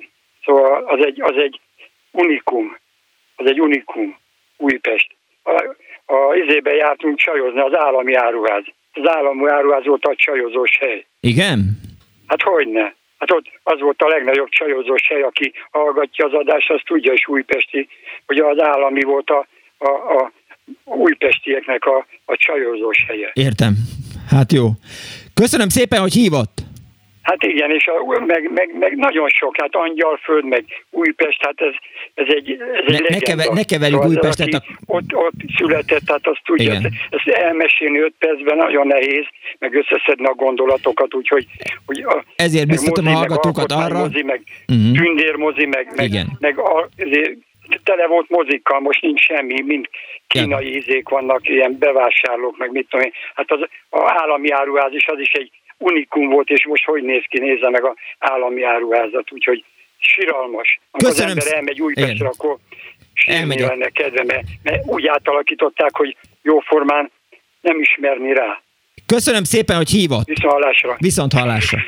[0.46, 1.60] szóval az egy, az egy
[2.12, 2.78] unikum,
[3.36, 4.18] az egy unikum
[4.58, 5.16] Újpest.
[5.44, 8.64] A, a izébe jártunk csajozni, az állami áruház.
[8.94, 11.06] Az állami áruház volt a csajozós hely.
[11.20, 11.60] Igen?
[12.28, 12.96] Hát hogyne.
[13.18, 17.28] Hát ott az volt a legnagyobb csajozós hely, aki hallgatja az adást, az tudja is
[17.28, 17.88] újpesti,
[18.26, 19.48] hogy az állami volt a,
[19.78, 20.32] a, a
[20.84, 23.32] újpestieknek a, a csajozós helye.
[23.34, 23.74] Értem.
[24.30, 24.68] Hát jó.
[25.44, 26.56] Köszönöm szépen, hogy hívott.
[27.22, 31.74] Hát igen, és a, meg, meg, meg nagyon sok, hát Angyalföld, meg Újpest, hát ez,
[32.14, 34.54] ez egy, ez egy ne, kever, ne keverjük Újpestet.
[34.54, 34.62] A...
[34.86, 39.26] Ott, ott született, hát azt tudja, ezt, ezt elmesélni öt percben nagyon nehéz,
[39.60, 41.46] meg összeszedni a gondolatokat, úgyhogy
[41.86, 44.00] hogy a, ezért biztatom a hallgatókat arra.
[44.00, 44.98] Mozi, meg uh-huh.
[44.98, 46.28] tündérmozi, meg, meg, igen.
[46.40, 46.90] meg a,
[47.84, 49.90] tele volt mozikkal, most nincs semmi, mind
[50.32, 50.78] kínai ja.
[50.78, 53.14] ízék vannak, ilyen bevásárlók, meg mit tudom én.
[53.36, 53.60] Hát az
[53.90, 57.70] a állami áruház is, az is egy unikum volt, és most hogy néz ki, nézze
[57.70, 59.64] meg a állami áruházat, úgyhogy
[59.98, 60.80] siralmas.
[60.92, 61.38] Amikor Köszönöm.
[61.38, 62.58] az ember elmegy Újpestre, akkor
[63.14, 67.12] sírni lenne kedve, mert, mert úgy átalakították, hogy jóformán
[67.62, 68.62] nem ismerni rá.
[69.06, 70.26] Köszönöm szépen, hogy hívott.
[70.26, 70.96] Viszont hallásra.
[71.00, 71.80] Viszont hallásra.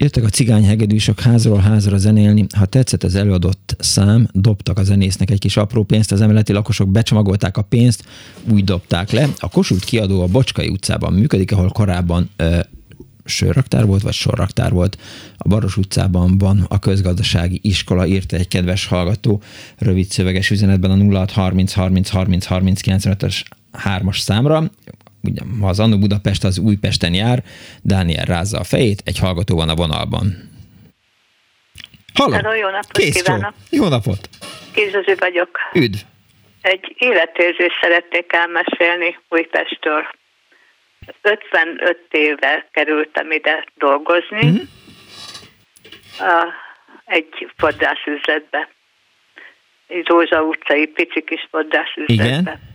[0.00, 2.46] Jöttek a cigányhegedűsök házról házra zenélni.
[2.56, 6.88] Ha tetszett az előadott szám, dobtak a zenésznek egy kis apró pénzt, az emeleti lakosok
[6.88, 8.04] becsomagolták a pénzt,
[8.48, 9.28] úgy dobták le.
[9.38, 12.60] A Kossuth kiadó a Bocskai utcában működik, ahol korábban ö,
[13.24, 14.98] sörraktár volt, vagy sorraktár volt.
[15.36, 19.42] A Baros utcában van a közgazdasági iskola, írta egy kedves hallgató
[19.78, 23.42] rövid szöveges üzenetben a 0630 30 30 30 95-ös
[23.72, 24.70] hármas számra
[25.22, 27.42] ugye, ha az Annu Budapest az Újpesten jár,
[27.82, 30.48] Dániel rázza a fejét, egy hallgató van a vonalban.
[32.14, 33.54] Halló, Hello, jó napot Kész kívánok!
[33.70, 34.28] Jó napot!
[34.72, 35.58] Kézöző vagyok.
[35.72, 35.98] Üdv!
[36.62, 40.02] Egy életérzést szeretnék elmesélni Újpestről.
[41.22, 44.64] 55 éve kerültem ide dolgozni, mm-hmm.
[47.04, 48.68] egy fodrászüzletbe.
[49.86, 52.24] Egy Rózsa utcai pici kis fodrászüzletbe.
[52.24, 52.68] Igen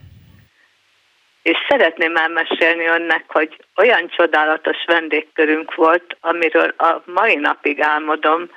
[1.45, 8.49] és szeretném elmesélni önnek, hogy olyan csodálatos vendégkörünk volt, amiről a mai napig álmodom,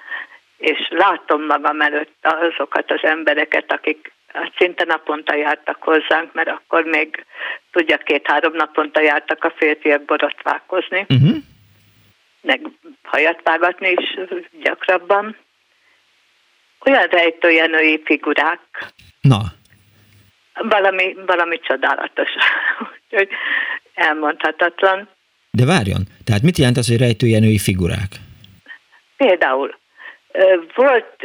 [0.57, 4.13] és látom magam előtt azokat az embereket, akik
[4.57, 7.25] szinte naponta jártak hozzánk, mert akkor még
[7.73, 11.37] tudja, két-három naponta jártak a férfiak borotválkozni, uh-huh.
[12.41, 12.61] meg
[13.03, 14.19] hajat vágatni is
[14.63, 15.37] gyakrabban.
[16.85, 18.61] Olyan rejtőjenői figurák.
[19.21, 19.57] Na.
[20.59, 22.29] Valami, valami csodálatos,
[23.11, 23.29] úgyhogy
[23.95, 25.09] elmondhatatlan.
[25.51, 28.11] De várjon, tehát mit jelent az, hogy rejtőjenői figurák?
[29.17, 29.79] Például
[30.75, 31.23] volt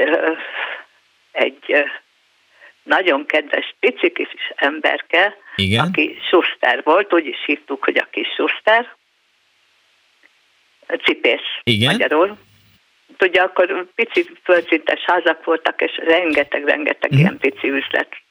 [1.32, 1.76] egy
[2.84, 5.86] nagyon kedves pici kis emberke, Igen?
[5.86, 8.96] aki Schuster volt, úgy is hívtuk, hogy a kis Schuster,
[11.04, 11.92] cipész Igen?
[11.92, 12.38] magyarul.
[13.18, 17.18] Tudja, akkor pici földszintes házak voltak, és rengeteg-rengeteg mm.
[17.18, 18.23] ilyen pici üzlet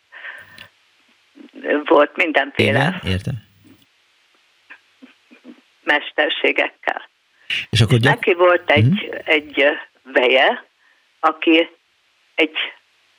[1.85, 3.01] volt mindenféle.
[3.03, 3.35] Igen, értem.
[5.85, 7.09] Mesterségekkel.
[7.71, 8.15] És akkor gyak...
[8.15, 9.17] Neki volt egy, mm.
[9.25, 9.65] egy
[10.03, 10.65] veje,
[11.21, 11.71] aki
[12.35, 12.57] egy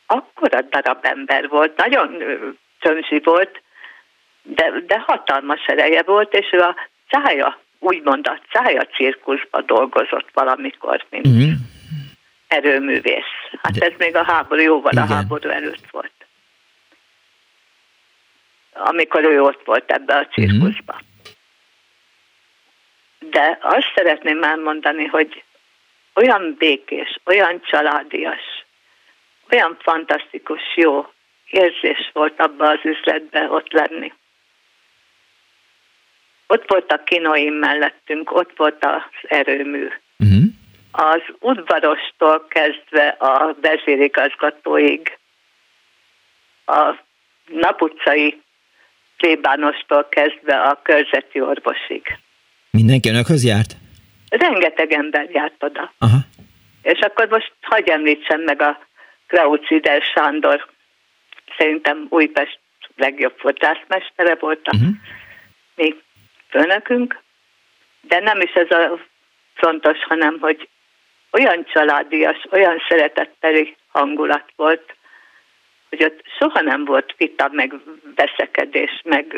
[0.06, 2.24] akkora darab ember volt, nagyon
[2.80, 3.62] tömzsi volt,
[4.42, 6.76] de, de hatalmas ereje volt, és ő a
[7.10, 11.52] cája, úgymond a cája cirkuszba dolgozott valamikor, mint mm.
[12.48, 13.34] erőművész.
[13.62, 13.86] Hát de...
[13.86, 15.04] ez még a háború, jóval Igen.
[15.04, 16.12] a háború előtt volt.
[18.74, 20.96] Amikor ő ott volt ebbe a cirkuszba.
[20.96, 21.12] Mm.
[23.30, 25.44] De azt szeretném elmondani, hogy
[26.14, 28.66] olyan békés, olyan családias,
[29.52, 31.12] olyan fantasztikus, jó
[31.50, 34.14] érzés volt abban az üzletben ott lenni.
[36.48, 39.88] Ott volt a kinoim mellettünk, ott volt az erőmű.
[40.20, 40.44] Uh-huh.
[40.92, 45.18] Az udvarostól kezdve a vezérigazgatóig,
[46.66, 46.96] a
[47.46, 48.42] naputcai
[49.24, 52.18] plébánostól kezdve a körzeti orvosig.
[52.72, 53.76] Mindenki önökhöz járt?
[54.38, 55.94] rengeteg ember járt oda.
[55.98, 56.18] Aha.
[56.82, 58.80] És akkor most hagyj említsem meg a
[59.28, 60.68] Kraucider Sándor,
[61.58, 62.60] szerintem Újpest
[62.96, 64.94] legjobb fodrászmestere volt a uh-huh.
[65.76, 65.96] mi
[66.50, 67.22] főnökünk,
[68.02, 69.00] de nem is ez a
[69.54, 70.70] fontos, hanem hogy
[71.32, 74.96] olyan családias, olyan szeretetteli hangulat volt,
[75.98, 77.74] hogy ott soha nem volt vita, meg
[78.16, 79.36] veszekedés, meg,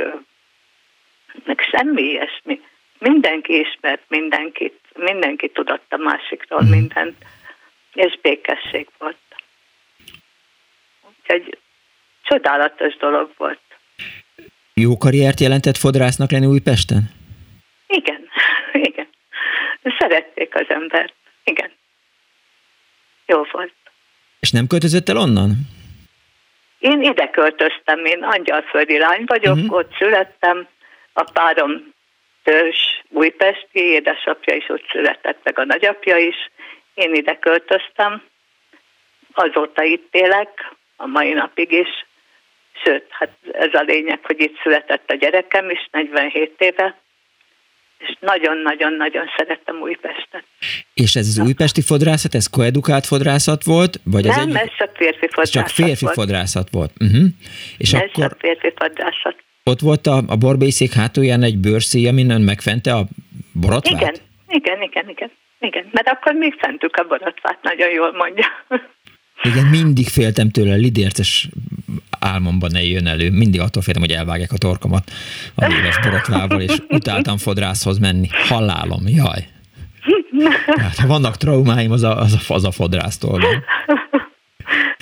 [1.44, 2.62] meg semmi ilyesmi.
[3.00, 6.70] Mindenki ismert mindenkit mindenki tudott a másikról mm.
[6.70, 7.16] mindent,
[7.94, 9.18] és békesség volt.
[11.02, 11.58] Úgyhogy
[12.24, 13.60] csodálatos dolog volt.
[14.74, 17.04] Jó karriert jelentett fodrásznak lenni Újpesten?
[17.88, 18.28] Igen,
[18.90, 19.08] igen.
[20.00, 21.14] Szerették az embert.
[21.44, 21.72] Igen.
[23.26, 23.74] Jó volt.
[24.40, 25.75] És nem költözött el onnan?
[26.86, 29.76] Én ide költöztem, én angyalföldi lány vagyok, uh-huh.
[29.76, 30.68] ott születtem,
[31.14, 31.94] a párom
[32.44, 36.36] törzs újpesti, édesapja is ott született, meg a nagyapja is.
[36.94, 38.24] Én ide költöztem,
[39.34, 42.06] azóta itt élek, a mai napig is.
[42.84, 47.00] Sőt, hát ez a lényeg, hogy itt született a gyerekem is, 47 éve,
[47.98, 50.44] és nagyon-nagyon-nagyon szerettem Újpestet.
[50.94, 54.00] És ez az újpesti fodrászat, ez koedukált fodrászat volt?
[54.04, 54.56] Vagy Nem, ez, egy...
[54.56, 56.16] ez csak férfi fodrászat csak férfi volt.
[56.16, 56.92] fodrászat volt.
[57.00, 57.26] Uh-huh.
[57.78, 58.24] És ez akkor...
[58.24, 59.36] csak férfi fodrászat.
[59.64, 63.04] Ott volt a, a borbészék hátulján egy bőrszíj, amin ön megfente a
[63.54, 64.02] borotvát?
[64.02, 64.16] Igen,
[64.48, 65.32] igen, igen, igen.
[65.60, 68.46] Igen, mert akkor még fentük a borotvát, nagyon jól mondja.
[69.46, 71.50] Igen, mindig féltem tőle, lidérces
[72.20, 73.32] álmomban ne jön elő.
[73.32, 75.12] Mindig attól féltem, hogy elvágják a torkomat
[75.56, 78.28] a éves borotvával, és utáltam fodrászhoz menni.
[78.48, 79.48] Halálom, jaj.
[80.76, 83.42] Tehát, ha vannak traumáim, az a, az a, az a fodrásztól.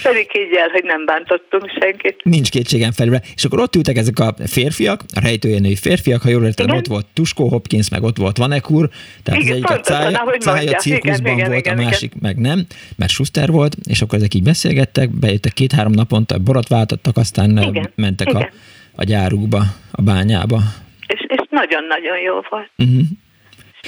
[0.04, 2.24] Pedig így el, hogy nem bántottunk senkit.
[2.24, 3.16] Nincs kétségem felül.
[3.36, 7.06] És akkor ott ültek ezek a férfiak, a rejtőjenői férfiak, ha jól értem, ott volt
[7.14, 8.90] Tuskó Hopkins, meg ott volt Vanekur,
[9.24, 12.20] tehát igen, az egyik a cája, cája cirkuszban igen, volt, igen, a másik igen.
[12.22, 12.66] meg nem,
[12.98, 17.92] mert Schuster volt, és akkor ezek így beszélgettek, bejöttek két-három naponta, borot váltottak, aztán igen,
[17.96, 18.42] mentek igen.
[18.42, 18.50] A,
[18.96, 20.60] a gyárukba, a bányába.
[21.08, 22.70] És, és nagyon-nagyon jó volt.
[22.78, 23.02] Uh-huh.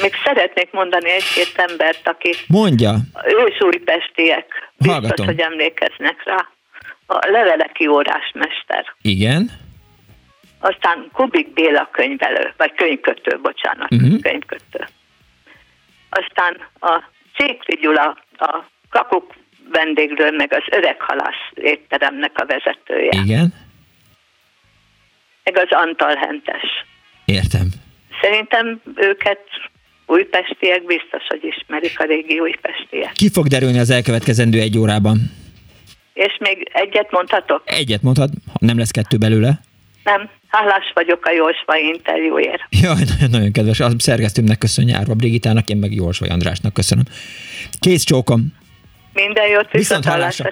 [0.01, 2.29] Még szeretnék mondani egy-két embert, aki...
[2.47, 2.95] Mondja.
[3.25, 4.45] Ős újpestiek.
[4.77, 5.25] Biztos, Hallgatom.
[5.25, 6.49] hogy emlékeznek rá.
[7.07, 8.93] A leveleki órásmester.
[9.01, 9.51] Igen.
[10.59, 14.21] Aztán Kubik Béla könyvelő, vagy könyvkötő, bocsánat, uh-huh.
[14.21, 14.87] könyvkötő.
[16.09, 17.03] Aztán a
[17.35, 19.33] Cékli Gyula, a kakuk
[19.71, 23.21] vendéglő, meg az öreg halász étteremnek a vezetője.
[23.23, 23.53] Igen.
[25.43, 26.85] Meg az Antal Hentes.
[27.25, 27.67] Értem.
[28.21, 29.47] Szerintem őket
[30.05, 33.11] újpestiek biztos, hogy ismerik a régi újpestiek.
[33.13, 35.17] Ki fog derülni az elkövetkezendő egy órában?
[36.13, 37.61] És még egyet mondhatok?
[37.65, 38.29] Egyet mondhat,
[38.59, 39.59] nem lesz kettő belőle.
[40.03, 42.61] Nem, hálás vagyok a Jósva interjúért.
[42.81, 43.79] Jaj, nagyon, nagyon kedves.
[43.79, 47.03] A szerkesztőmnek köszönjük Árva Brigitának, én meg Jósva Andrásnak köszönöm.
[47.79, 48.53] Kész csókom.
[49.13, 50.51] Minden jót, viszont hallásra.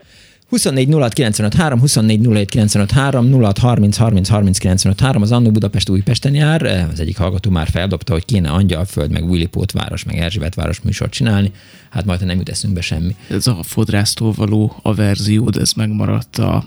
[0.54, 6.34] 24 06 95 24 07 95 06 30 30 30 95 az Annó Budapest Újpesten
[6.34, 10.82] jár, az egyik hallgató már feldobta, hogy kéne Angyalföld, meg Willipót város, meg Erzsébet város
[10.82, 11.52] műsort csinálni,
[11.90, 13.16] hát majd nem jut eszünkbe semmi.
[13.30, 16.64] Ez a fodrásztól való averziód, ez megmaradt a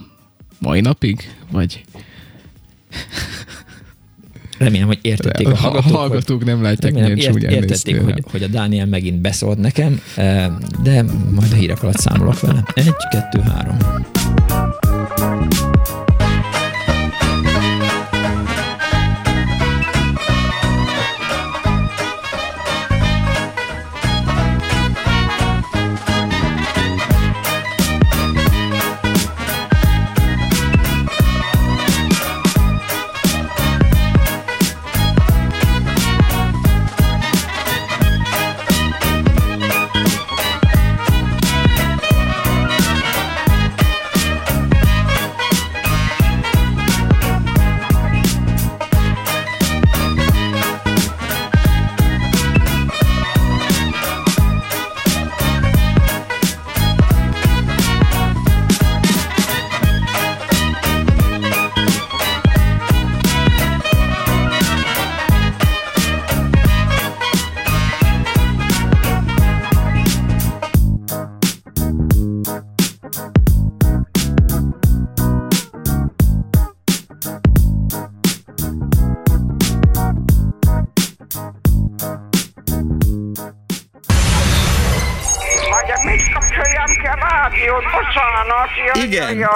[0.59, 1.85] mai napig, vagy...
[4.59, 5.93] Remélem, hogy értették a hallgatók.
[5.93, 10.01] A hallgatók hogy, nem látják, remélem, ért, értették, hogy, hogy a Dániel megint beszólt nekem,
[10.17, 10.47] eh,
[10.83, 11.05] de
[11.35, 12.65] majd a hírek alatt számolok vele.
[12.75, 13.77] Egy, kettő, három.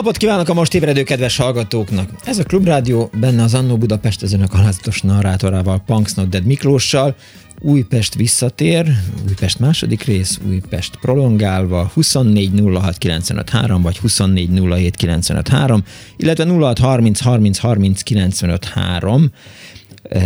[0.00, 2.10] Napot kívánok a most ébredő kedves hallgatóknak!
[2.24, 7.16] Ez a Klubrádió, benne az Annó Budapest az önök alázatos narrátorával, Punks Not Dead Miklóssal.
[7.58, 8.86] Újpest visszatér,
[9.28, 15.84] Újpest második rész, Újpest prolongálva, 24 06 95 3, vagy 24 07 95 3,
[16.16, 19.30] illetve 06 30 30 30 95 3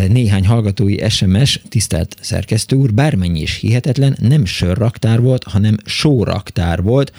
[0.09, 7.12] néhány hallgatói SMS, tisztelt szerkesztő úr, bármennyi is hihetetlen, nem sörraktár volt, hanem sóraktár volt,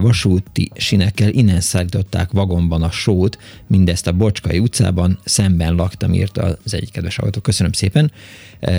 [0.00, 6.74] vasúti sinekkel innen szállították vagomban a sót, mindezt a Bocskai utcában, szemben laktam, írta az
[6.74, 7.40] egyik kedves hallgató.
[7.40, 8.12] Köszönöm szépen.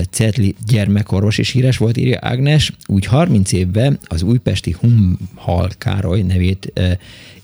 [0.10, 2.74] Cetli gyermekorvos is híres volt, írja Ágnes.
[2.86, 6.74] Úgy 30 évben az újpesti Humhal Károly nevét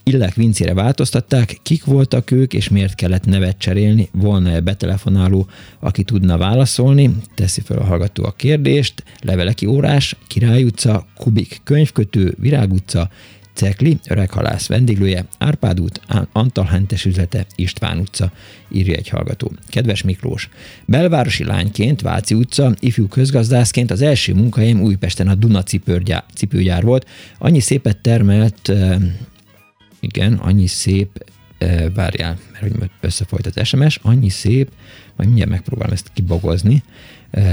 [0.07, 5.47] Illek vincére változtatták, kik voltak ők, és miért kellett nevet cserélni, volna-e betelefonáló,
[5.79, 12.35] aki tudna válaszolni, teszi fel a hallgató a kérdést, Leveleki órás, Király utca, Kubik könyvkötő,
[12.39, 13.09] Virág utca,
[13.53, 16.01] Cekli, öreghalász vendéglője, Árpád út,
[16.31, 18.31] Antal Hentes üzlete, István utca,
[18.69, 19.51] írja egy hallgató.
[19.67, 20.49] Kedves Miklós,
[20.85, 25.63] belvárosi lányként, Váci utca, ifjú közgazdászként az első munkahelyem Újpesten a Duna
[26.33, 27.07] cipőgyár, volt.
[27.37, 28.71] Annyi szépet termelt
[30.05, 31.25] igen, annyi szép,
[31.61, 34.71] uh, várjál, mert hogy összefolyt az SMS, annyi szép,
[35.15, 36.83] majd mindjárt megpróbálom ezt kibogozni,
[37.33, 37.43] uh,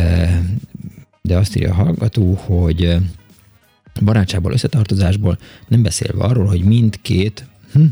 [1.22, 2.96] de azt írja a hallgató, hogy
[4.00, 5.38] barátságból, összetartozásból,
[5.68, 7.84] nem beszélve arról, hogy mindkét hm,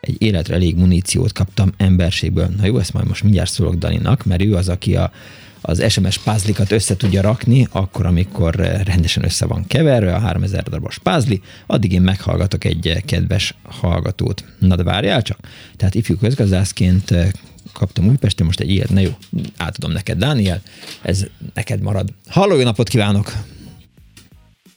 [0.00, 2.48] egy életre elég muníciót kaptam emberségből.
[2.56, 5.12] Na jó, ezt majd most mindjárt szólok Daninak, mert ő az, aki a
[5.60, 10.62] az SMS pázlikat össze tudja rakni, akkor, amikor eh, rendesen össze van keverve a 3000
[10.62, 14.44] darabos pázli, addig én meghallgatok egy eh, kedves hallgatót.
[14.58, 15.38] Na de várjál csak.
[15.76, 17.28] Tehát ifjú közgazdászként eh,
[17.72, 19.10] kaptam Újpesten most egy ilyet, na jó,
[19.56, 20.60] átadom neked, Dániel,
[21.02, 22.08] ez neked marad.
[22.28, 23.32] Halló, jó napot kívánok!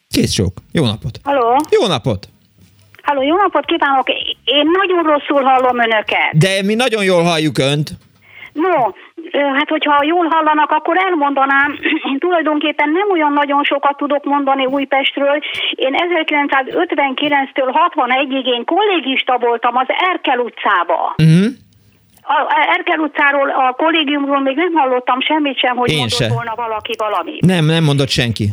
[0.10, 0.58] Kész sok.
[0.72, 1.20] Jó napot!
[1.24, 1.56] Halló!
[1.70, 2.30] Jó napot!
[3.02, 4.10] Halló, jó napot kívánok!
[4.44, 6.32] Én nagyon rosszul hallom önöket.
[6.34, 7.98] De mi nagyon jól halljuk önt.
[8.54, 8.92] No,
[9.32, 11.80] hát hogyha jól hallanak, akkor elmondanám,
[12.12, 15.40] én tulajdonképpen nem olyan nagyon sokat tudok mondani Újpestről.
[15.72, 21.16] Én 1959-től 61-ig én kollégista voltam az Erkel utcába.
[21.18, 21.46] Uh-huh.
[22.24, 26.28] A Erkel utcáról, a kollégiumról még nem hallottam semmit sem, hogy Én mondott se.
[26.28, 27.46] volna valaki valamit.
[27.46, 28.46] Nem, nem mondott senki.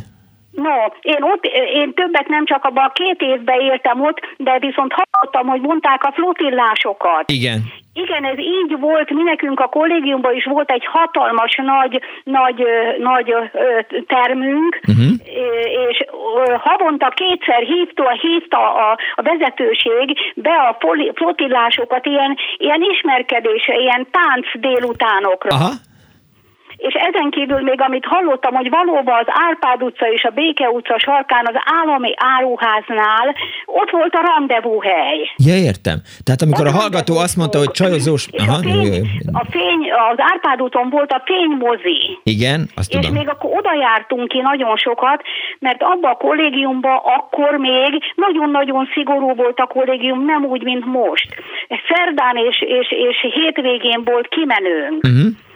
[0.51, 4.93] No, én ott, én többet nem csak abban a két évben éltem ott, de viszont
[4.93, 7.31] hallottam, hogy mondták a flotillásokat.
[7.31, 7.59] Igen.
[8.03, 12.63] Igen, ez így volt, mi nekünk a kollégiumban is volt egy hatalmas nagy, nagy,
[12.97, 13.33] nagy
[14.07, 15.11] termünk, uh-huh.
[15.89, 16.05] és
[16.57, 20.77] havonta kétszer hívta, hívta a, a vezetőség be a
[21.13, 25.55] flotillásokat ilyen, ilyen ismerkedése, ilyen tánc délutánokra.
[25.55, 25.71] Aha
[26.79, 30.99] és ezen kívül még amit hallottam, hogy valóban az Árpád utca és a Béke utca
[30.99, 35.19] sarkán az állami áruháznál ott volt a rendezvúhely.
[35.47, 35.97] Ja, értem.
[36.23, 38.27] Tehát amikor a, a hallgató azt mondta, hogy csajozós...
[38.37, 42.19] Aha, a, fény, a fény, az Árpád úton volt a fénymozi.
[42.23, 43.17] Igen, azt És tudom.
[43.17, 45.21] még akkor oda jártunk ki nagyon sokat,
[45.59, 51.27] mert abba a kollégiumban akkor még nagyon-nagyon szigorú volt a kollégium, nem úgy, mint most.
[51.89, 55.03] Szerdán és, és, és hétvégén volt kimenőnk.
[55.03, 55.47] Uh-huh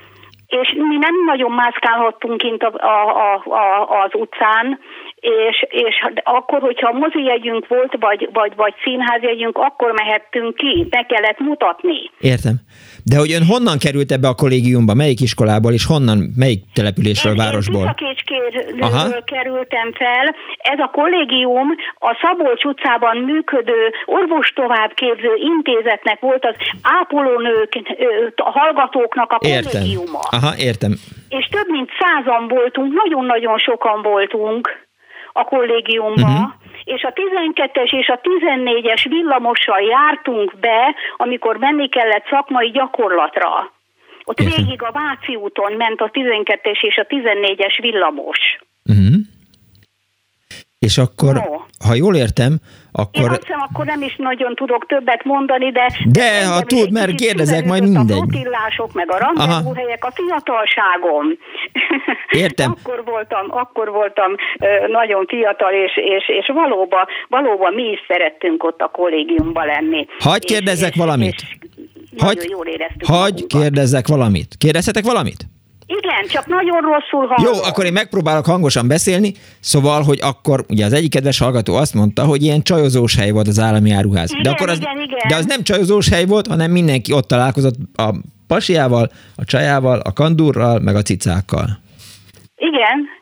[0.62, 4.80] és mi nem nagyon mászkálhattunk kint a, a, a, az utcán,
[5.20, 11.40] és, és akkor, hogyha mozijegyünk volt, vagy, vagy, vagy színházjegyünk, akkor mehettünk ki, be kellett
[11.40, 12.12] mutatni.
[12.20, 12.56] Értem.
[13.04, 17.38] De hogy ön honnan került ebbe a kollégiumba, melyik iskolából, és honnan, melyik településről, én,
[17.38, 17.86] városból?
[17.86, 18.16] Én
[19.26, 20.26] kerültem fel.
[20.58, 21.68] Ez a kollégium
[22.00, 27.72] a Szabolcs utcában működő orvostovábbképző intézetnek volt az ápolónők,
[28.36, 30.22] a hallgatóknak a kollégiuma.
[30.24, 30.40] Értem.
[30.40, 30.94] Aha, értem.
[31.30, 34.70] És több mint százan voltunk, nagyon-nagyon sokan voltunk
[35.34, 36.52] a kollégiumba, uh-huh.
[36.84, 43.72] És a 12-es és a 14-es villamossal jártunk be, amikor menni kellett szakmai gyakorlatra.
[44.24, 44.58] Ott Értem.
[44.58, 48.40] végig a Váci úton ment a 12-es és a 14-es villamos.
[48.86, 49.16] Uh-huh.
[50.80, 51.62] És akkor, no.
[51.88, 52.60] ha jól értem,
[52.94, 53.22] akkor...
[53.22, 55.86] Én azt hiszem, akkor nem is nagyon tudok többet mondani, de...
[56.06, 58.18] De, ha tud, mert kérdezek, majd mindegy.
[58.18, 61.26] A flotillások, meg a rendezvúhelyek, a fiatalságom.
[62.44, 62.72] Értem.
[62.72, 64.36] akkor voltam, akkor voltam
[64.88, 70.08] nagyon fiatal, és, és, és valóban, valóban mi is szerettünk ott a kollégiumban lenni.
[70.20, 71.36] Hagy kérdezzek és, valamit.
[71.36, 71.58] És,
[72.12, 72.66] és hagy, jól
[73.08, 74.56] Hagy kérdezzek valamit.
[74.58, 75.53] Kérdezhetek valamit?
[75.86, 77.54] Igen, csak nagyon rosszul hallom.
[77.54, 81.94] Jó, akkor én megpróbálok hangosan beszélni, szóval, hogy akkor ugye az egyik kedves hallgató azt
[81.94, 84.32] mondta, hogy ilyen csajozós hely volt az állami áruház.
[84.32, 85.28] Igen, de, akkor az, igen, igen.
[85.28, 88.14] de az nem csajozós hely volt, hanem mindenki ott találkozott a
[88.48, 91.80] pasiával, a csajával, a kandurral, meg a cicákkal.
[92.56, 93.22] Igen.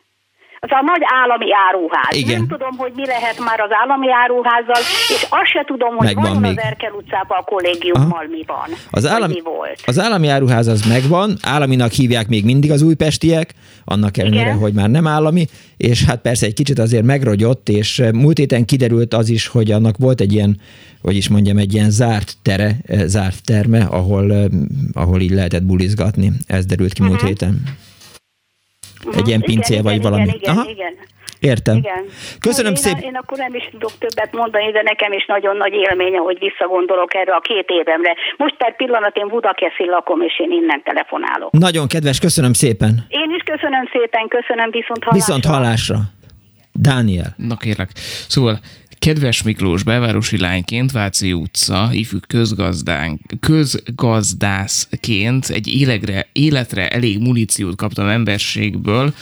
[0.66, 2.16] Az a nagy állami áruház.
[2.16, 2.38] Igen.
[2.38, 4.82] Nem tudom, hogy mi lehet már az állami áruházzal,
[5.14, 6.58] és azt se tudom, hogy megvan vajon még.
[6.58, 8.30] az Erkel utcában a kollégiummal Aha.
[8.30, 8.68] mi van.
[8.90, 9.80] Az, állami, mi volt.
[9.86, 13.54] az állami áruház az megvan, államinak hívják még mindig az újpestiek,
[13.84, 14.58] annak ellenére, Igen.
[14.58, 15.46] hogy már nem állami,
[15.76, 19.96] és hát persze egy kicsit azért megrogyott, és múlt héten kiderült az is, hogy annak
[19.98, 20.60] volt egy ilyen
[21.02, 24.48] hogy is mondjam, egy ilyen zárt tere, zárt terme, ahol,
[24.92, 26.32] ahol így lehetett bulizgatni.
[26.46, 27.16] Ez derült ki uh-huh.
[27.16, 27.28] múlt
[29.04, 29.20] héten.
[29.20, 30.30] Egy ilyen pincél igen, vagy igen, valami.
[30.34, 30.70] Igen, Aha.
[30.70, 30.94] igen.
[31.40, 31.76] Értem.
[31.76, 32.04] Igen.
[32.40, 33.02] Köszönöm én, szépen.
[33.02, 37.14] Én akkor nem is tudok többet mondani, de nekem is nagyon nagy élménye, hogy visszagondolok
[37.14, 38.14] erre a két évemre.
[38.36, 41.50] Most per pillanat én Budakeszin lakom, és én innen telefonálok.
[41.52, 43.04] Nagyon kedves, köszönöm szépen.
[43.08, 45.34] Én is köszönöm szépen, köszönöm viszont hallásra.
[45.34, 45.96] Viszont hallásra.
[46.72, 47.34] Dániel.
[47.36, 47.88] Na kérlek.
[48.28, 48.58] Szóval
[49.02, 58.08] Kedves Miklós, belvárosi lányként, Váci utca, ifjú közgazdánk, közgazdászként egy életre, életre elég muníciót kaptam
[58.08, 59.14] emberségből,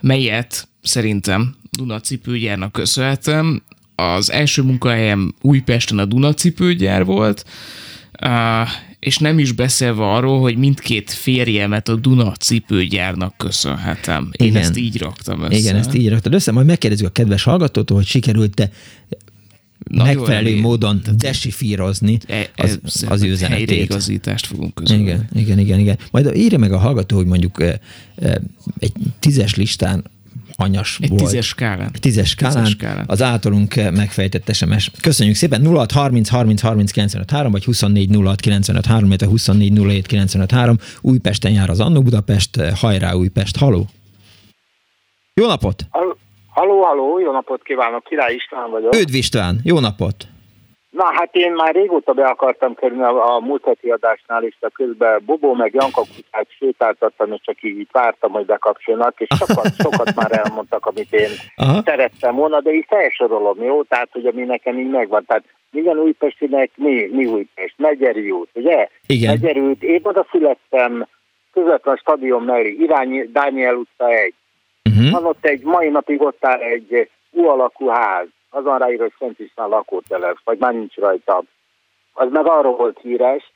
[0.00, 3.62] melyet szerintem Duna cipőgyárnak köszönhetem.
[3.94, 7.44] Az első munkahelyem Újpesten a Duna cipőgyár volt,
[9.06, 14.28] és nem is beszélve arról, hogy mindkét férjemet a Duna cipőgyárnak köszönhetem.
[14.32, 14.62] Én Igen.
[14.62, 15.56] ezt így raktam össze.
[15.56, 16.52] Igen, ezt így raktad össze.
[16.52, 18.70] Majd megkérdezzük a kedves hallgatótól, hogy sikerült-e
[19.90, 23.68] Na megfelelő jó, módon desifírozni e- az, az ő üzenetét.
[23.68, 25.02] Helyreigazítást fogunk közölni.
[25.02, 25.98] Igen, igen, igen, igen.
[26.10, 27.62] Majd írja meg a hallgató, hogy mondjuk
[28.78, 30.04] egy tízes listán
[30.56, 31.22] anyas egy volt.
[31.22, 31.90] Tízes skálán.
[31.92, 32.54] Egy tízes skálán.
[32.54, 33.04] Tízes skálán.
[33.06, 34.90] Az általunk megfejtett SMS.
[35.00, 35.66] Köszönjük szépen.
[35.66, 40.50] 06 30 30 30 95 3, vagy 24 06 95 3, illetve 24 07 95
[40.50, 40.76] 3.
[41.00, 42.60] Újpesten jár az Annó Budapest.
[42.74, 43.56] Hajrá Újpest.
[43.56, 43.86] Haló!
[45.34, 45.86] Jó napot!
[46.48, 48.94] Halló, halló, jó napot kívánok, Király István vagyok.
[48.94, 50.26] Üdv István, jó napot!
[50.96, 54.68] Na hát én már régóta be akartam kerülni a, a múlt heti adásnál is, de
[54.74, 60.14] közben Bobó meg Janka kutyát sétáltattam, és csak így vártam, hogy bekapcsolnak, és sokat, sokat
[60.14, 61.82] már elmondtak, amit én Aha.
[61.84, 63.82] szerettem volna, de így felsorolom, jó?
[63.82, 65.24] Tehát, hogy ami nekem így megvan.
[65.24, 67.74] Tehát minden újpestinek mi, mi Újpest?
[67.76, 68.88] Megyeri út, ugye?
[69.06, 69.38] Igen.
[69.40, 71.06] Megyeri út, én oda születtem,
[71.52, 74.34] közvetlen a stadion mellé, irány Dániel utca egy.
[74.90, 75.10] Uh-huh.
[75.10, 78.26] Van ott egy, mai napig ott áll egy U alakú ház
[78.56, 81.42] azon ráírva, hogy Szent István lakótelep, vagy már nincs rajta.
[82.12, 83.52] Az meg arról volt híres,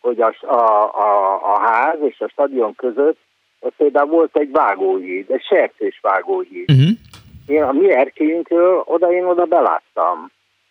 [0.00, 0.56] hogy a, a,
[0.94, 3.18] a, a ház és a stadion között
[3.60, 6.70] ott például volt egy vágóhíd, egy sertés vágóhíd.
[6.70, 6.88] Uh-huh.
[7.46, 10.30] Én a mi erkélyünkről oda én oda beláttam.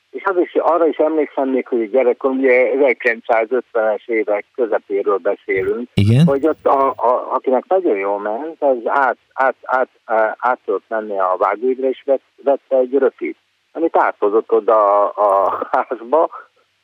[0.09, 6.25] És az is, arra is emlékszem még, hogy gyerekkorom, ugye 1950-es évek közepéről beszélünk, Igen?
[6.25, 10.83] hogy ott a, a, akinek nagyon jól ment, az át, át, át, át, át tudott
[10.87, 13.37] menni a vágóidra, és vett, vette egy röpit
[13.71, 16.29] amit áthozott oda a házba,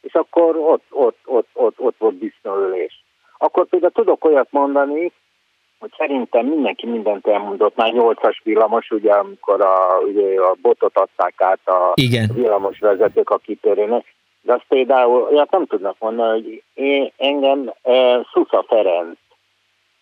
[0.01, 3.03] és akkor ott, ott, ott, ott, ott volt disznóölés.
[3.37, 5.11] Akkor például tudok olyat mondani,
[5.79, 11.41] hogy szerintem mindenki mindent elmondott, már nyolcas villamos, ugye, amikor a, ugye, a botot adták
[11.41, 12.29] át a Igen.
[12.33, 18.25] villamos vezetők a kitörőnek, de azt például olyat nem tudnak mondani, hogy én, engem e,
[18.31, 19.17] Szusza Ferenc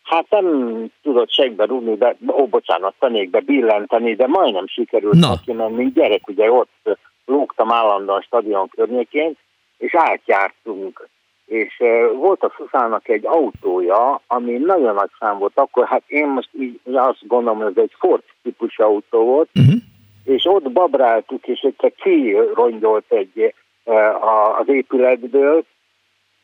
[0.05, 5.29] Hát nem tudott segbe rúgni, de, ó, bocsánat, tanékbe billenteni, de majdnem sikerült Na.
[5.29, 5.91] neki menni.
[5.91, 9.37] Gyerek, ugye ott lógtam állandóan a stadion környékén,
[9.77, 11.07] és átjártunk.
[11.45, 16.27] És uh, volt a Szuszának egy autója, ami nagyon nagy szám volt akkor, hát én
[16.27, 19.75] most így azt gondolom, hogy ez egy Ford típusú autó volt, uh-huh.
[20.23, 23.53] és ott babráltuk, és egyszer kirongyolt egy
[23.83, 25.65] uh, az épületből,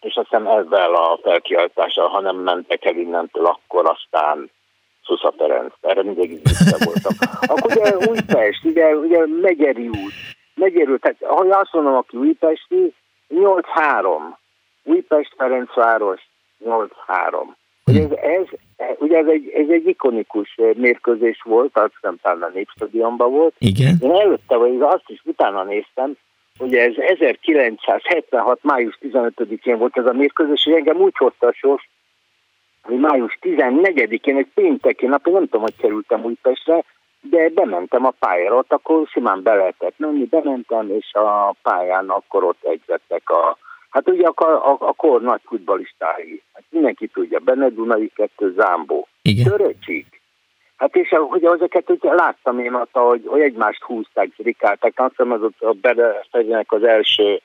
[0.01, 4.51] és azt hiszem ezzel a felkiáltással, ha nem mentek el innentől, akkor aztán
[5.03, 7.13] Szusza Ferenc, erre mindig vissza voltam.
[7.55, 10.13] Akkor ugye Újpest, ugye, ugye Megyeri út,
[10.55, 12.93] Megyeri út, tehát ha azt mondom, aki Újpesti,
[13.29, 13.63] 8-3,
[14.83, 16.29] Újpest Ferencváros
[16.65, 16.87] 8-3.
[17.85, 18.45] Ugye ez,
[18.77, 23.53] ez, ugye ez egy, ez egy ikonikus mérkőzés volt, azt hiszem talán a Népstadionban volt.
[23.57, 23.97] Igen.
[24.01, 26.17] Én előtte, vagy azt is utána néztem,
[26.59, 28.63] Ugye ez 1976.
[28.63, 31.89] május 15-én volt ez a mérkőzés, és engem úgy hozta a sors,
[32.81, 36.83] hogy május 14-én, egy pénteki nap, én nem tudom, hogy kerültem Újpestre,
[37.21, 42.43] de bementem a pályára, ott akkor simán be lehetett menni, bementem, és a pályán akkor
[42.43, 43.57] ott egyzettek a,
[43.89, 46.43] hát ugye a, a, a kor nagy futbalistái.
[46.53, 49.07] Hát mindenki tudja, Bene Dunai kettő, Zámbó,
[49.43, 50.20] Töröcsik,
[50.81, 54.93] Hát és hogy ezeket hogy láttam én ott, hogy, hogy egymást húzták, rikálták.
[54.95, 57.41] Azt hiszem, az a Bedesztegyenek az első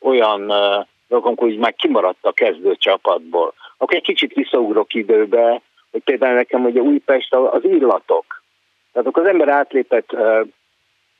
[0.00, 0.52] olyan
[1.08, 3.54] dolgok, hogy már kimaradt a kezdő csapatból.
[3.76, 8.42] Akkor egy kicsit visszaugrok időbe, hogy például nekem ugye Újpest az illatok.
[8.92, 10.12] Tehát akkor az ember átlépett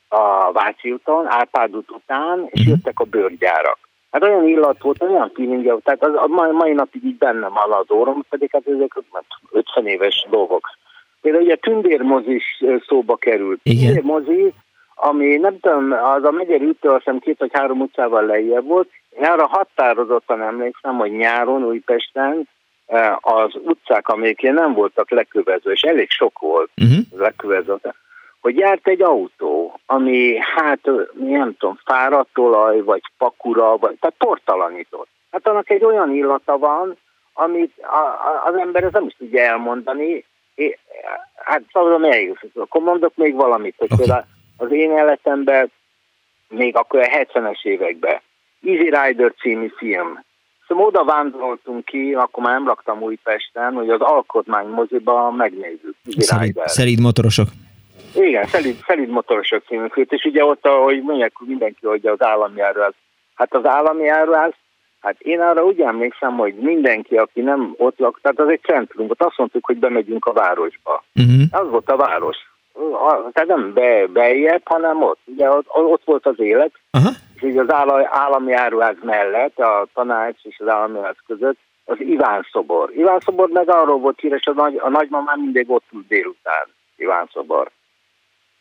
[0.08, 2.70] a Váci úton, Árpád után, és mhm.
[2.70, 3.78] jöttek a bőrgyárak.
[4.10, 7.70] Hát olyan illat volt, olyan feeling tehát az, a mai, mai napig így bennem áll
[7.70, 8.92] az órom, pedig hát ezek
[9.50, 10.78] 50 éves dolgok.
[11.20, 13.60] Például ugye tündérmozi is szóba került.
[13.62, 13.84] Igen.
[13.84, 14.52] Tündérmozi,
[14.94, 18.88] ami nem tudom, az a megyeri úttól azt két vagy három utcával lejjebb volt.
[19.18, 22.48] Én arra határozottan emlékszem, hogy nyáron Újpesten
[23.20, 26.98] az utcák, amelyek nem voltak lekövező, és elég sok volt uh-huh.
[27.16, 27.76] lekövező,
[28.40, 35.08] hogy járt egy autó, ami hát nem tudom, fáradt olaj, vagy pakura, vagy, tehát portalanított.
[35.30, 36.96] Hát annak egy olyan illata van,
[37.32, 40.24] amit a, a, az ember ez nem is tudja elmondani,
[40.54, 40.78] É,
[41.34, 42.40] hát szóval eljussz.
[42.54, 44.04] Akkor mondok még valamit, hogy okay.
[44.04, 44.26] például
[44.56, 45.70] az én életemben
[46.48, 48.20] még akkor a 70-es években
[48.66, 50.24] Easy Rider című film.
[50.68, 55.94] Szóval oda vándoroltunk ki, akkor már nem laktam Újpesten, hogy az alkotmány moziba megnézzük.
[56.40, 56.68] Rider.
[56.68, 57.48] szelíd motorosok.
[58.14, 59.86] Igen, szelíd, szelíd motorosok című.
[59.94, 62.94] És ugye ott, ahogy mondják, mindenki, hogy az állami járuház.
[63.34, 64.52] Hát az állami járuház
[65.00, 69.10] Hát én arra úgy emlékszem, hogy mindenki, aki nem ott lak, tehát az egy centrum,
[69.10, 71.04] ott azt mondtuk, hogy bemegyünk a városba.
[71.14, 71.42] Uh-huh.
[71.50, 72.36] Az volt a város.
[73.32, 75.18] Tehát nem be, bejebb, hanem ott.
[75.24, 77.12] Ugye ott, ott volt az élet, uh-huh.
[77.34, 77.72] és így az
[78.10, 82.90] állami áruház mellett, a tanács és az állami áruház között az Iván szobor.
[82.96, 86.66] Iván szobor meg arról volt híres, a, nagy, a nagymamám mindig ott ült délután,
[86.96, 87.70] Iván szobor.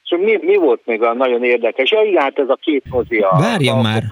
[0.03, 1.91] És mi, mi volt még a nagyon érdekes?
[1.91, 3.38] Ja, igen, hát ez a két mozi a...
[3.40, 4.03] Várjon már,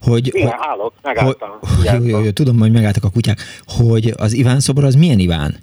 [0.00, 0.26] hogy...
[0.26, 1.50] Igen, hogy, állok, megálltam.
[1.50, 3.38] Hogy, jó, jó, jó, tudom, hogy megálltak a kutyák.
[3.78, 5.54] Hogy az Iván szobor az milyen Iván?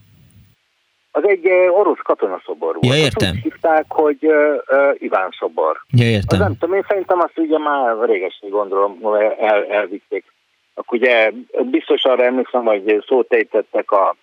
[1.12, 2.86] Az egy uh, orosz katonaszobor volt.
[2.86, 3.30] Ja, értem.
[3.30, 4.34] Azt hívták, hogy uh,
[4.68, 5.82] uh, Iván szobor.
[5.92, 6.40] Ja, értem.
[6.40, 9.00] Az nem tudom, én szerintem azt ugye már régesni gondolom,
[9.40, 10.26] el, elvitték.
[10.74, 11.32] Akkor ugye
[11.72, 14.16] biztos arra emlékszem, hogy szót ejtettek a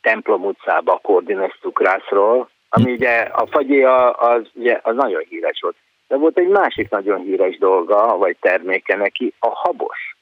[0.00, 2.90] templom utcába a koordinesz cukrászról, ami hm.
[2.90, 3.82] ugye a fagyé
[4.12, 5.76] az, ugye, az nagyon híres volt.
[6.14, 10.16] De volt egy másik nagyon híres dolga, vagy terméke neki, a habos.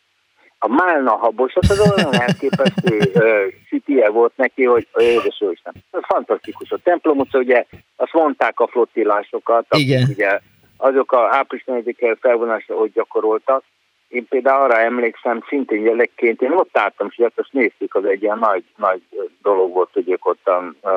[0.59, 2.98] A málna habos, az olyan elképesztő
[3.69, 5.73] sütie volt neki, hogy édes Isten.
[5.90, 6.70] Ez fantasztikus.
[6.70, 7.64] A templom utca, ugye,
[7.97, 10.09] azt mondták a flottilásokat, Igen.
[10.09, 10.40] ugye
[10.77, 13.64] azok a április 4 felvonásra, hogy gyakoroltak,
[14.09, 18.39] én például arra emlékszem, szintén gyerekként, én ott álltam, és azt néztük, az egy ilyen
[18.39, 19.02] nagy, nagy
[19.43, 20.93] dolog volt, hogy ők ottan uh,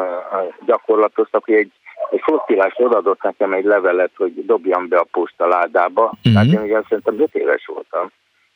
[0.66, 1.72] gyakorlatoztak, hogy egy,
[2.12, 6.04] egy flottilás odaadott nekem egy levelet, hogy dobjam be a postaládába.
[6.04, 6.34] Mm-hmm.
[6.36, 8.12] Tehát én ugye szerintem 5 éves voltam.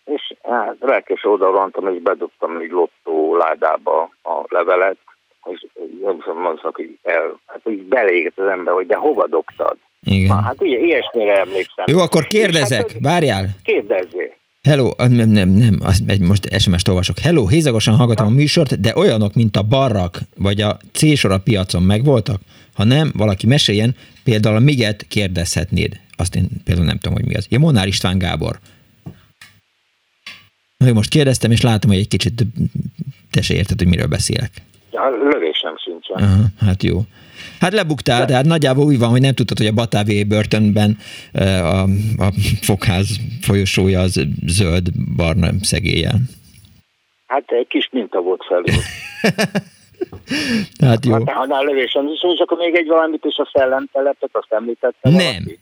[0.05, 4.97] És hát lelkes odarontam, és bedobtam egy lottó ládába a levelet,
[5.45, 5.65] és
[6.01, 9.77] nem mondtak, hogy el, hát így belégett az ember, hogy de hova dobtad?
[10.01, 10.35] Igen.
[10.35, 11.85] Na, hát ugye ilyesmire emlékszem.
[11.87, 13.45] Jó, akkor kérdezek, hát, várjál.
[13.63, 14.37] Kérdezzél.
[14.63, 17.19] Hello, nem, nem, nem, azt, most SMS-t olvasok.
[17.19, 21.83] Hello, hézagosan hallgatom a műsort, de olyanok, mint a barrak, vagy a C-sor a piacon
[21.83, 22.39] megvoltak?
[22.79, 25.99] Ha nem, valaki meséljen, például a Miget kérdezhetnéd.
[26.17, 27.47] Azt én például nem tudom, hogy mi az.
[27.49, 28.59] Ja, Monár István Gábor.
[30.77, 32.43] Na, most kérdeztem, és látom, hogy egy kicsit
[33.31, 34.51] te se érted, hogy miről beszélek.
[34.91, 36.23] Ja, lövésem sincsen.
[36.23, 37.01] Aha, hát jó.
[37.59, 40.97] Hát lebuktál, de hát nagyjából úgy van, hogy nem tudtad, hogy a Batávé börtönben
[41.33, 41.81] a,
[42.17, 42.31] a
[42.61, 46.29] fogház folyosója az zöld-barna szegélyen.
[47.27, 48.81] Hát egy kis minta volt felül.
[50.85, 51.13] hát jó.
[51.13, 55.11] Hát, annál lövésem, és akkor még egy valamit, és a szellemtelepet, azt említettem.
[55.11, 55.19] Nem.
[55.19, 55.59] Valaki?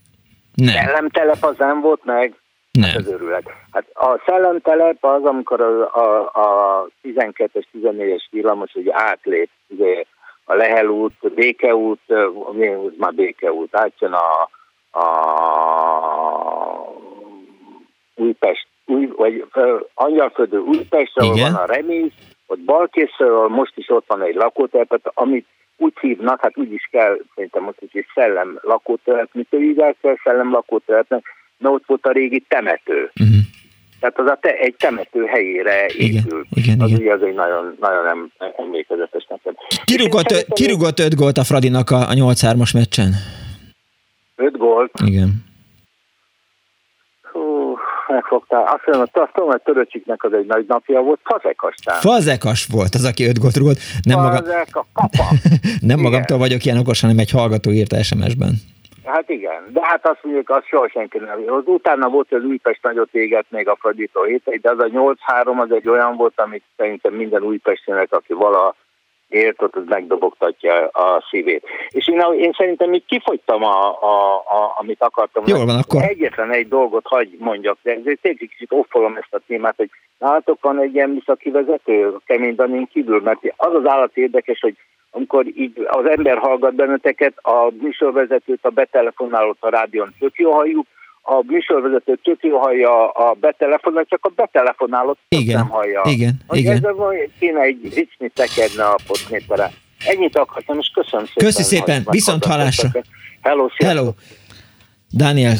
[0.54, 0.74] Nem.
[0.74, 2.36] Szellemtelep az nem volt meg?
[2.72, 2.90] Nem.
[2.90, 3.44] Hát az örület.
[3.72, 10.04] Hát a szellemtelep az, amikor a, a, a 12-es, 14-es villamos ugye átlép, ugye
[10.46, 12.00] a Lehel út, Békeút,
[12.52, 14.50] milyen út már Békeút, átjön a,
[15.00, 15.08] a
[18.16, 19.46] Újpest, új, vagy
[19.94, 22.14] Angyalföldő Újpest, ahol van a remény,
[22.48, 25.46] ott balkészről most is ott van egy lakótelepet, amit
[25.78, 30.16] úgy hívnak, hát úgy is kell, szerintem most is egy szellem lakótelep, mit hívják kell
[30.24, 31.24] szellem lakótelepnek,
[31.58, 33.12] mert ott volt a régi temető.
[33.20, 33.38] Uh-huh.
[34.00, 36.46] Tehát az a te, egy temető helyére épül.
[36.50, 37.02] Igen, az igen.
[37.02, 39.54] ugye az egy nagyon, nagyon em, emlékezetes nekem.
[39.86, 43.14] Kirugott, kirugott öt gólt a Fradinak a, a 8-3-as meccsen?
[44.36, 44.92] Öt gólt?
[45.06, 45.46] Igen.
[47.32, 47.76] Hú,
[48.08, 48.64] megfogtál.
[48.64, 52.00] Azt mondom, azt tudom, hogy Töröcsiknek az egy nagy napja volt, Fazekastán.
[52.00, 53.80] Fazekas volt az, aki öt gólt rúgott.
[54.04, 54.40] Nem, maga...
[55.92, 58.54] Nem magamtól vagyok ilyen okos, hanem egy hallgató írta SMS-ben.
[59.04, 61.54] Hát igen, de hát azt mondjuk, az soha senki nem.
[61.54, 64.86] Az utána volt, hogy az Újpest nagyot éget még a Fradító hétig, de az a
[64.86, 68.76] 8-3 az egy olyan volt, amit szerintem minden újpestinek, aki vala
[69.30, 71.64] ért, ott az megdobogtatja a szívét.
[71.90, 75.44] És én, én szerintem még kifogytam, a, a, a, amit akartam.
[75.48, 76.02] Jól van, akkor.
[76.04, 80.62] Egyetlen egy dolgot hagy mondjak, de ezért tényleg kicsit offolom ezt a témát, hogy nálatok
[80.62, 84.76] van egy ilyen műszaki vezető, kemény Danin kívül, mert az az állat érdekes, hogy
[85.12, 90.86] amikor így az ember hallgat benneteket, a műsorvezetőt, a betelefonálót a rádión tök jó halljuk,
[91.30, 96.02] a műsorvezető tök jó hallja a betelefonálót, csak a betelefonálót igen, nem hallja.
[96.06, 96.76] Igen, hogy igen.
[96.76, 96.96] Ezzel
[97.40, 99.72] kéne egy ricni tekedne a potmétere.
[100.06, 101.46] Ennyit akartam, és köszönöm szépen.
[101.46, 102.90] Köszi szépen, viszont hallásra.
[103.42, 104.12] Hello, Hello.
[105.12, 105.58] Dániel,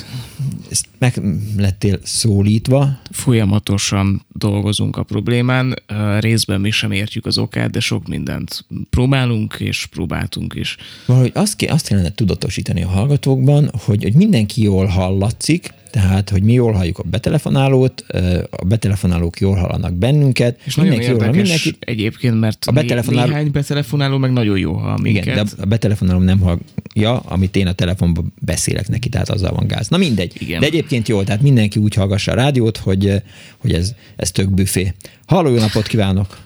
[0.70, 1.22] ezt meg
[1.58, 3.00] lettél szólítva.
[3.12, 5.74] Folyamatosan dolgozunk a problémán,
[6.20, 10.78] részben mi sem értjük az okát, de sok mindent próbálunk, és próbáltunk is.
[11.06, 16.44] Valahogy azt, kell, azt kellene tudatosítani a hallgatókban, hogy, hogy mindenki jól hallatszik, tehát, hogy
[16.44, 18.06] mi jól halljuk a betelefonálót,
[18.50, 21.92] a betelefonálók jól hallanak bennünket, és mindenki nagyon érdekes jól hall mindenki.
[21.92, 23.28] egyébként, mert a betelefonáló...
[23.28, 25.26] néhány betelefonáló meg nagyon jó hall minket.
[25.26, 29.68] Igen, de a betelefonáló nem hallja, amit én a telefonban beszélek neki, tehát azzal van
[29.68, 29.88] gáz.
[29.88, 30.42] Na mindegy.
[30.42, 30.60] Igen.
[30.60, 33.22] De egyébként jól, tehát mindenki úgy hallgassa a rádiót, hogy,
[33.58, 34.94] hogy ez, ez tök büfé.
[35.26, 36.38] Halló, jó napot kívánok!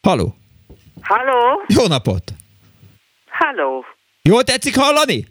[0.00, 0.36] Halló!
[1.00, 1.62] Halló!
[1.66, 2.32] Jó napot!
[3.28, 3.84] Halló!
[4.22, 5.26] Jól tetszik hallani?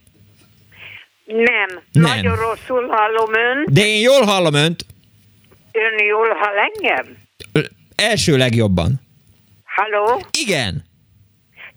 [1.26, 2.04] Nem, Nem.
[2.16, 3.66] nagyon rosszul hallom ön.
[3.70, 4.86] De én jól hallom önt.
[5.72, 7.18] Ön jól hall engem?
[7.96, 8.92] Első legjobban.
[9.66, 10.22] Halló?
[10.32, 10.84] Igen.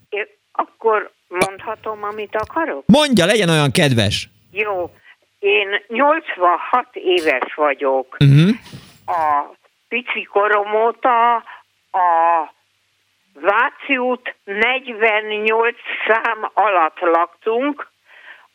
[0.09, 2.83] Én akkor mondhatom, amit akarok?
[2.85, 4.29] Mondja, legyen olyan kedves.
[4.51, 4.91] Jó.
[5.39, 8.17] Én 86 éves vagyok.
[8.19, 8.49] Uh-huh.
[9.05, 9.53] A
[9.87, 11.35] pici korom óta
[11.91, 12.53] a
[13.33, 15.75] Váci út 48
[16.07, 17.87] szám alatt laktunk,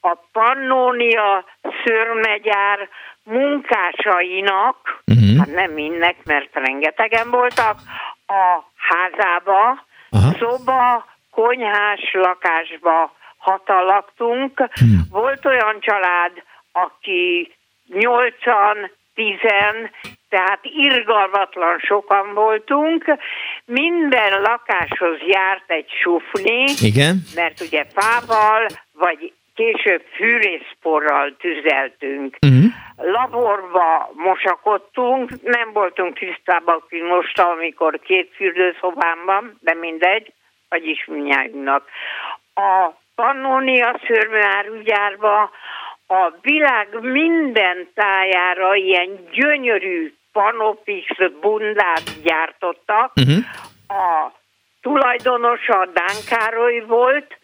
[0.05, 1.45] a Pannónia
[1.85, 2.89] szörmegyár
[3.23, 5.39] munkásainak, Mhm.
[5.39, 7.79] hát nem mindnek, mert rengetegen voltak,
[8.27, 10.33] a házába, Aha.
[10.39, 14.59] szoba, konyhás lakásba hata laktunk.
[14.59, 15.01] Hmm.
[15.11, 16.33] Volt olyan család,
[16.73, 17.55] aki
[17.89, 19.91] nyolcan, tizen,
[20.29, 23.05] tehát irgalmatlan sokan voltunk.
[23.65, 27.17] Minden lakáshoz járt egy sufni, Igen.
[27.35, 32.37] mert ugye fával, vagy később fűrészporral tüzeltünk.
[32.47, 32.65] Uh-huh.
[32.97, 40.33] Laborba mosakodtunk, nem voltunk tisztában, most, amikor két fürdőszobámban, de mindegy,
[40.69, 41.89] vagyis minnyájunknak.
[42.55, 45.51] A Pannonia szörmőárugyárba
[46.07, 51.07] a világ minden tájára ilyen gyönyörű panopix
[51.41, 53.13] bundát gyártottak.
[53.17, 53.45] Uh-huh.
[53.89, 54.33] A
[54.83, 57.39] tulajdonosa Dán Károly volt,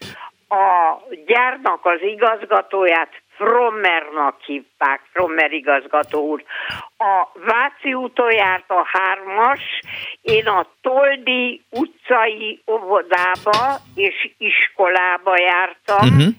[0.50, 6.42] a gyárnak az igazgatóját Frommernak hívták, Frommer igazgató úr.
[6.98, 9.60] A Váci úton járt a hármas,
[10.20, 16.08] én a Toldi utcai óvodába és iskolába jártam.
[16.08, 16.34] Uh-huh.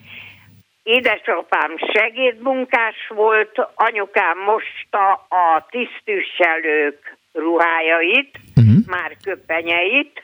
[0.84, 8.86] Édesapám segédmunkás volt, anyukám mosta a tisztviselők ruhájait, uh-huh.
[8.88, 10.24] már köpenyeit.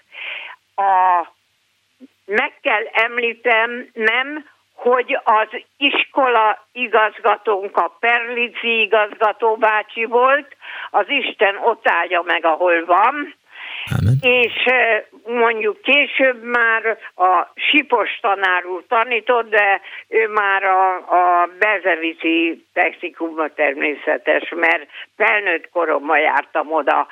[0.76, 1.26] A
[2.28, 5.48] meg kell említem, nem, hogy az
[5.78, 10.56] iskola igazgatónk a Perlici igazgató bácsi volt,
[10.92, 13.36] az Isten ott állja meg, ahol van,
[14.00, 14.18] Amen.
[14.22, 14.54] és
[15.26, 23.54] mondjuk később már a Sipos tanár úr tanított, de ő már a, a Bezevici technikumba
[23.54, 24.88] természetes, mert
[25.18, 27.08] felnőtt koromban jártam oda.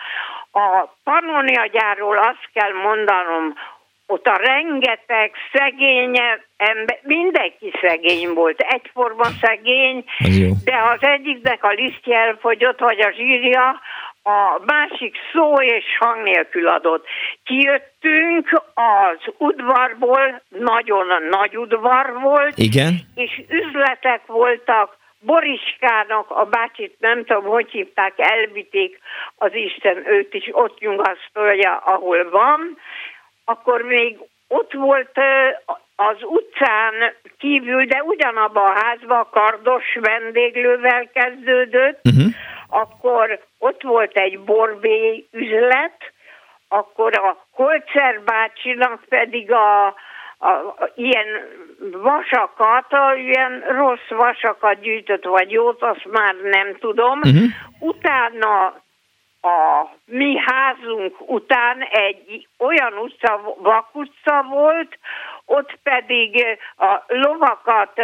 [0.52, 3.54] A Pannonia gyárról azt kell mondanom,
[4.08, 6.20] ott a rengeteg szegény
[6.58, 10.04] ember, mindenki szegény volt, egyforma szegény,
[10.64, 13.82] de az egyiknek a lisztje elfogyott, vagy a zsírja,
[14.24, 17.06] a másik szó és hang nélkül adott.
[17.44, 22.94] Kijöttünk az udvarból, nagyon nagy udvar volt, Igen.
[23.16, 29.00] és üzletek voltak, Boriskának a bácsit, nem tudom, hogy hívták, elvitték
[29.36, 32.78] az Isten őt is, ott nyugasztolja, ahol van,
[33.46, 34.18] akkor még
[34.48, 35.20] ott volt
[35.96, 36.94] az utcán
[37.38, 42.34] kívül, de ugyanabban a házban a kardos vendéglővel kezdődött, uh-huh.
[42.70, 46.14] akkor ott volt egy borbé üzlet,
[46.68, 49.86] akkor a Holzer bácsinak pedig a,
[50.38, 51.28] a, a, ilyen
[51.92, 57.20] vasakat, a, ilyen rossz vasakat gyűjtött, vagy jót, azt már nem tudom.
[57.20, 57.44] Uh-huh.
[57.80, 58.84] Utána
[59.46, 65.00] a mi házunk után egy olyan utca, vakutca volt,
[65.46, 66.46] ott pedig
[66.78, 68.02] a lovakat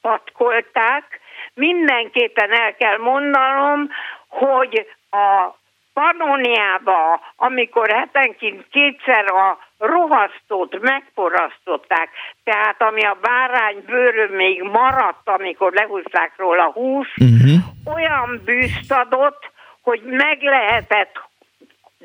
[0.00, 1.20] patkolták.
[1.54, 3.88] Mindenképpen el kell mondanom,
[4.28, 5.60] hogy a
[5.94, 12.08] Pannoniába, amikor hetenként kétszer a rohasztót megporasztották,
[12.44, 17.94] tehát ami a bárány bőrön még maradt, amikor lehúzták róla hús, uh-huh.
[17.94, 19.51] olyan bűzt adott,
[19.82, 21.30] hogy meg lehetett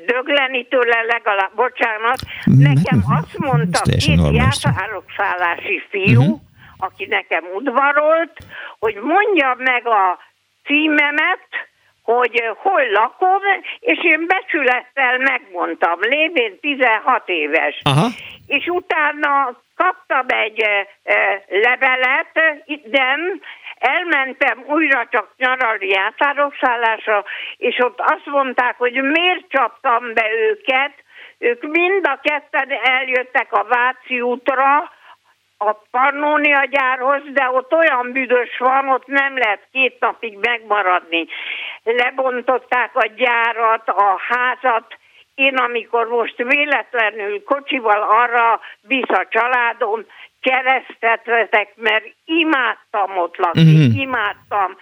[0.06, 6.40] dögleni tőle legalább, bocsánat, nekem azt mondta két járszállási fiú, uh-huh.
[6.78, 8.32] aki nekem udvarolt,
[8.78, 10.18] hogy mondja meg a
[10.64, 11.46] címemet,
[12.02, 13.40] hogy hol lakom,
[13.80, 17.80] és én becsülettel megmondtam, lévén 16 éves.
[17.82, 18.06] Aha.
[18.46, 20.64] És utána kaptam egy
[21.48, 22.32] levelet,
[22.90, 23.20] nem,
[23.78, 27.24] elmentem újra csak nyaralni játszárokszállásra,
[27.56, 30.92] és ott azt mondták, hogy miért csaptam be őket,
[31.38, 34.92] ők mind a ketten eljöttek a Váci útra,
[35.58, 41.26] a Pannónia gyárhoz, de ott olyan büdös van, ott nem lehet két napig megmaradni.
[41.82, 44.96] Lebontották a gyárat, a házat,
[45.34, 50.04] én amikor most véletlenül kocsival arra visz a családom,
[50.40, 54.00] keresztet vetek, mert imádtam ott lakni, mm-hmm.
[54.00, 54.76] imádtam.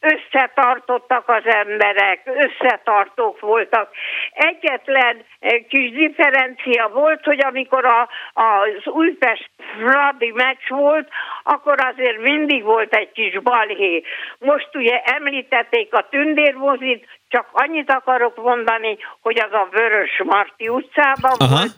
[0.00, 3.90] Összetartottak az emberek, összetartók voltak.
[4.32, 11.08] Egyetlen eh, kis differencia volt, hogy amikor a, az Újpest Fradi meccs volt,
[11.42, 14.02] akkor azért mindig volt egy kis balhé.
[14.38, 21.36] Most ugye említették a tündérmozit, csak annyit akarok mondani, hogy az a Vörös Marti utcában
[21.38, 21.56] Aha.
[21.56, 21.74] volt,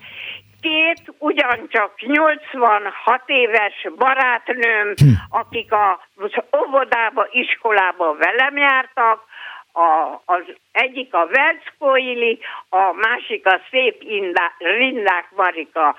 [0.60, 5.08] két ugyancsak 86 éves barátnőm, hm.
[5.28, 9.28] akik az óvodába, iskolába velem jártak,
[9.72, 10.42] a, az
[10.72, 12.38] egyik a Verckóili,
[12.68, 15.96] a másik a szép Indá, Rindák Marika.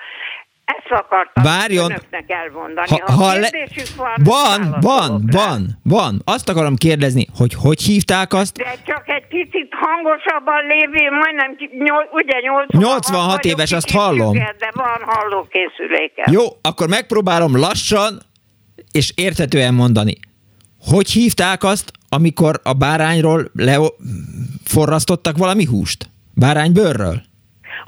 [0.78, 1.92] Ezt akartam Várjon.
[1.92, 2.88] önöknek elmondani.
[2.88, 3.50] Ha, ha, ha le...
[3.96, 6.22] van, van, van, van, van.
[6.26, 8.58] Azt akarom kérdezni, hogy hogy hívták azt?
[8.58, 14.34] De csak egy picit hangosabban lévén, majdnem nyol, ugye 86, 86 éves, azt hallom.
[14.34, 16.28] De van hallókészüléke.
[16.32, 18.22] Jó, akkor megpróbálom lassan
[18.92, 20.18] és érthetően mondani.
[20.80, 26.10] Hogy hívták azt, amikor a bárányról leforrasztottak valami húst?
[26.34, 27.22] Báránybőrről?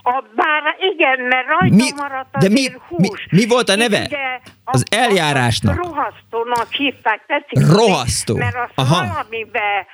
[0.04, 3.28] A bár, igen, mert rajta mi, maradt de mi, hús.
[3.30, 4.08] Mi, mi volt a neve?
[4.10, 5.76] De Az eljárásnak.
[5.76, 7.76] Rohasztónak hívták, tetszik?
[7.76, 8.36] Rohasztó.
[8.36, 9.06] Mert az Aha.
[9.06, 9.86] valamibe,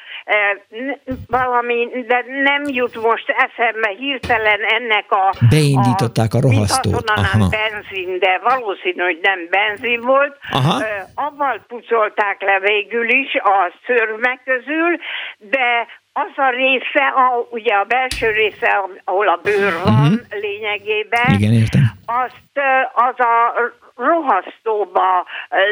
[1.27, 5.33] valami, de nem jut most eszembe hirtelen ennek a...
[5.49, 7.09] Beindították a, a rohasztót.
[7.09, 7.47] Aha.
[7.49, 10.37] benzin, de valószínű, hogy nem benzin volt.
[10.51, 10.83] Aha.
[11.15, 14.91] Avval pucolták le végül is a szörmek közül,
[15.37, 20.41] de az a része, a, ugye a belső része, ahol a bőr van uh-huh.
[20.41, 21.91] lényegében, Igen, értem.
[22.05, 22.59] azt
[22.93, 23.53] az a
[23.99, 25.25] rohasztóba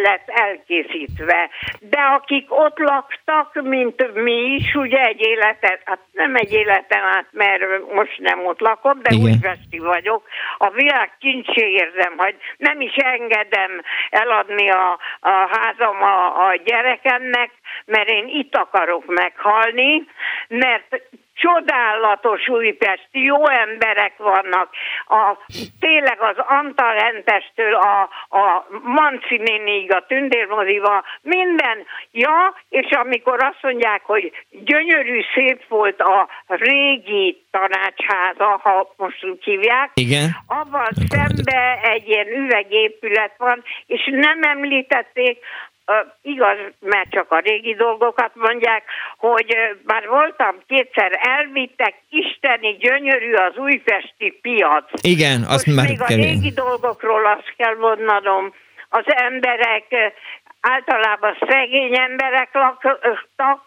[0.04, 1.50] lett elkészítve.
[1.80, 7.28] De akik ott laktak, mint mi is, ugye egy életet, hát nem egy életen át,
[7.32, 10.24] mert most nem ott lakom, de újveszti vagyok.
[10.58, 17.52] A világ kincsé érzem, hogy nem is engedem eladni a, a házam a, a gyerekemnek,
[17.86, 20.06] mert én itt akarok meghalni,
[20.48, 21.02] mert
[21.38, 24.70] csodálatos Újpest, jó emberek vannak.
[25.08, 25.38] A,
[25.80, 28.02] tényleg az Antalentestől a,
[28.38, 31.78] a Manci nénig, a Tündérmoziva, minden.
[32.12, 39.44] Ja, és amikor azt mondják, hogy gyönyörű, szép volt a régi tanácsháza, ha most úgy
[39.44, 40.30] hívják, Igen.
[40.48, 45.40] abban szembe egy ilyen üvegépület van, és nem említették
[46.22, 48.84] igaz, mert csak a régi dolgokat mondják,
[49.18, 49.56] hogy
[49.86, 54.86] már voltam kétszer, elvittek, isteni gyönyörű az újpesti piac.
[55.02, 58.54] Igen, azt Most már még a régi dolgokról azt kell mondanom,
[58.90, 60.14] az emberek
[60.62, 63.00] általában szegény emberek laktak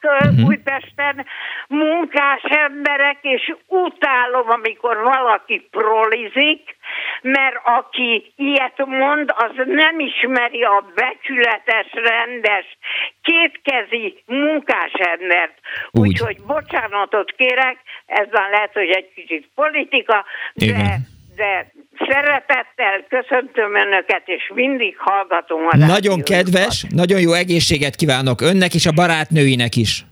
[0.03, 0.47] uh-huh.
[0.47, 1.27] Újpesten,
[1.69, 6.77] munkás emberek, és utálom, amikor valaki prolizik,
[7.23, 12.79] mert aki ilyet mond, az nem ismeri a becsületes, rendes,
[13.23, 15.59] kétkezi munkásembert.
[15.91, 17.77] Úgyhogy bocsánatot kérek,
[18.07, 21.73] ezzel lehet, hogy egy kicsit politika, de Igen de
[22.09, 28.87] szeretettel köszöntöm Önöket, és mindig hallgatom a Nagyon kedves, nagyon jó egészséget kívánok Önnek és
[28.87, 30.05] a barátnőinek is.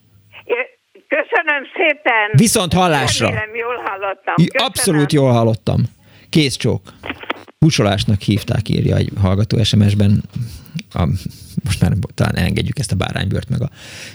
[1.09, 2.31] Köszönöm szépen.
[2.33, 3.27] Viszont hallásra.
[3.27, 4.35] Remélem, jól hallottam.
[4.35, 4.67] Köszönöm.
[4.67, 5.81] Abszolút jól hallottam.
[6.31, 6.83] Kész csók.
[7.59, 10.23] Pusolásnak hívták, írja egy hallgató SMS-ben.
[10.93, 11.03] A,
[11.65, 13.71] most már talán engedjük ezt a báránybört, meg a,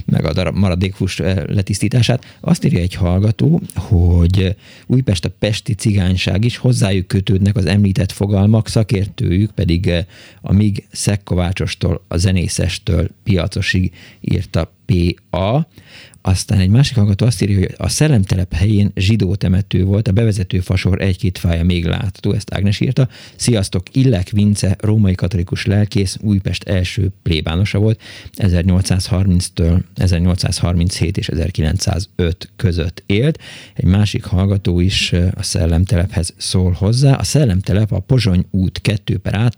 [0.06, 2.38] meg a darab maradékfus eh, letisztítását.
[2.40, 4.56] Azt írja egy hallgató, hogy
[4.86, 10.06] Újpest a pesti cigányság is, hozzájuk kötődnek az említett fogalmak, szakértőjük pedig eh,
[10.42, 13.92] a míg Szekkovácsostól, a zenészestől piacosig
[14.22, 15.68] írta P.A.
[16.26, 20.60] Aztán egy másik hallgató azt írja, hogy a szellemtelep helyén zsidó temető volt, a bevezető
[20.60, 23.08] fasor egy-két fája még látható, ezt Ágnes írta.
[23.36, 28.02] Sziasztok, Illek Vince, római katolikus lelkész, Újpest első plébánosa volt,
[28.38, 33.40] 1830-től 1837 és 1905 között élt.
[33.74, 37.16] Egy másik hallgató is a szellemtelephez szól hozzá.
[37.16, 39.52] A szellemtelep a Pozsony út 2 per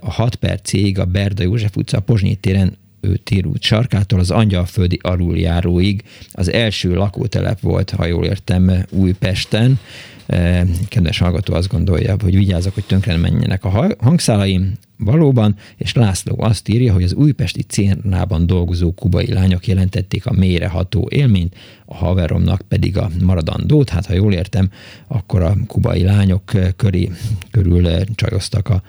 [0.00, 2.80] a 6 percig a Berda József utca, a Pozsonyi téren
[3.24, 6.02] térút sarkától az Angyalföldi aluljáróig
[6.32, 9.78] az első lakótelep volt, ha jól értem, Újpesten.
[10.26, 14.72] E, kedves hallgató azt gondolja, hogy vigyázzak, hogy tönkre menjenek a hangszálaim.
[14.96, 21.08] Valóban, és László azt írja, hogy az újpesti cérnában dolgozó kubai lányok jelentették a mélyreható
[21.10, 21.54] élményt,
[21.84, 23.88] a haveromnak pedig a maradandót.
[23.88, 24.70] Hát, ha jól értem,
[25.08, 27.10] akkor a kubai lányok köré,
[27.50, 28.82] körül csajoztak a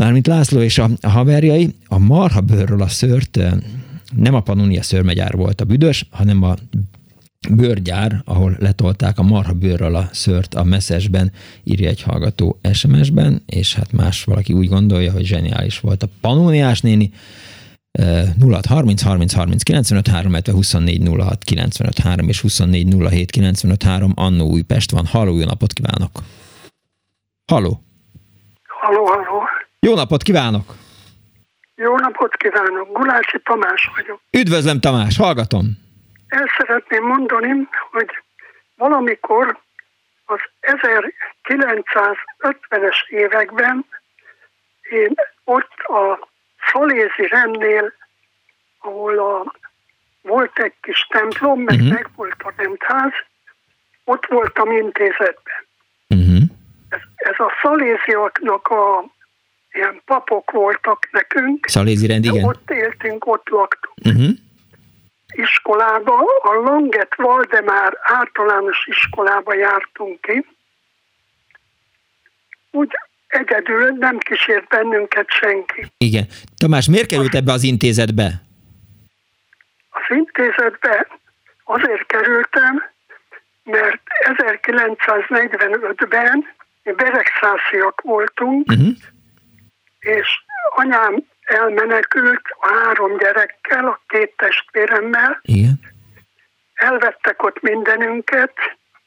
[0.00, 3.38] Mármint László és a, haverjai a marhabőrről a szőrt
[4.16, 6.54] nem a Pannonia szőrmegyár volt a büdös, hanem a
[7.50, 11.32] bőrgyár, ahol letolták a marha bőrről a szőrt a messzesben,
[11.64, 16.80] írja egy hallgató SMS-ben, és hát más valaki úgy gondolja, hogy zseniális volt a panóniás
[16.80, 17.12] néni.
[18.38, 24.12] 0 30 30 30 95 3, 24 06 95 3 és 24 07 95 3
[24.14, 25.06] Annó Újpest van.
[25.06, 26.22] Halló, jó napot kívánok!
[27.52, 27.80] Halló!
[28.80, 29.29] Halló, halló!
[29.86, 30.74] Jó napot kívánok!
[31.74, 32.92] Jó napot kívánok!
[32.92, 34.20] Gulási Tamás vagyok.
[34.30, 35.64] Üdvözlöm Tamás, hallgatom!
[36.28, 38.08] El szeretném mondani, hogy
[38.76, 39.58] valamikor
[40.24, 43.86] az 1950-es években
[44.90, 46.28] én ott a
[46.72, 47.92] Szalézi rendnél,
[48.78, 49.54] ahol a,
[50.22, 51.92] volt egy kis templom, meg uh-huh.
[51.92, 53.12] meg volt a rendház,
[54.04, 55.66] ott voltam intézetben.
[56.08, 56.42] Uh-huh.
[56.88, 59.04] Ez, ez a szaléziaknak a
[59.72, 61.68] ilyen papok voltak nekünk.
[61.68, 62.44] Szalézi rend, igen.
[62.44, 63.96] Ott éltünk, ott laktunk.
[64.04, 64.28] Uh-huh.
[65.32, 70.46] Iskolába, a Langet Valdemár általános iskolába jártunk ki.
[72.70, 72.90] Úgy
[73.26, 75.86] egyedül nem kísért bennünket senki.
[75.98, 76.26] Igen.
[76.56, 78.42] Tamás, miért került ebbe az intézetbe?
[79.90, 81.06] Az intézetbe
[81.64, 82.82] azért kerültem,
[83.64, 84.02] mert
[84.42, 86.44] 1945-ben
[86.82, 88.96] beregszásziak voltunk, uh-huh
[90.00, 90.28] és
[90.74, 95.38] anyám elmenekült a három gyerekkel, a két testvéremmel.
[95.42, 95.80] Igen.
[96.74, 98.52] Elvettek ott mindenünket,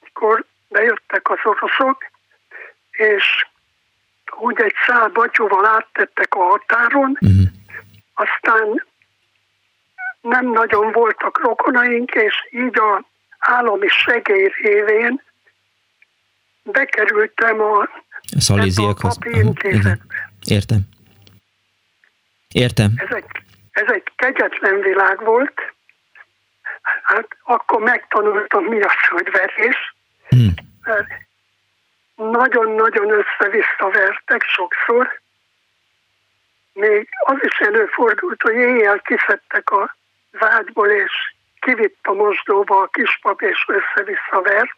[0.01, 2.03] mikor bejöttek az oroszok,
[2.91, 3.45] és
[4.39, 7.43] úgy egy szál batyúval áttettek a határon, uh-huh.
[8.13, 8.85] aztán
[10.21, 13.05] nem nagyon voltak rokonaink, és így a
[13.39, 15.21] állami segély révén
[16.63, 17.89] bekerültem a
[18.37, 19.17] Szaléziakhoz.
[20.45, 20.81] Értem.
[22.47, 22.91] Értem.
[22.95, 23.25] Ez egy,
[23.71, 25.53] ez egy kegyetlen világ volt.
[27.03, 29.95] Hát akkor megtanultam, mi az, hogy verés.
[30.29, 30.53] Hmm.
[32.15, 35.21] Nagyon-nagyon össze-vissza vertek sokszor.
[36.73, 39.95] Még az is előfordult, hogy éjjel kiszedtek a
[40.31, 41.11] vágyból, és
[41.59, 44.77] kivitt a mosdóba a kispap, és össze-vissza vert.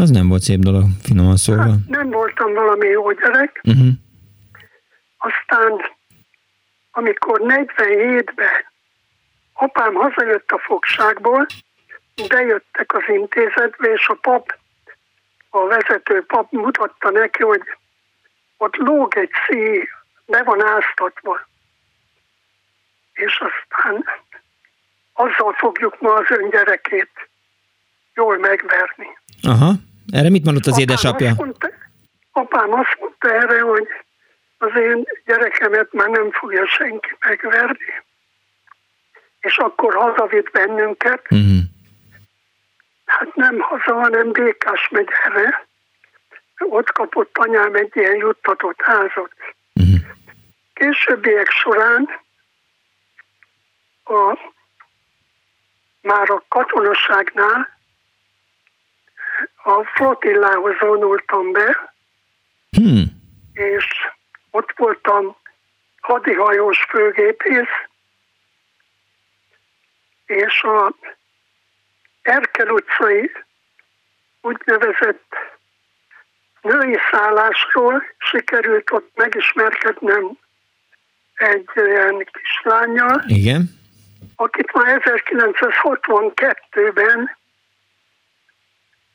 [0.00, 1.62] Az nem volt szép dolog, finoman szólva.
[1.62, 3.60] Hát nem voltam valami jó gyerek.
[3.64, 3.88] Uh-huh.
[5.24, 5.82] Aztán,
[6.90, 8.64] amikor 47-ben
[9.52, 11.46] apám hazajött a fogságból,
[12.28, 14.58] bejöttek az intézetbe, és a pap,
[15.50, 17.62] a vezető pap mutatta neki, hogy
[18.56, 19.88] ott lóg egy szí,
[20.26, 21.40] be van áztatva.
[23.12, 24.04] És aztán
[25.12, 27.28] azzal fogjuk ma az ön gyerekét
[28.14, 29.18] jól megverni.
[29.42, 29.72] Aha.
[30.12, 31.28] Erre mit mondott az apám édesapja?
[31.28, 31.68] Azt mondta,
[32.32, 33.88] apám azt mondta erre, hogy
[34.62, 38.02] az én gyerekemet már nem fogja senki megverni.
[39.40, 41.26] És akkor hazavitt bennünket.
[41.30, 41.58] Uh-huh.
[43.04, 45.66] Hát nem haza, hanem Békás megyerre.
[46.58, 49.32] Ott kapott anyám egy ilyen juttatott házat.
[49.74, 50.00] Uh-huh.
[50.74, 52.08] Későbbiek során
[54.04, 54.38] a,
[56.00, 57.68] már a katonaságnál
[59.64, 61.94] a flotillához vonultam be,
[62.70, 63.04] hmm.
[63.52, 63.86] és
[64.54, 65.36] ott voltam
[66.00, 67.74] hadihajós főgépész,
[70.26, 70.94] és a
[72.22, 73.30] Erkel utcai
[74.40, 75.34] úgynevezett
[76.60, 80.38] női szállásról sikerült ott megismerkednem
[81.34, 83.70] egy olyan kislányjal, Igen.
[84.36, 87.36] akit már 1962-ben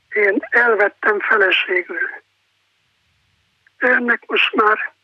[0.09, 2.09] én elvettem feleségül.
[3.77, 4.95] Ennek most már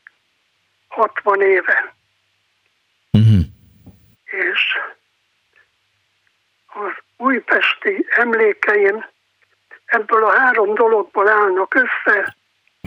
[0.94, 1.96] 60 éve.
[3.12, 3.40] Uh-huh.
[4.24, 4.62] És
[6.66, 9.06] az újpesti emlékeim
[9.86, 12.36] ebből a három dologból állnak össze.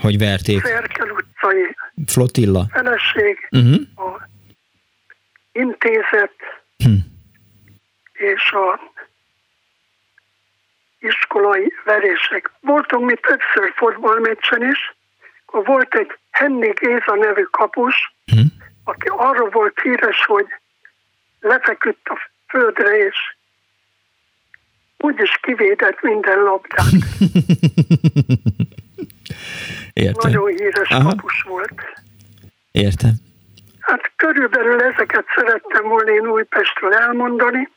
[0.01, 0.61] Hogy verték?
[0.61, 1.77] Ferkel utcai
[2.07, 2.67] Flotilla.
[2.71, 4.09] feleség, uh-huh.
[4.09, 4.29] a
[5.53, 6.35] intézet
[6.79, 6.99] uh-huh.
[8.13, 8.81] és a
[10.99, 12.51] iskolai verések.
[12.61, 14.95] Voltunk mi többször fotballmeccsen is,
[15.47, 17.95] akkor volt egy Henny Géza nevű kapus,
[18.27, 18.47] hmm.
[18.85, 20.47] aki arra volt híres, hogy
[21.41, 23.17] lefeküdt a földre, és
[24.99, 26.87] úgyis kivédett minden labdát.
[29.93, 30.31] Értem.
[30.31, 31.09] Nagyon híres Aha.
[31.09, 31.83] kapus volt.
[32.73, 33.15] Értem.
[33.81, 37.69] Hát körülbelül ezeket szerettem volna én Újpestről elmondani.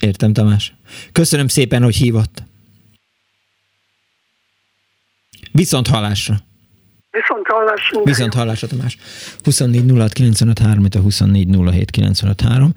[0.00, 0.74] Értem, Tamás.
[1.12, 2.42] Köszönöm szépen, hogy hívott.
[5.52, 6.34] Viszont hallásra.
[7.12, 8.02] Viszont hallásra.
[8.02, 8.98] Viszont hallásra, Tamás.
[9.42, 12.74] 24 06 95 3, a 24 07 95 3.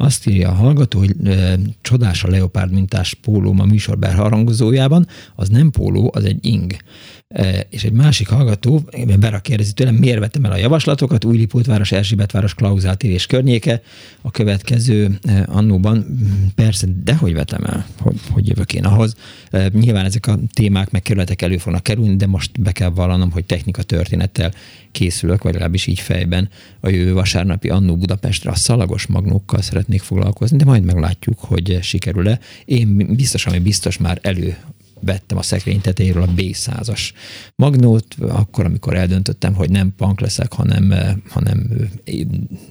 [0.00, 5.06] Azt írja a hallgató, hogy e, csodás a leopárd mintás pólóm a műsor berharangozójában.
[5.34, 6.76] Az nem póló, az egy ing.
[7.28, 8.84] E, és egy másik hallgató,
[9.18, 13.82] Bera kérdezi tőlem, miért vettem el a javaslatokat, Újlipótváros, Erzsébetváros, Klauzáltér és környéke.
[14.22, 16.06] A következő e, annóban
[16.54, 19.16] persze, de hogy vetem el, hogy, hogy jövök én ahhoz.
[19.50, 23.30] E, nyilván ezek a témák meg kerületek elő fognak kerülni, de most be kell vallanom,
[23.30, 24.52] hogy technika történettel
[24.92, 26.48] készülök, vagy legalábbis így fejben
[26.80, 32.38] a jövő vasárnapi Annó Budapestre a szalagos magnókkal szeretnék foglalkozni, de majd meglátjuk, hogy sikerül-e.
[32.64, 34.56] Én biztos, ami biztos már elő
[35.00, 37.10] vettem a szekrény tetejéről a B100-as
[37.54, 40.94] magnót, akkor, amikor eldöntöttem, hogy nem punk leszek, hanem,
[41.28, 41.70] hanem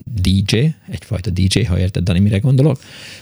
[0.04, 0.58] DJ,
[0.90, 2.80] egyfajta DJ, ha érted, Dani, mire gondolok,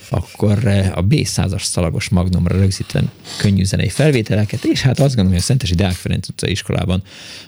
[0.08, 5.44] akkor a B100-as szalagos magnómra rögzítem könnyű zenei felvételeket, és hát azt gondolom, hogy a
[5.44, 7.02] Szentesi Deák Ferenc utca iskolában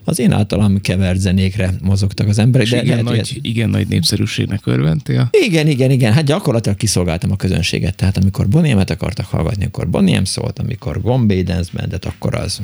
[0.05, 2.67] az én általam kevert zenékre mozogtak az emberek.
[2.67, 3.39] És de igen, lehet, nagy, hogy...
[3.43, 5.29] igen nagy népszerűségnek örventél.
[5.31, 6.13] Igen, igen, igen.
[6.13, 7.95] Hát gyakorlatilag kiszolgáltam a közönséget.
[7.95, 12.61] Tehát amikor Boniemet akartak hallgatni, akkor Boniem szólt, amikor Gombé Dance Bandet, akkor az.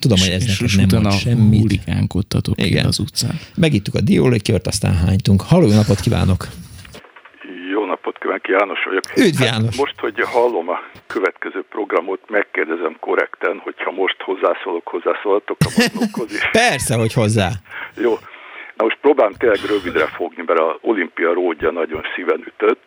[0.00, 1.80] Tudom, hogy ez és nem mond semmit.
[2.54, 2.84] Igen.
[2.84, 3.34] az utcán.
[3.56, 5.40] Megittuk a diólikört, aztán hánytunk.
[5.40, 6.46] Halló, napot kívánok!
[7.72, 9.04] Jó napot kívánok, János vagyok.
[9.16, 9.76] Üdv János!
[9.76, 16.32] Hát most, hogy hallom a következő programot, megkérdezem korrekten, hogyha most hozzászólok, hozzászóltok a magnókhoz
[16.32, 16.48] is.
[16.66, 17.50] Persze, hogy hozzá.
[17.96, 18.12] Jó.
[18.76, 22.84] Na most próbálom tényleg rövidre fogni, mert a olimpia ródja nagyon szíven ütött.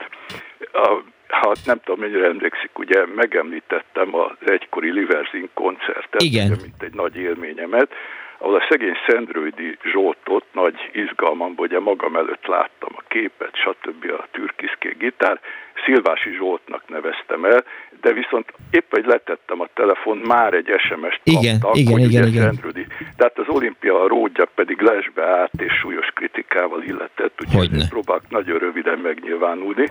[0.74, 1.04] A,
[1.42, 6.46] hát nem tudom, mennyire emlékszik, ugye megemlítettem az egykori Liverzin koncertet, Igen.
[6.52, 7.92] Ugye, mint egy nagy élményemet,
[8.38, 14.12] ahol a szegény Szendrődi Zsoltot nagy izgalmamból, ugye magam előtt láttam a képet, stb.
[14.20, 15.40] a türkiszké gitár,
[15.86, 17.64] Szilvási Zsoltnak neveztem el,
[18.02, 22.24] de viszont épp, hogy letettem a telefon, már egy SMS-t igen, kaptak, igen, hogy igen,
[22.24, 22.44] ugye igen.
[22.44, 22.86] Szendrődi.
[23.18, 29.00] Tehát az olimpia ródja pedig lesbe át és súlyos kritikával illetett, úgyhogy próbálok nagyon röviden
[29.00, 29.90] megnyilvánulni.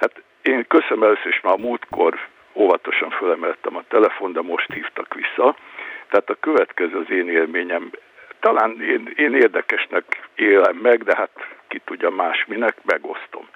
[0.00, 2.18] Hát én köszönöm először is már a múltkor
[2.54, 5.56] óvatosan fölemeltem a telefon, de most hívtak vissza.
[6.08, 7.90] Tehát a következő az én élményem.
[8.40, 11.30] Talán én, én érdekesnek élem meg, de hát
[11.68, 13.48] ki tudja más minek, megosztom.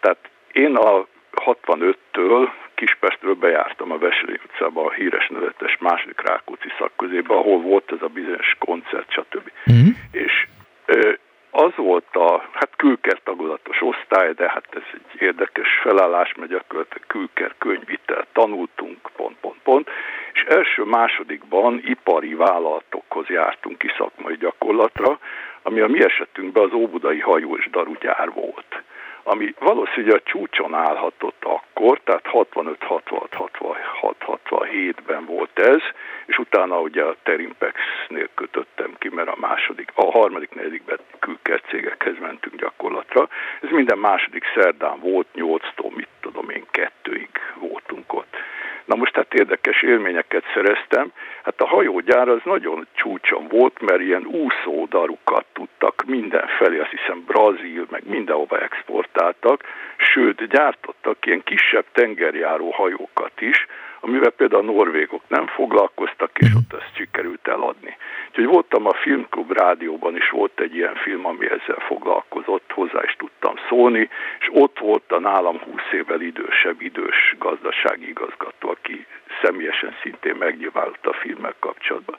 [0.00, 0.18] Tehát
[0.52, 7.60] én a 65-től Kispestről bejártam a Veseli utcába a híres nevetes második Rákóczi szakközébe, ahol
[7.60, 9.50] volt ez a bizonyos koncert, stb.
[9.72, 9.88] Mm.
[10.10, 10.46] És
[10.86, 11.12] ö,
[11.54, 17.06] az volt a hát külker tagolatos osztály, de hát ez egy érdekes felállás, mert gyakorlatilag
[17.06, 19.90] külker könyvitel tanultunk, pont, pont, pont,
[20.32, 25.18] és első-másodikban ipari vállalatokhoz jártunk ki szakmai gyakorlatra,
[25.62, 28.82] ami a mi esetünkben az Óbudai hajó és darugyár volt
[29.22, 35.80] ami valószínűleg a csúcson állhatott akkor, tehát 65-66-67-ben volt ez,
[36.26, 42.18] és utána ugye a Terimpex-nél kötöttem ki, mert a második, a harmadik, negyedikben külker cégekhez
[42.20, 43.28] mentünk gyakorlatra.
[43.60, 48.36] Ez minden második szerdán volt, 8-tól, mit tudom én, kettőig voltunk ott.
[48.84, 51.12] Na most hát érdekes élményeket szereztem.
[51.42, 57.86] Hát a hajógyár az nagyon csúcson volt, mert ilyen úszódarukat tudtak mindenfelé, azt hiszem Brazil,
[57.90, 59.62] meg mindenhova exportáltak,
[59.96, 63.66] sőt gyártottak ilyen kisebb tengerjáró hajókat is,
[64.04, 67.96] amivel például a norvégok nem foglalkoztak, és ott ezt sikerült eladni.
[68.28, 73.16] Úgyhogy voltam a Filmklub rádióban is, volt egy ilyen film, ami ezzel foglalkozott, hozzá is
[73.18, 74.08] tudtam szólni,
[74.40, 79.06] és ott volt a nálam 20 évvel idősebb, idős gazdasági igazgató, aki
[79.42, 82.16] személyesen szintén megnyilvánult a filmek kapcsolatban.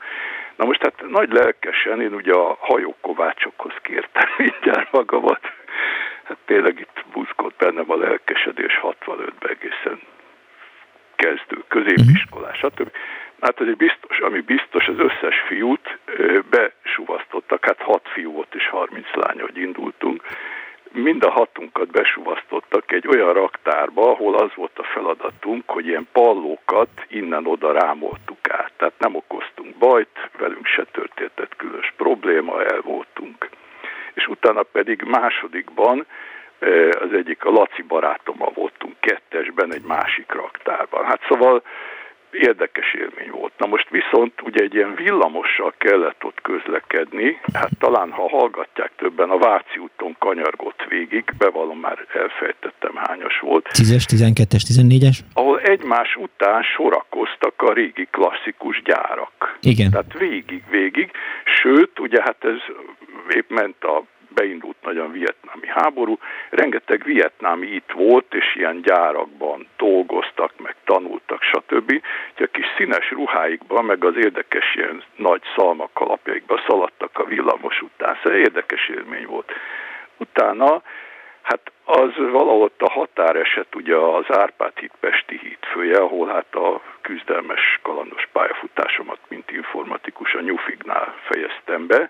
[0.56, 5.42] Na most hát nagy lelkesen én ugye a hajókovácsokhoz kértem mindjárt magamat.
[6.24, 10.00] Hát tényleg itt buzgott bennem a lelkesedés 65-ben egészen
[11.24, 12.92] kezdő, középiskolás, stb.
[13.42, 15.98] Hát egy biztos, ami biztos, az összes fiút
[16.50, 20.24] besuvasztottak, hát hat fiú volt és 30 lány, hogy indultunk,
[20.92, 26.90] mind a hatunkat besuvasztottak egy olyan raktárba, ahol az volt a feladatunk, hogy ilyen pallókat
[27.08, 28.72] innen-oda rámoltuk át.
[28.78, 33.50] Tehát nem okoztunk bajt, velünk se történtett különös probléma, el voltunk.
[34.14, 36.06] És utána pedig másodikban
[37.00, 41.06] az egyik a Laci barátommal voltunk kettesben, egy másik raktárban.
[41.06, 41.64] Hát szóval
[42.32, 43.54] érdekes élmény volt.
[43.58, 49.30] Na most viszont ugye egy ilyen villamossal kellett ott közlekedni, hát talán ha hallgatják többen,
[49.30, 53.70] a Váci úton kanyargott végig, bevallom már elfejtettem hányos volt.
[53.72, 55.18] 10-es, 12-es, 14-es?
[55.34, 59.58] Ahol egymás után sorakoztak a régi klasszikus gyárak.
[59.62, 59.92] Igen.
[59.92, 61.12] Tehát végig-végig,
[61.62, 62.58] sőt, ugye hát ez
[63.30, 64.04] épp ment a
[64.34, 66.18] beindult nagyon vietnámi háború,
[66.50, 71.92] rengeteg vietnámi itt volt, és ilyen gyárakban dolgoztak, meg tanultak, stb.
[72.32, 77.82] Úgyhogy a kis színes ruháikban, meg az érdekes ilyen nagy szalmak alapjaikban szaladtak a villamos
[77.82, 78.18] után.
[78.24, 79.52] Szóval érdekes élmény volt.
[80.18, 80.82] Utána,
[81.42, 87.80] hát az valahol a határeset ugye az Árpád híd Pesti hídfője, ahol hát a küzdelmes
[87.82, 92.10] kalandos pályafutásomat, mint informatikus a Nyufignál fejeztem be,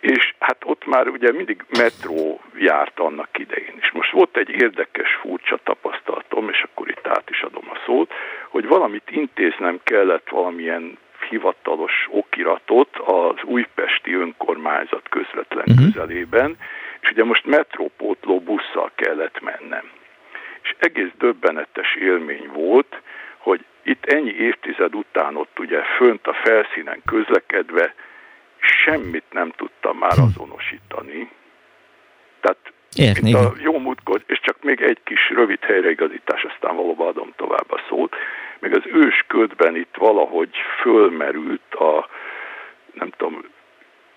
[0.00, 3.90] és hát ott már ugye mindig metró járt annak idején is.
[3.90, 8.12] Most volt egy érdekes, furcsa tapasztalatom, és akkor itt át is adom a szót,
[8.48, 10.98] hogy valamit intéznem kellett valamilyen
[11.28, 15.84] hivatalos okiratot az újpesti önkormányzat közvetlen uh-huh.
[15.84, 16.56] közelében,
[17.00, 19.90] és ugye most metrópótló busszal kellett mennem.
[20.62, 23.00] És egész döbbenetes élmény volt,
[23.36, 27.94] hogy itt ennyi évtized után ott ugye fönt a felszínen közlekedve
[28.60, 30.22] semmit nem tudtam már hm.
[30.22, 31.30] azonosítani.
[32.40, 37.06] Tehát Értni, itt a jó múltkor, és csak még egy kis rövid helyreigazítás, aztán valóban
[37.06, 38.14] adom tovább a szót.
[38.58, 40.50] Még az ősködben itt valahogy
[40.80, 42.08] fölmerült a,
[42.92, 43.44] nem tudom,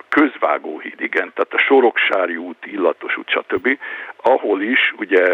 [0.10, 3.80] közvágóhíd, igen, tehát a Soroksári út, Illatos út, stb.,
[4.15, 5.32] ahol is ugye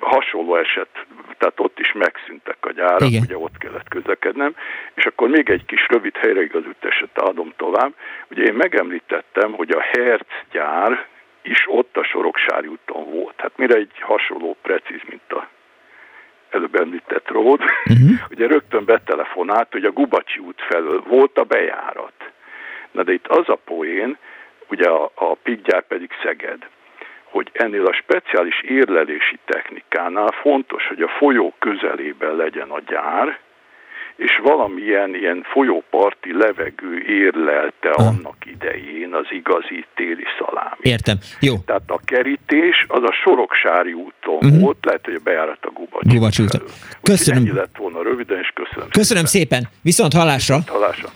[0.00, 1.06] hasonló eset,
[1.38, 3.22] tehát ott is megszűntek a gyárak, Igen.
[3.22, 4.54] ugye ott kellett közlekednem,
[4.94, 7.94] és akkor még egy kis rövid helyreigazítást adom tovább.
[8.30, 11.06] Ugye én megemlítettem, hogy a Herc gyár
[11.42, 13.34] is ott a Soroksári úton volt.
[13.36, 15.48] Hát mire egy hasonló precíz, mint a
[16.50, 18.10] előbb említett ród, uh-huh.
[18.32, 22.30] ugye rögtön betelefonált, hogy a Gubacsi út felől volt a bejárat.
[22.90, 24.16] Na de itt az a poén,
[24.68, 26.68] ugye a, a PIG pedig Szeged
[27.30, 33.38] hogy ennél a speciális érlelési technikánál fontos, hogy a folyó közelében legyen a gyár,
[34.16, 38.02] és valamilyen ilyen folyóparti levegő érlelte ha.
[38.02, 40.80] annak idején az igazi téli szalámi.
[40.80, 41.54] Értem, jó.
[41.66, 44.60] Tehát a kerítés az a Soroksári úton uh-huh.
[44.60, 46.60] volt, lehet, hogy a bejárat a Gubacs, Gubacs úton.
[47.02, 47.42] Köszönöm.
[47.42, 48.88] Ennyi lett volna röviden, és köszönöm.
[48.90, 49.58] Köszönöm szépen.
[49.58, 49.78] szépen.
[49.82, 50.56] Viszont hallásra.
[50.56, 51.08] Viszont hallásra.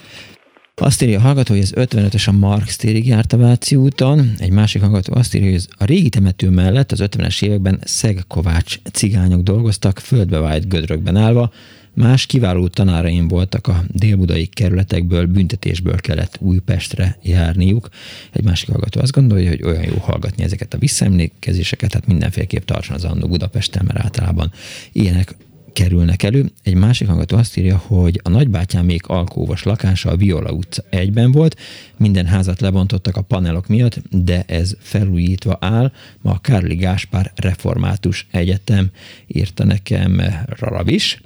[0.77, 4.35] Azt írja a hallgató, hogy az 55-ös a Marx térig járt a Váci úton.
[4.39, 9.43] Egy másik hallgató azt írja, hogy a régi temető mellett az 50-es években Szeg-Kovács cigányok
[9.43, 11.53] dolgoztak, földbe vájt gödrökben állva,
[11.97, 17.89] Más kiváló tanáraim voltak a délbudai kerületekből, büntetésből kellett Újpestre járniuk.
[18.33, 22.97] Egy másik hallgató azt gondolja, hogy olyan jó hallgatni ezeket a visszaemlékezéseket, tehát mindenféleképp tartson
[22.97, 24.53] az Annó Budapesten, mert általában
[24.93, 25.37] ilyenek
[25.75, 26.51] kerülnek elő.
[26.63, 31.33] Egy másik hallgató azt írja, hogy a nagybátyám még alkóvos lakása a Viola utca egyben
[31.33, 31.57] volt,
[31.97, 35.93] minden házat lebontottak a panelok miatt, de ez felújítva áll.
[36.21, 38.91] Ma a Kárli Gáspár Református Egyetem
[39.27, 41.21] írta nekem Ralavis,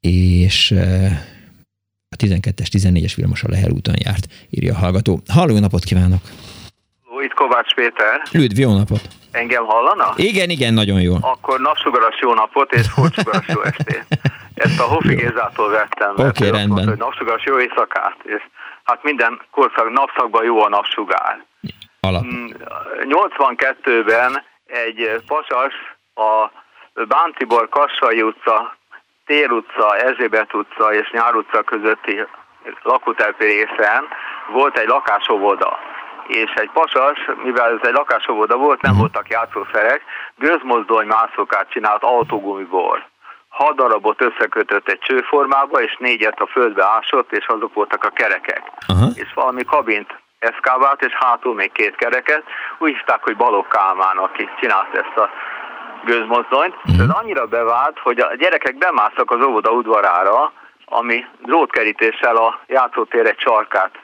[0.00, 0.70] és
[2.08, 5.22] a 12-es, 14-es Vilmos a Lehel úton járt, írja a hallgató.
[5.26, 6.30] Halló, napot kívánok!
[7.44, 8.22] Kovács Péter.
[8.32, 9.00] Üdv, jó napot!
[9.32, 10.12] Engem hallana?
[10.16, 11.14] Igen, igen, nagyon jó.
[11.20, 14.04] Akkor napsugaras jó napot és holdsugaras jó estét.
[14.54, 16.10] Ezt a Hofi Gézától vettem.
[16.10, 16.68] Oké, okay, rendben.
[16.68, 18.16] Mondta, hogy napsugaras jó éjszakát.
[18.22, 18.42] És
[18.84, 21.44] hát minden korszak napszakban jó a napsugár.
[22.00, 22.24] Alap.
[22.24, 24.34] 82-ben mm,
[24.66, 25.74] egy pasas
[26.14, 26.50] a
[27.08, 28.76] Bántibor Kassai utca,
[29.26, 32.20] Tér utca, Erzsébet utca és Nyár utca közötti
[32.82, 34.04] lakótelepi részen
[34.52, 35.78] volt egy lakásóvoda
[36.26, 40.02] és egy pasas, mivel ez egy lakásóvoda volt, nem voltak játszószerek,
[40.36, 43.12] gőzmozdony mászókát csinált autogumiból.
[43.48, 48.62] Hat darabot összekötött egy csőformába, és négyet a földbe ásott, és azok voltak a kerekek.
[48.86, 49.06] Aha.
[49.14, 52.42] És valami kabint eszkávált, és hátul még két kereket.
[52.78, 55.30] Úgy hívták, hogy Balogh Kálmán, aki csinált ezt a
[56.04, 56.74] gőzmozdonyt.
[56.74, 57.02] Uh-huh.
[57.02, 60.52] Ez annyira bevált, hogy a gyerekek bemásztak az óvoda udvarára,
[60.84, 63.98] ami drótkerítéssel a játszótér egy sarkát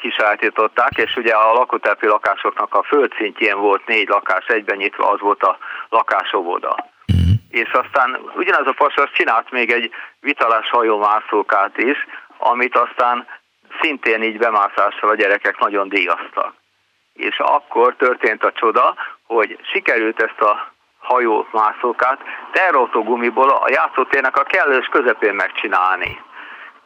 [0.00, 5.42] kisajátították, és ugye a lakótelepi lakásoknak a földszintjén volt négy lakás egyben nyitva, az volt
[5.42, 5.58] a
[5.88, 6.76] lakásóvoda.
[7.12, 7.32] Mm.
[7.50, 9.90] És aztán ugyanaz a pasas csinált még egy
[10.20, 12.06] vitalás hajómászókát is,
[12.38, 13.26] amit aztán
[13.80, 16.54] szintén így bemászással a gyerekek nagyon díjaztak.
[17.12, 18.94] És akkor történt a csoda,
[19.26, 22.20] hogy sikerült ezt a hajómászókát
[22.52, 26.20] terautogumiból a játszótérnek a kellős közepén megcsinálni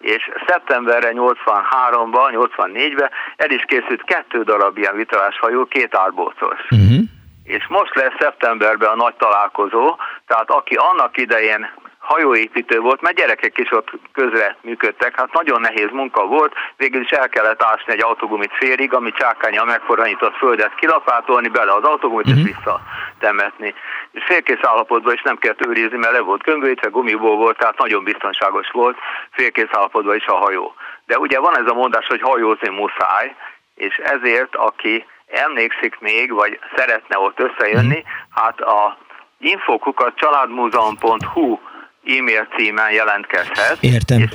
[0.00, 5.06] és szeptemberre 83-ban, 84-ben el is készült kettő darab ilyen
[5.40, 6.60] hajó, két árbócos.
[6.70, 7.02] Uh-huh.
[7.44, 9.96] És most lesz szeptemberben a nagy találkozó,
[10.26, 11.70] tehát aki annak idején
[12.05, 17.10] hajóépítő volt, mert gyerekek is ott közre működtek, hát nagyon nehéz munka volt, végül is
[17.10, 22.43] el kellett ásni egy autogumit félig, ami csákánya megforranított földet kilapátolni, bele az autogumit uh-huh.
[22.43, 22.55] és mhm.
[22.55, 23.74] visszatemetni.
[24.12, 28.05] És félkész állapotban is nem kellett őrizni, mert le volt gömbölítve, gumiból volt, tehát nagyon
[28.05, 28.97] biztonságos volt,
[29.31, 30.74] félkész állapotban is a hajó.
[31.06, 33.35] De ugye van ez a mondás, hogy hajózni muszáj,
[33.74, 38.44] és ezért aki emlékszik még, vagy szeretne ott összejönni, uh-huh.
[38.44, 38.98] hát a
[39.39, 41.59] infokukat családmúzeum.hu
[42.06, 43.76] e-mail címen jelentkezhet.
[43.81, 44.20] Értem.
[44.20, 44.28] És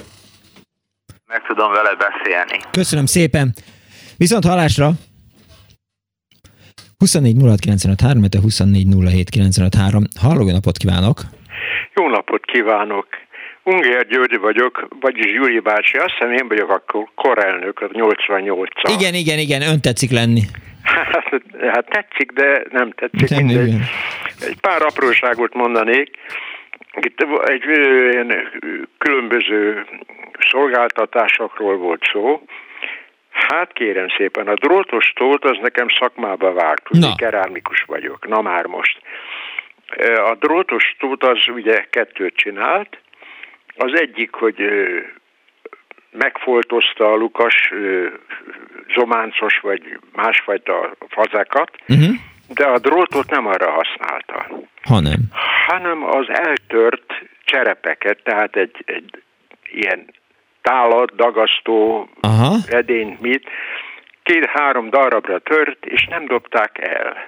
[1.27, 2.59] meg tudom vele beszélni.
[2.71, 3.53] Köszönöm szépen.
[4.17, 4.89] Viszont halásra!
[6.97, 7.35] 24
[7.81, 8.87] 06 3, 24
[10.21, 11.19] Halló, jó napot kívánok!
[11.95, 13.07] Jó napot kívánok!
[13.63, 18.91] Ungér György vagyok, vagyis Gyuri bácsi, azt hiszem én vagyok a korelnök, a 88 -a.
[18.91, 20.41] Igen, igen, igen, ön tetszik lenni.
[20.83, 21.13] Hát,
[21.73, 23.29] hát tetszik, de nem tetszik.
[23.29, 23.47] Nem,
[24.47, 26.09] Egy pár apróságot mondanék.
[26.93, 27.63] Itt egy
[28.97, 29.85] különböző
[30.39, 32.41] szolgáltatásokról volt szó.
[33.29, 38.65] Hát kérem szépen, a drótos tót az nekem szakmába vágt, ugye kerámikus vagyok, na már
[38.65, 39.01] most.
[40.15, 42.97] A drótos tót az ugye kettőt csinált,
[43.75, 44.61] az egyik, hogy
[46.11, 47.73] megfoltozta a Lukas
[48.93, 52.15] zománcos vagy másfajta fazekat, uh-huh.
[52.53, 54.47] De a drótot nem arra használta.
[54.81, 55.19] Hanem?
[55.67, 57.13] Hanem az eltört
[57.43, 59.23] cserepeket, tehát egy, egy
[59.71, 60.05] ilyen
[60.61, 62.55] tálat, dagasztó, Aha.
[62.67, 63.49] edényt, mit,
[64.23, 67.27] két-három darabra tört, és nem dobták el.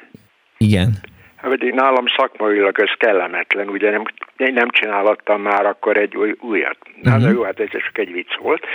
[0.57, 0.89] Igen.
[1.35, 4.03] Hát pedig nálam szakmailag ez kellemetlen, ugye nem,
[4.37, 6.77] én nem csinálhattam már akkor egy új, újat.
[7.03, 7.21] Uh-huh.
[7.21, 8.65] Na jó, hát ez csak egy vicc volt.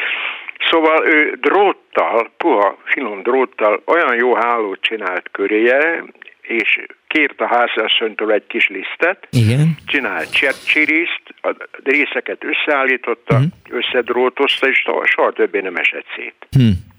[0.70, 6.04] Szóval ő dróttal, puha, finom dróttal olyan jó hálót csinált köréje,
[6.46, 9.76] és kért a házasszonytól egy kis lisztet, Igen.
[9.86, 11.54] csinált csercsiriszt, a
[11.84, 13.50] részeket összeállította, uh-huh.
[13.68, 16.46] összedrótozta, és soha többé nem esett szét.
[16.50, 16.94] Hmm.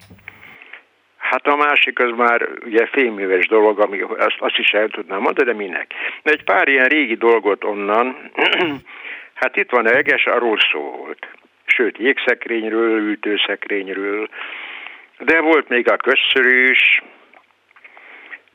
[1.17, 5.49] Hát a másik az már ugye félműves dolog, ami azt, azt is el tudnám mondani,
[5.49, 5.93] de minek.
[6.23, 8.31] Egy pár ilyen régi dolgot onnan,
[9.41, 11.27] hát itt van Eges, arról szó volt.
[11.65, 14.29] Sőt, jégszekrényről, ültőszekrényről,
[15.17, 17.01] de volt még a köszörűs,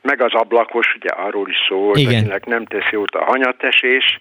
[0.03, 4.19] meg az ablakos, ugye arról is szó volt, akinek nem teszi jót a hanyatesés.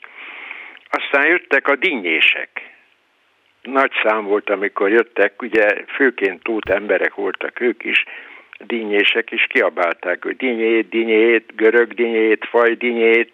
[0.91, 2.49] Aztán jöttek a dinnyések.
[3.63, 8.05] Nagy szám volt, amikor jöttek, ugye főként tót emberek voltak ők is,
[8.59, 13.33] dinnyések is kiabálták, hogy dinnyét, dinnyét, görög dinnyét, faj dinnyét,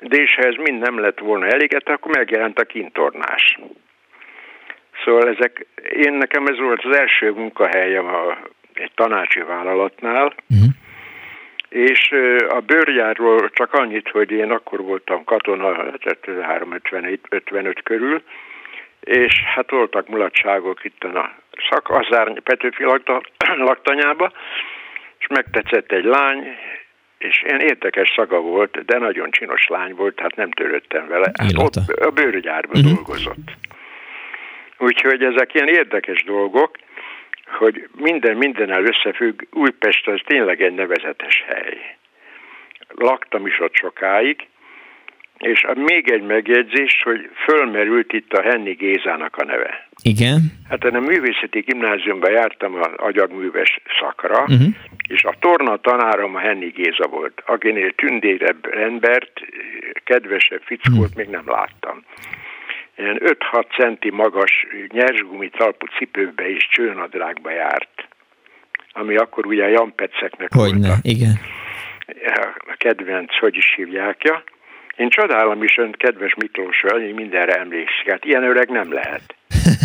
[0.00, 3.58] de és ha ez mind nem lett volna eléget, akkor megjelent a kintornás.
[5.04, 8.38] Szóval ezek, én nekem ez volt az első munkahelyem a,
[8.74, 10.69] egy tanácsi vállalatnál, uh-huh.
[11.70, 12.14] És
[12.48, 16.26] a bőrjárról csak annyit, hogy én akkor voltam katona, tehát
[17.28, 18.22] 55 körül,
[19.00, 21.34] és hát voltak mulatságok itt a
[21.70, 23.22] szakazárny Petőfi lakta,
[23.70, 24.32] laktanyába,
[25.18, 26.56] és megtetszett egy lány,
[27.18, 31.30] és ilyen érdekes szaga volt, de nagyon csinos lány volt, hát nem törődtem vele.
[31.38, 32.94] Hát ott a bőrgyárban uh-huh.
[32.94, 33.50] dolgozott.
[34.78, 36.76] Úgyhogy ezek ilyen érdekes dolgok,
[37.50, 41.96] hogy minden mindennel összefügg, Újpest az tényleg egy nevezetes hely.
[42.88, 44.48] Laktam is ott sokáig,
[45.40, 49.88] és még egy megjegyzés, hogy fölmerült itt a Henni Gézának a neve.
[50.02, 50.40] Igen.
[50.68, 54.68] Hát én a művészeti gimnáziumban jártam a agyagműves szakra, uh-huh.
[55.08, 59.32] és a torna tanárom a Henni Géza volt, akinél tündérebb embert,
[60.04, 61.16] kedvesebb fickót uh-huh.
[61.16, 62.04] még nem láttam.
[63.00, 63.20] Ilyen
[63.52, 68.08] 5-6 centi magas nyersgumi talpú cipőbe és csőnadrágba járt,
[68.92, 71.40] ami akkor ugye Jan Peceknek Hogyne, volt a, igen.
[72.58, 74.42] a kedvenc, hogy is hívják ja.
[74.96, 78.10] Én csodálom is önt, kedves Miklós, hogy mindenre emlékszik.
[78.10, 79.34] Hát ilyen öreg nem lehet.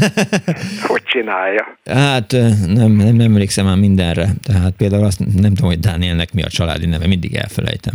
[0.91, 1.77] hogy csinálja?
[1.85, 4.25] Hát nem, nem, nem emlékszem már mindenre.
[4.43, 7.93] Tehát például azt nem tudom, hogy Dánielnek mi a családi neve, mindig elfelejtem.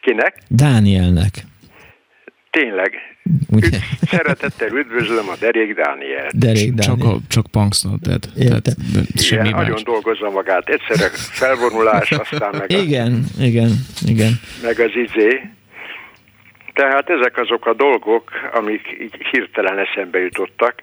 [0.00, 0.38] Kinek?
[0.48, 1.32] Dánielnek.
[2.56, 2.92] Tényleg.
[3.48, 3.78] Ugye?
[4.00, 6.28] Szeretettel üdvözlöm a Derék Dániel.
[6.30, 6.96] Derék Dániel.
[6.96, 8.20] Csak, a, csak Punks Not Dead.
[8.34, 8.78] Tehát
[9.14, 10.68] semmi igen, nagyon dolgozza magát.
[10.68, 13.70] Egyszerre felvonulás, aztán meg Igen, a, igen,
[14.06, 14.32] igen.
[14.62, 15.50] Meg az izé.
[16.72, 20.74] Tehát ezek azok a dolgok, amik így hirtelen eszembe jutottak,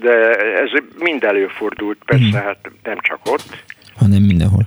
[0.00, 2.46] de ez mind előfordult, persze, hmm.
[2.46, 3.64] hát nem csak ott.
[3.96, 4.66] Hanem mindenhol.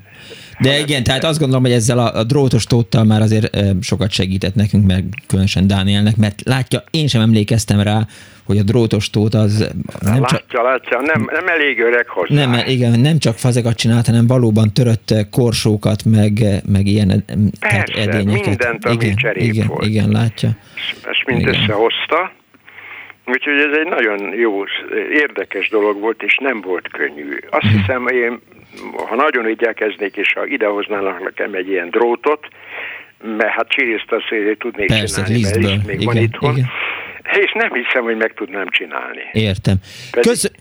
[0.60, 4.12] De igen, tehát azt gondolom, hogy ezzel a, a drótos tóttal már azért e, sokat
[4.12, 8.00] segített nekünk, meg különösen Dánielnek, mert látja, én sem emlékeztem rá,
[8.46, 9.72] hogy a drótos tót az...
[10.00, 12.46] Nem látja, csak, látja, nem, nem elég öreg hozzá.
[12.46, 16.32] Nem, igen, nem csak fazekat csinált, hanem valóban törött korsókat, meg,
[16.72, 17.24] meg ilyen
[17.60, 18.46] Persze, edényeket.
[18.46, 19.86] mindent, ami igen, igen, volt.
[19.86, 20.50] Igen, látja.
[21.04, 21.54] Ezt mind igen.
[21.54, 22.32] összehozta.
[23.26, 24.64] Úgyhogy ez egy nagyon jó,
[25.12, 27.38] érdekes dolog volt, és nem volt könnyű.
[27.50, 27.80] Azt hmm.
[27.80, 28.40] hiszem, én
[29.08, 32.48] ha nagyon igyekeznék, és ha idehoznának nekem egy ilyen drótot,
[33.24, 35.70] mert hát csiriszt azt tudnék Persze, csinálni, lisztből.
[35.70, 36.52] mert is még igen, van itthon.
[36.52, 36.70] Igen.
[37.40, 39.22] És nem hiszem, hogy meg tudnám csinálni.
[39.32, 39.76] Értem.
[40.12, 40.30] Pedig...
[40.30, 40.52] Kösz...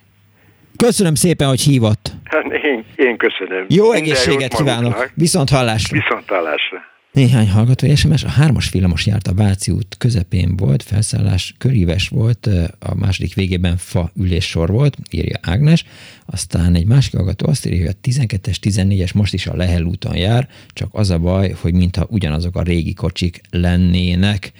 [0.76, 2.10] Köszönöm szépen, hogy hívott.
[2.24, 3.64] Hát én, én köszönöm.
[3.68, 5.10] Jó egészséget kívánok.
[5.14, 5.98] Viszont hallásra.
[5.98, 6.84] Viszont hallásra.
[7.12, 12.46] Néhány hallgató SMS, a hármas villamos járt a Váci út közepén volt, felszállás köríves volt,
[12.78, 15.84] a második végében fa üléssor volt, írja Ágnes,
[16.26, 20.16] aztán egy másik hallgató azt írja, hogy a 12-es, 14-es most is a Lehel úton
[20.16, 24.52] jár, csak az a baj, hogy mintha ugyanazok a régi kocsik lennének,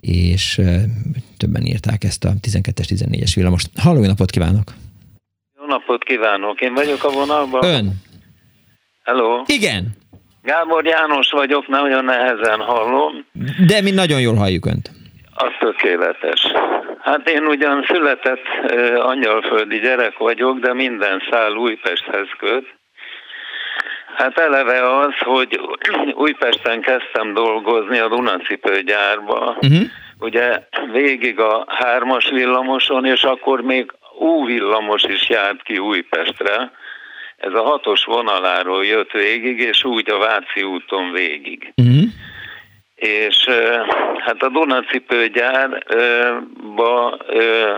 [0.00, 0.60] és
[1.36, 3.70] többen írták ezt a 12-es, 14-es villamost.
[3.74, 4.74] Halló, napot kívánok!
[5.58, 6.60] Jó napot kívánok!
[6.60, 7.64] Én vagyok a vonalban?
[7.64, 8.02] Ön?
[9.02, 9.42] Hello?
[9.46, 9.98] Igen!
[10.42, 13.26] Gábor János vagyok, nem olyan nehezen hallom.
[13.66, 14.90] De mi nagyon jól halljuk Önt.
[15.34, 16.52] Az tökéletes.
[17.00, 18.44] Hát én ugyan született
[18.96, 22.66] angyalföldi gyerek vagyok, de minden szál Újpesthez köt.
[24.16, 25.60] Hát eleve az, hogy
[26.12, 29.56] Újpesten kezdtem dolgozni a Dunacipőgyárba.
[29.60, 29.82] Uh-huh.
[30.18, 30.62] Ugye
[30.92, 36.70] végig a hármas villamoson, és akkor még U villamos is járt ki Újpestre
[37.40, 41.72] ez a hatos vonaláról jött végig, és úgy a Váci úton végig.
[41.76, 42.02] Uh-huh.
[42.94, 43.36] És
[44.18, 47.18] hát a Dunacipőgyárba,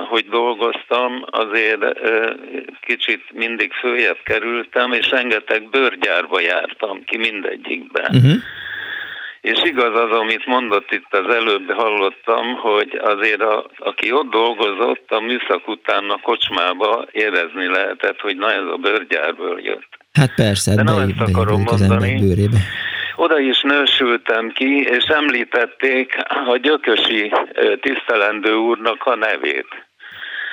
[0.09, 2.01] hogy dolgoztam, azért
[2.81, 8.15] kicsit mindig följebb kerültem, és rengeteg bőrgyárba jártam ki mindegyikben.
[8.15, 8.33] Uh-huh.
[9.43, 15.10] És igaz az, amit mondott itt az előbb, hallottam, hogy azért a, aki ott dolgozott,
[15.10, 19.89] a műszak után a kocsmába érezni lehetett, hogy na ez a bőrgyárből jött.
[20.12, 22.19] Hát persze, de nem ezt akarom mondani.
[22.20, 22.59] Bőrébe.
[23.16, 26.16] Oda is nősültem ki, és említették
[26.47, 27.32] a gyökösi
[27.81, 29.69] tisztelendő úrnak a nevét.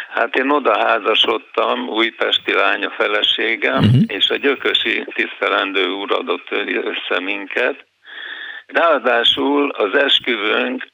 [0.09, 4.01] Hát én oda házasodtam, újpesti lánya feleségem, uh-huh.
[4.07, 6.47] és a gyökösi tisztelendő úr adott
[6.83, 7.87] össze minket.
[8.73, 10.87] Ráadásul az esküvőnk,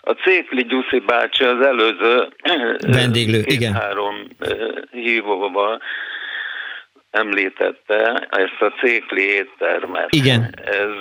[0.00, 2.28] a Cékli Gyuszi bácsi az előző
[2.86, 3.72] vendéglő, igen.
[3.72, 4.26] három
[4.90, 5.82] hívóval
[7.10, 10.14] említette ezt a Cékli éttermet.
[10.14, 10.54] Igen.
[10.64, 10.94] Ez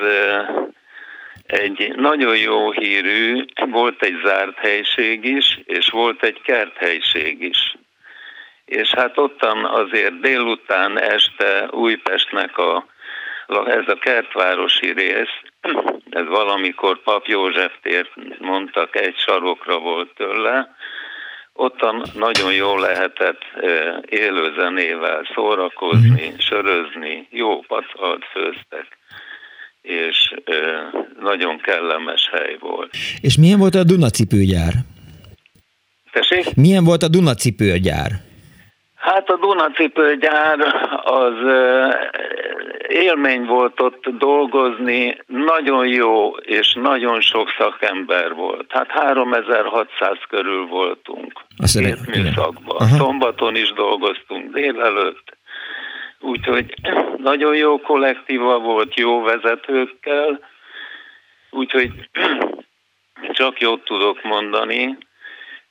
[1.45, 7.77] egy nagyon jó hírű, volt egy zárt helység is, és volt egy kerthelyiség is.
[8.65, 12.85] És hát ottan azért délután, este Újpestnek a,
[13.47, 15.35] ez a kertvárosi rész,
[16.09, 20.75] ez valamikor Pap József tért mondtak, egy sarokra volt tőle,
[21.53, 23.41] ottan nagyon jól lehetett
[24.09, 26.37] élőzenével szórakozni, mhm.
[26.37, 28.97] sörözni, jó pacalt főztek
[29.87, 30.33] és
[31.19, 32.89] nagyon kellemes hely volt.
[33.21, 34.73] És milyen volt a Dunacipőgyár?
[36.11, 36.55] Tessék?
[36.55, 38.11] Milyen volt a Dunacipőgyár?
[38.97, 40.59] Hát a Dunacipőgyár
[41.03, 41.33] az
[42.87, 48.65] élmény volt ott dolgozni, nagyon jó és nagyon sok szakember volt.
[48.69, 51.31] Hát 3600 körül voltunk.
[51.57, 52.87] Azt két műszakban.
[52.87, 55.37] Szombaton is dolgoztunk délelőtt,
[56.19, 56.73] Úgyhogy
[57.17, 60.39] nagyon jó kollektíva volt, jó vezetőkkel,
[61.49, 62.09] úgyhogy
[63.31, 64.97] csak jót tudok mondani.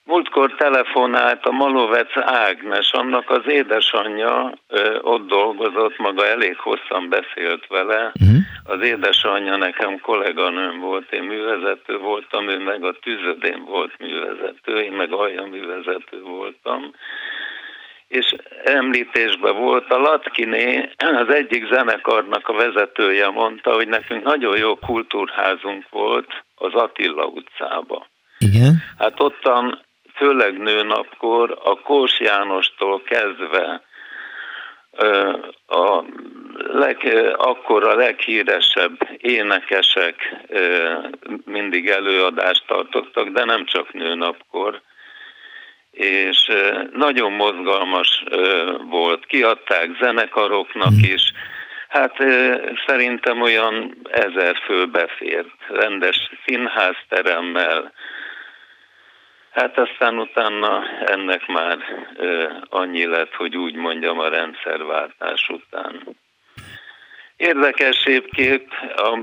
[0.07, 7.66] Múltkor telefonált a Malovec Ágnes, annak az édesanyja ö, ott dolgozott, maga elég hosszan beszélt
[7.66, 8.12] vele.
[8.20, 8.37] Uh-huh.
[8.65, 14.93] Az édesanyja nekem kolléganőm volt, én művezető voltam, ő meg a tűzödén volt művezető, én
[14.93, 16.93] meg alja művezető voltam
[18.09, 18.35] és
[18.65, 25.85] említésben volt a Latkiné, az egyik zenekarnak a vezetője mondta, hogy nekünk nagyon jó kultúrházunk
[25.91, 28.07] volt az Attila utcába.
[28.39, 28.83] Igen.
[28.99, 29.86] Hát ottan
[30.16, 33.82] főleg nőnapkor a Kós Jánostól kezdve
[35.66, 36.05] a
[36.56, 36.97] leg,
[37.36, 40.36] akkor a leghíresebb énekesek
[41.44, 44.80] mindig előadást tartottak, de nem csak nőnapkor,
[45.90, 46.51] és
[46.93, 48.24] nagyon mozgalmas
[48.88, 49.26] volt.
[49.26, 51.14] Kiadták zenekaroknak hmm.
[51.14, 51.32] is.
[51.88, 52.16] Hát
[52.86, 57.93] szerintem olyan ezer fő befért, rendes színházteremmel.
[59.57, 61.78] Hát aztán utána ennek már
[62.69, 66.16] annyi lett, hogy úgy mondjam a rendszerváltás után.
[67.37, 69.19] Érdekes kép a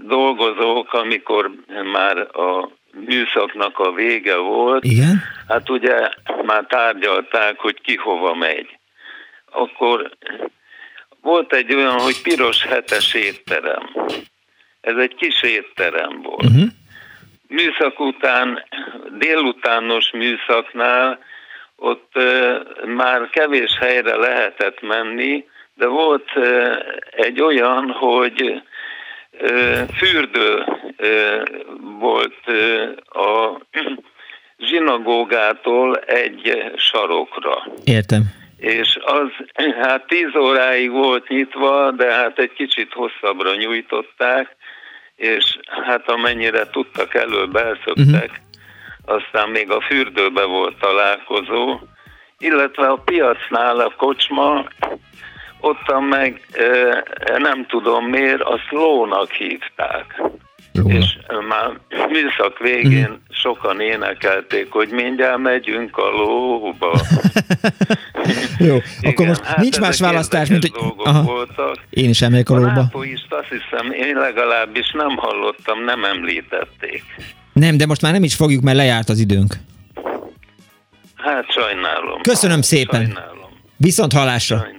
[0.00, 1.50] dolgozók, amikor
[1.92, 2.70] már a
[3.06, 5.22] műszaknak a vége volt, Igen?
[5.48, 6.08] hát ugye
[6.42, 8.78] már tárgyalták, hogy ki hova megy.
[9.50, 10.10] Akkor
[11.22, 13.90] volt egy olyan, hogy piros hetes étterem.
[14.80, 16.44] Ez egy kis étterem volt.
[16.44, 16.68] Uh-huh.
[17.48, 18.64] Műszak után,
[19.18, 21.18] délutános műszaknál
[21.76, 22.12] ott
[22.84, 25.44] már kevés helyre lehetett menni,
[25.74, 26.28] de volt
[27.10, 28.62] egy olyan, hogy
[29.96, 30.64] fürdő
[31.98, 32.46] volt
[33.08, 33.60] a
[34.58, 37.66] zsinagógától egy sarokra.
[37.84, 38.22] Értem.
[38.58, 39.28] És az
[39.82, 44.56] hát 10 óráig volt nyitva, de hát egy kicsit hosszabbra nyújtották,
[45.18, 49.16] és hát amennyire tudtak előbb elszöktek, uh-huh.
[49.16, 51.80] aztán még a fürdőbe volt találkozó,
[52.38, 54.64] illetve a piacnál a kocsma
[55.60, 56.40] ottan meg
[57.36, 60.22] nem tudom miért, a lónak hívták.
[60.72, 60.94] Lóna.
[60.94, 61.18] És
[61.48, 61.70] már
[62.08, 63.14] műszak végén mm.
[63.30, 66.92] sokan énekelték, hogy mindjárt megyünk a lóba.
[68.68, 70.92] Jó, Igen, akkor most hát nincs más választás, mint hogy...
[70.96, 71.22] Aha.
[71.22, 71.76] Voltak.
[71.90, 72.80] Én is emlék a lóba.
[72.80, 72.90] A
[73.28, 77.04] azt hiszem, én legalábbis nem hallottam, nem említették.
[77.52, 79.54] Nem, de most már nem is fogjuk, mert lejárt az időnk.
[81.14, 82.20] Hát sajnálom.
[82.22, 83.04] Köszönöm szépen.
[83.04, 83.50] Sajnálom.
[83.76, 84.56] Viszont hallásra.
[84.56, 84.77] Sajnálom.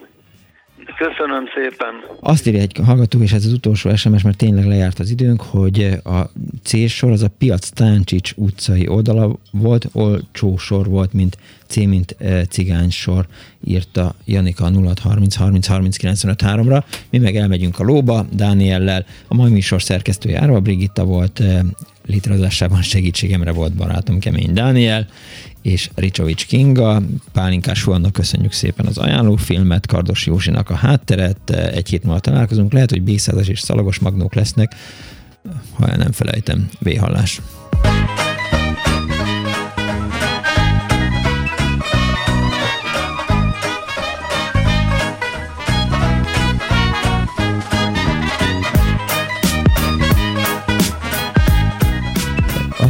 [0.99, 1.93] Köszönöm szépen.
[2.19, 5.99] Azt írja egy hallgató, és ez az utolsó SMS, mert tényleg lejárt az időnk, hogy
[6.03, 6.19] a
[6.63, 12.45] C-sor az a Piac Táncsics utcai oldala volt, olcsó sor volt, mint C, mint e,
[12.45, 13.26] cigány sor,
[13.63, 19.51] írta Janika 0630 30 30 95 ra Mi meg elmegyünk a lóba Dániellel, a mai
[19.51, 21.65] műsor szerkesztője Árva Brigitta volt, e,
[22.10, 25.07] létrehozásában segítségemre volt barátom Kemény Dániel,
[25.61, 27.02] és Ricsovics Kinga.
[27.31, 31.49] Pálinkás Huannak köszönjük szépen az ajánlófilmet, Kardos Józsinak a hátteret.
[31.49, 32.73] Egy hét múlva találkozunk.
[32.73, 33.10] Lehet, hogy b
[33.48, 34.76] és szalagos magnók lesznek,
[35.73, 36.69] ha el nem felejtem.
[36.80, 37.41] Véhallás.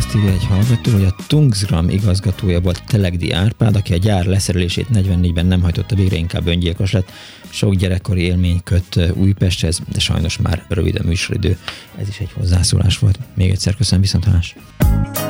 [0.09, 4.87] Azt írja egy hallgató, hogy a Tungsgram igazgatója volt Telegdi Árpád, aki a gyár leszerelését
[4.93, 7.11] 44-ben nem hajtotta végre, inkább öngyilkos lett.
[7.49, 11.57] Sok gyerekkori élmény köt Újpesthez, de sajnos már rövid a műsoridő.
[11.97, 13.19] Ez is egy hozzászólás volt.
[13.33, 14.61] Még egyszer köszönöm, viszontlátásra.
[14.79, 15.28] igen,